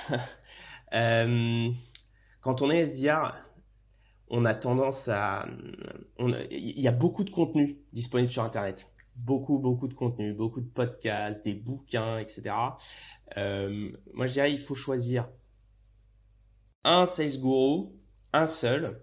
Quand 2.40 2.62
on 2.62 2.70
est 2.70 2.86
SDR, 2.86 3.45
on 4.28 4.44
a 4.44 4.54
tendance 4.54 5.08
à... 5.08 5.46
Il 6.50 6.80
y 6.80 6.88
a 6.88 6.92
beaucoup 6.92 7.24
de 7.24 7.30
contenu 7.30 7.78
disponible 7.92 8.30
sur 8.30 8.42
Internet. 8.42 8.86
Beaucoup, 9.16 9.58
beaucoup 9.58 9.88
de 9.88 9.94
contenu, 9.94 10.32
beaucoup 10.34 10.60
de 10.60 10.68
podcasts, 10.68 11.44
des 11.44 11.54
bouquins, 11.54 12.18
etc. 12.18 12.54
Euh, 13.36 13.90
moi, 14.12 14.26
je 14.26 14.32
dirais, 14.32 14.52
il 14.52 14.58
faut 14.58 14.74
choisir 14.74 15.28
un 16.84 17.06
sales 17.06 17.40
guru, 17.40 17.86
un 18.32 18.46
seul. 18.46 19.00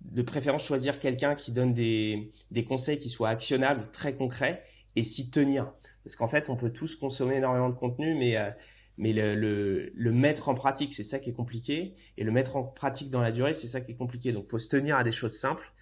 De 0.00 0.22
préférence, 0.22 0.64
choisir 0.64 1.00
quelqu'un 1.00 1.34
qui 1.34 1.50
donne 1.50 1.74
des, 1.74 2.32
des 2.50 2.64
conseils 2.64 2.98
qui 2.98 3.08
soient 3.08 3.30
actionnables, 3.30 3.90
très 3.90 4.14
concrets, 4.14 4.62
et 4.96 5.02
s'y 5.02 5.30
tenir. 5.30 5.72
Parce 6.04 6.14
qu'en 6.14 6.28
fait, 6.28 6.50
on 6.50 6.56
peut 6.56 6.72
tous 6.72 6.96
consommer 6.96 7.36
énormément 7.36 7.70
de 7.70 7.74
contenu, 7.74 8.14
mais... 8.14 8.36
Euh, 8.36 8.50
mais 8.98 9.12
le, 9.12 10.12
mettre 10.12 10.48
en 10.48 10.54
pratique, 10.54 10.92
c'est 10.92 11.04
ça 11.04 11.20
qui 11.20 11.30
est 11.30 11.34
compliqué. 11.34 11.94
Et 12.16 12.24
le 12.24 12.32
mettre 12.32 12.56
en 12.56 12.64
pratique 12.64 13.10
dans 13.10 13.20
la 13.20 13.30
durée, 13.32 13.54
c'est 13.54 13.68
ça 13.68 13.80
qui 13.80 13.92
est 13.92 13.96
compliqué. 13.96 14.32
Donc, 14.32 14.44
il 14.46 14.50
faut 14.50 14.58
se 14.58 14.68
tenir 14.68 14.96
à 14.96 15.04
des 15.04 15.12
choses 15.12 15.38
simples. 15.38 15.72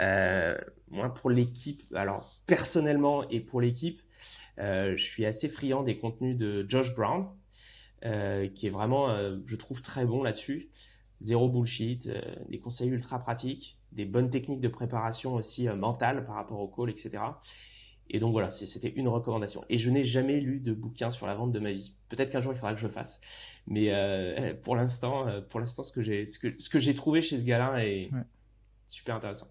Euh, 0.00 0.56
moi, 0.90 1.12
pour 1.12 1.30
l'équipe, 1.30 1.82
alors 1.94 2.38
personnellement 2.46 3.28
et 3.30 3.40
pour 3.40 3.60
l'équipe, 3.62 4.02
euh, 4.58 4.96
je 4.96 5.02
suis 5.02 5.24
assez 5.24 5.48
friand 5.48 5.82
des 5.82 5.98
contenus 5.98 6.36
de 6.36 6.66
Josh 6.68 6.94
Brown, 6.94 7.28
euh, 8.04 8.48
qui 8.48 8.66
est 8.66 8.70
vraiment, 8.70 9.08
je 9.46 9.56
trouve, 9.56 9.80
très 9.80 10.04
bon 10.04 10.22
là-dessus. 10.22 10.68
Zéro 11.20 11.48
bullshit, 11.48 12.08
des 12.48 12.60
conseils 12.60 12.90
ultra 12.90 13.18
pratiques, 13.18 13.78
des 13.92 14.04
bonnes 14.04 14.28
techniques 14.28 14.60
de 14.60 14.68
préparation 14.68 15.34
aussi 15.34 15.68
mentale 15.68 16.26
par 16.26 16.36
rapport 16.36 16.60
au 16.60 16.68
call, 16.68 16.90
etc. 16.90 17.18
Et 18.10 18.18
donc 18.18 18.32
voilà, 18.32 18.50
c'était 18.50 18.88
une 18.88 19.08
recommandation. 19.08 19.64
Et 19.68 19.78
je 19.78 19.90
n'ai 19.90 20.04
jamais 20.04 20.40
lu 20.40 20.60
de 20.60 20.72
bouquin 20.72 21.10
sur 21.10 21.26
la 21.26 21.34
vente 21.34 21.52
de 21.52 21.58
ma 21.58 21.72
vie. 21.72 21.94
Peut-être 22.08 22.30
qu'un 22.30 22.40
jour 22.40 22.52
il 22.52 22.56
faudra 22.56 22.72
que 22.72 22.80
je 22.80 22.86
le 22.86 22.92
fasse. 22.92 23.20
Mais 23.66 23.92
euh, 23.92 24.54
pour 24.64 24.76
l'instant, 24.76 25.28
euh, 25.28 25.40
pour 25.40 25.60
l'instant, 25.60 25.84
ce 25.84 25.92
que 25.92 26.00
j'ai, 26.00 26.26
ce 26.26 26.38
que, 26.38 26.54
ce 26.58 26.68
que 26.68 26.78
j'ai 26.78 26.94
trouvé 26.94 27.20
chez 27.20 27.38
ce 27.38 27.44
gars-là 27.44 27.84
est 27.84 28.10
super 28.86 29.16
intéressant. 29.16 29.48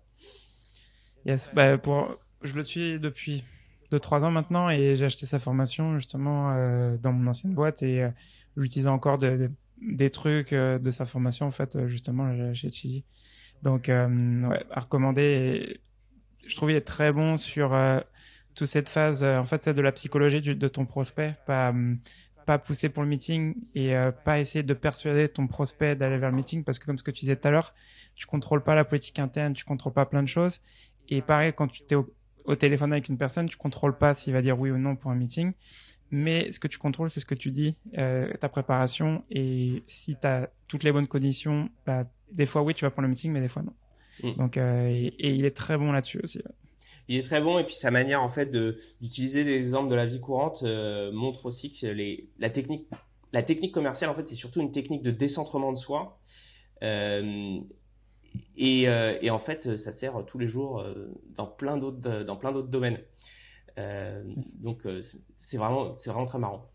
Yes, 1.25 1.51
bah 1.53 1.77
pour, 1.77 2.17
je 2.41 2.55
le 2.55 2.63
suis 2.63 2.99
depuis 2.99 3.43
2-3 3.91 4.23
ans 4.23 4.31
maintenant 4.31 4.69
et 4.69 4.95
j'ai 4.95 5.05
acheté 5.05 5.25
sa 5.25 5.39
formation 5.39 5.95
justement 5.95 6.53
euh, 6.53 6.97
dans 6.97 7.11
mon 7.11 7.27
ancienne 7.27 7.53
boîte 7.53 7.83
et 7.83 8.03
euh, 8.03 8.09
j'utilise 8.55 8.87
encore 8.87 9.17
de, 9.19 9.51
des 9.81 10.09
trucs 10.09 10.53
de 10.53 10.91
sa 10.91 11.05
formation 11.05 11.45
en 11.45 11.51
fait 11.51 11.85
justement 11.87 12.53
chez 12.53 12.71
Chili. 12.71 13.03
Donc 13.61 13.87
ouais, 13.87 14.65
à 14.71 14.79
recommander. 14.79 15.21
Et 15.21 15.81
je 16.47 16.55
trouve 16.55 16.71
il 16.71 16.75
est 16.75 16.81
très 16.81 17.11
bon 17.11 17.37
sur 17.37 17.75
toute 18.57 18.67
cette 18.67 18.89
phase, 18.89 19.23
euh, 19.23 19.37
en 19.37 19.45
fait, 19.45 19.63
c'est 19.63 19.73
de 19.75 19.81
la 19.81 19.91
psychologie 19.91 20.41
de 20.41 20.67
ton 20.67 20.85
prospect, 20.85 21.35
pas, 21.45 21.69
hum, 21.69 21.99
pas 22.47 22.57
pousser 22.57 22.89
pour 22.89 23.03
le 23.03 23.09
meeting 23.09 23.55
et 23.75 23.95
euh, 23.95 24.11
pas 24.11 24.39
essayer 24.39 24.63
de 24.63 24.73
persuader 24.73 25.29
ton 25.29 25.47
prospect 25.47 25.95
d'aller 25.95 26.17
vers 26.17 26.31
le 26.31 26.35
meeting 26.35 26.63
parce 26.63 26.79
que 26.79 26.85
comme 26.85 26.97
ce 26.97 27.03
que 27.03 27.11
tu 27.11 27.19
disais 27.19 27.35
tout 27.35 27.47
à 27.47 27.51
l'heure, 27.51 27.75
tu 28.15 28.25
contrôles 28.25 28.63
pas 28.63 28.73
la 28.73 28.83
politique 28.83 29.19
interne, 29.19 29.53
tu 29.53 29.63
contrôles 29.63 29.93
pas 29.93 30.07
plein 30.07 30.23
de 30.23 30.27
choses. 30.27 30.61
Et 31.09 31.21
pareil, 31.21 31.53
quand 31.55 31.67
tu 31.67 31.83
es 31.91 31.95
au, 31.95 32.55
téléphone 32.55 32.93
avec 32.93 33.09
une 33.09 33.17
personne, 33.17 33.47
tu 33.47 33.57
contrôles 33.57 33.97
pas 33.97 34.13
s'il 34.13 34.33
va 34.33 34.41
dire 34.41 34.59
oui 34.59 34.71
ou 34.71 34.77
non 34.77 34.95
pour 34.95 35.11
un 35.11 35.15
meeting. 35.15 35.53
Mais 36.09 36.49
ce 36.49 36.57
que 36.57 36.67
tu 36.67 36.79
contrôles, 36.79 37.09
c'est 37.09 37.19
ce 37.19 37.25
que 37.25 37.35
tu 37.35 37.51
dis, 37.51 37.75
euh, 37.97 38.33
ta 38.39 38.49
préparation. 38.49 39.23
Et 39.29 39.83
si 39.85 40.15
tu 40.15 40.25
as 40.25 40.49
toutes 40.67 40.83
les 40.83 40.93
bonnes 40.93 41.07
conditions, 41.07 41.69
bah, 41.85 42.05
des 42.31 42.45
fois, 42.45 42.63
oui, 42.63 42.73
tu 42.73 42.85
vas 42.85 42.91
prendre 42.91 43.07
le 43.07 43.09
meeting, 43.09 43.31
mais 43.33 43.41
des 43.41 43.49
fois, 43.49 43.61
non. 43.61 43.73
Mm. 44.23 44.37
Donc, 44.37 44.55
euh, 44.55 44.87
et, 44.87 45.31
il 45.35 45.43
est 45.43 45.55
très 45.55 45.77
bon 45.77 45.91
là-dessus 45.91 46.21
aussi. 46.23 46.41
Il 47.07 47.17
est 47.17 47.21
très 47.21 47.41
bon 47.41 47.57
et 47.57 47.63
puis 47.63 47.75
sa 47.75 47.91
manière 47.91 48.21
en 48.21 48.29
fait 48.29 48.51
d'utiliser 49.01 49.43
des 49.43 49.55
exemples 49.55 49.89
de 49.89 49.95
la 49.95 50.05
vie 50.05 50.19
courante 50.19 50.63
euh, 50.63 51.11
montre 51.11 51.45
aussi 51.45 51.71
que 51.71 51.87
les, 51.87 52.29
la 52.37 52.49
technique 52.49 52.87
la 53.33 53.43
technique 53.43 53.73
commerciale 53.73 54.09
en 54.09 54.15
fait 54.15 54.27
c'est 54.27 54.35
surtout 54.35 54.61
une 54.61 54.71
technique 54.71 55.03
de 55.03 55.11
décentrement 55.11 55.71
de 55.71 55.77
soi 55.77 56.19
euh, 56.83 57.59
et, 58.55 58.83
et, 58.83 59.29
en 59.29 59.39
fait 59.39 59.77
ça 59.77 59.91
sert 59.91 60.23
tous 60.25 60.37
les 60.37 60.47
jours 60.47 60.83
dans 61.35 61.47
plein 61.47 61.77
d'autres 61.77 62.23
dans 62.23 62.35
plein 62.35 62.51
d'autres 62.51 62.67
domaines. 62.67 62.99
Donc 64.59 64.81
c'est 65.37 65.57
vraiment 65.57 65.95
c'est 65.95 66.09
vraiment 66.09 66.25
très 66.27 66.39
marrant 66.39 66.69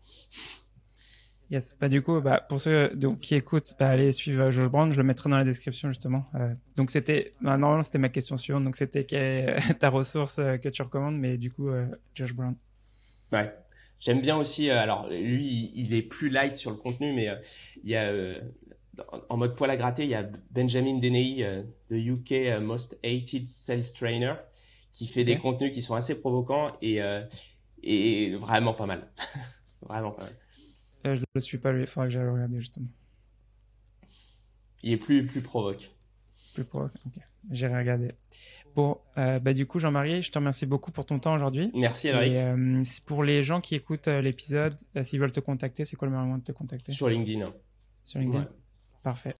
Yes. 1.49 1.75
Bah, 1.79 1.89
du 1.89 2.01
coup, 2.01 2.19
bah, 2.21 2.43
pour 2.47 2.59
ceux 2.59 2.89
donc, 2.95 3.19
qui 3.19 3.35
écoutent, 3.35 3.75
bah, 3.79 3.89
allez 3.89 4.11
suivre 4.11 4.49
Josh 4.49 4.67
Brown. 4.69 4.91
Je 4.91 4.97
le 4.97 5.03
mettrai 5.03 5.29
dans 5.29 5.37
la 5.37 5.43
description, 5.43 5.89
justement. 5.89 6.25
Euh, 6.35 6.53
donc, 6.75 6.89
c'était, 6.89 7.33
bah, 7.41 7.57
normalement, 7.57 7.83
c'était 7.83 7.99
ma 7.99 8.09
question 8.09 8.37
suivante. 8.37 8.63
Donc, 8.63 8.75
c'était 8.75 9.05
quelle 9.05 9.21
est 9.21 9.73
ta 9.79 9.89
ressource 9.89 10.39
euh, 10.39 10.57
que 10.57 10.69
tu 10.69 10.81
recommandes, 10.81 11.17
mais 11.17 11.37
du 11.37 11.51
coup, 11.51 11.69
euh, 11.69 11.85
Josh 12.15 12.33
Brown. 12.33 12.55
Ouais. 13.31 13.53
J'aime 13.99 14.21
bien 14.21 14.35
aussi, 14.37 14.69
alors, 14.69 15.07
lui, 15.09 15.71
il 15.75 15.93
est 15.93 16.01
plus 16.01 16.29
light 16.29 16.57
sur 16.57 16.71
le 16.71 16.77
contenu, 16.77 17.13
mais 17.13 17.29
il 17.85 17.89
y 17.89 17.95
a, 17.95 18.11
en 19.29 19.37
mode 19.37 19.55
poil 19.55 19.69
à 19.69 19.77
gratter, 19.77 20.03
il 20.03 20.09
y 20.09 20.15
a 20.15 20.27
Benjamin 20.51 20.99
Deney, 20.99 21.63
de 21.89 21.95
UK 21.95 22.59
Most 22.61 22.97
Hated 23.01 23.47
Sales 23.47 23.93
Trainer, 23.95 24.33
qui 24.91 25.07
fait 25.07 25.23
des 25.23 25.37
contenus 25.37 25.73
qui 25.73 25.81
sont 25.81 25.95
assez 25.95 26.15
provocants 26.15 26.73
et, 26.81 26.99
et 27.81 28.35
vraiment 28.35 28.73
pas 28.73 28.87
mal. 28.87 29.07
vraiment 29.81 30.11
pas 30.11 30.23
mal. 30.23 30.33
Euh, 31.05 31.15
je 31.15 31.21
ne 31.21 31.25
le 31.35 31.41
suis 31.41 31.57
pas, 31.57 31.73
il 31.73 31.85
faudra 31.87 32.07
que 32.07 32.13
j'aille 32.13 32.23
le 32.23 32.31
regarder 32.31 32.59
justement. 32.59 32.87
Il 34.81 34.93
est 34.93 34.97
plus, 34.97 35.25
plus 35.25 35.41
provoque. 35.41 35.91
Plus 36.53 36.63
provoque, 36.63 36.91
ok. 37.05 37.21
J'irai 37.51 37.77
regarder. 37.77 38.11
Bon, 38.75 38.97
euh, 39.17 39.39
bah, 39.39 39.53
du 39.53 39.65
coup, 39.65 39.79
Jean-Marie, 39.79 40.21
je 40.21 40.31
te 40.31 40.37
remercie 40.37 40.65
beaucoup 40.65 40.91
pour 40.91 41.05
ton 41.05 41.19
temps 41.19 41.33
aujourd'hui. 41.33 41.71
Merci, 41.75 42.07
Eric. 42.07 42.33
Euh, 42.33 42.83
pour 43.05 43.23
les 43.23 43.43
gens 43.43 43.59
qui 43.59 43.75
écoutent 43.75 44.07
l'épisode, 44.07 44.75
s'ils 45.01 45.19
veulent 45.19 45.31
te 45.31 45.39
contacter, 45.39 45.85
c'est 45.85 45.95
quoi 45.95 46.07
le 46.07 46.11
meilleur 46.11 46.25
moyen 46.25 46.39
de 46.39 46.43
te 46.43 46.51
contacter? 46.51 46.91
Sur 46.91 47.09
LinkedIn. 47.09 47.51
Sur 48.03 48.19
LinkedIn? 48.19 48.47
Parfait. 49.03 49.35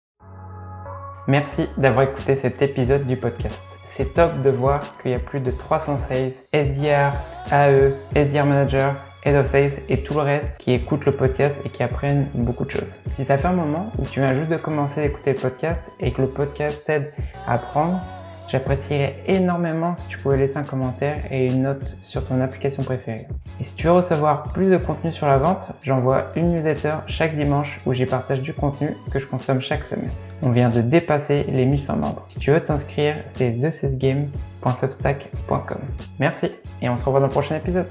Merci 1.28 1.68
d'avoir 1.78 2.10
écouté 2.10 2.36
cet 2.36 2.62
épisode 2.62 3.08
du 3.08 3.16
podcast. 3.16 3.64
C'est 3.88 4.14
top 4.14 4.42
de 4.42 4.50
voir 4.50 4.98
qu'il 4.98 5.12
y 5.12 5.14
a 5.14 5.20
plus 5.20 5.40
de 5.40 5.52
300 5.52 5.98
sales, 5.98 6.34
SDR, 6.52 7.14
AE, 7.50 7.94
SDR 8.14 8.46
Manager, 8.46 9.13
Head 9.26 9.36
of 9.36 9.48
Sales 9.48 9.72
et 9.90 10.04
tout 10.04 10.14
le 10.16 10.22
reste 10.22 10.58
qui 10.58 10.74
écoutent 10.74 11.06
le 11.06 11.12
podcast 11.12 11.62
et 11.66 11.70
qui 11.70 11.84
apprennent 11.84 12.28
beaucoup 12.34 12.66
de 12.66 12.72
choses. 12.72 13.00
Si 13.16 13.24
ça 13.24 13.38
fait 13.38 13.48
un 13.48 13.54
moment 13.54 13.92
où 13.98 14.06
tu 14.06 14.20
viens 14.20 14.34
juste 14.34 14.50
de 14.50 14.58
commencer 14.58 15.00
à 15.02 15.06
écouter 15.06 15.34
le 15.34 15.40
podcast 15.40 15.92
et 16.00 16.12
que 16.12 16.22
le 16.22 16.28
podcast 16.28 16.84
t'aide 16.86 17.14
à 17.48 17.54
apprendre, 17.54 18.00
j'apprécierais 18.50 19.16
énormément 19.28 19.96
si 19.96 20.10
tu 20.10 20.18
pouvais 20.18 20.36
laisser 20.38 20.58
un 20.58 20.64
commentaire 20.64 21.22
et 21.32 21.46
une 21.48 21.64
note 21.64 21.98
sur 22.02 22.28
ton 22.28 22.42
application 22.42 22.84
préférée. 22.84 23.28
Et 23.60 23.64
si 23.64 23.76
tu 23.76 23.88
veux 23.88 23.94
recevoir 23.94 24.44
plus 24.44 24.70
de 24.70 24.78
contenu 24.78 25.12
sur 25.12 25.26
la 25.28 25.38
vente, 25.38 25.70
j'envoie 25.82 26.32
une 26.36 26.54
newsletter 26.54 26.98
chaque 27.08 27.36
dimanche 27.38 27.80
où 27.86 27.94
j'y 27.94 28.06
partage 28.06 28.42
du 28.42 28.54
contenu 28.54 28.90
que 29.12 29.20
je 29.20 29.26
consomme 29.26 29.62
chaque 29.62 29.84
semaine. 29.84 30.12
On 30.42 30.52
vient 30.52 30.70
de 30.70 30.82
dépasser 30.82 31.46
les 31.48 31.66
1100 31.66 31.96
membres. 31.96 32.26
Si 32.28 32.40
tu 32.40 32.52
veux 32.52 32.60
t'inscrire, 32.60 33.16
c'est 33.28 33.52
thecesgame.substack.com. 33.52 35.80
Merci 36.20 36.52
et 36.82 36.90
on 36.90 36.98
se 36.98 37.06
revoit 37.06 37.22
dans 37.22 37.28
le 37.28 37.32
prochain 37.32 37.56
épisode. 37.56 37.88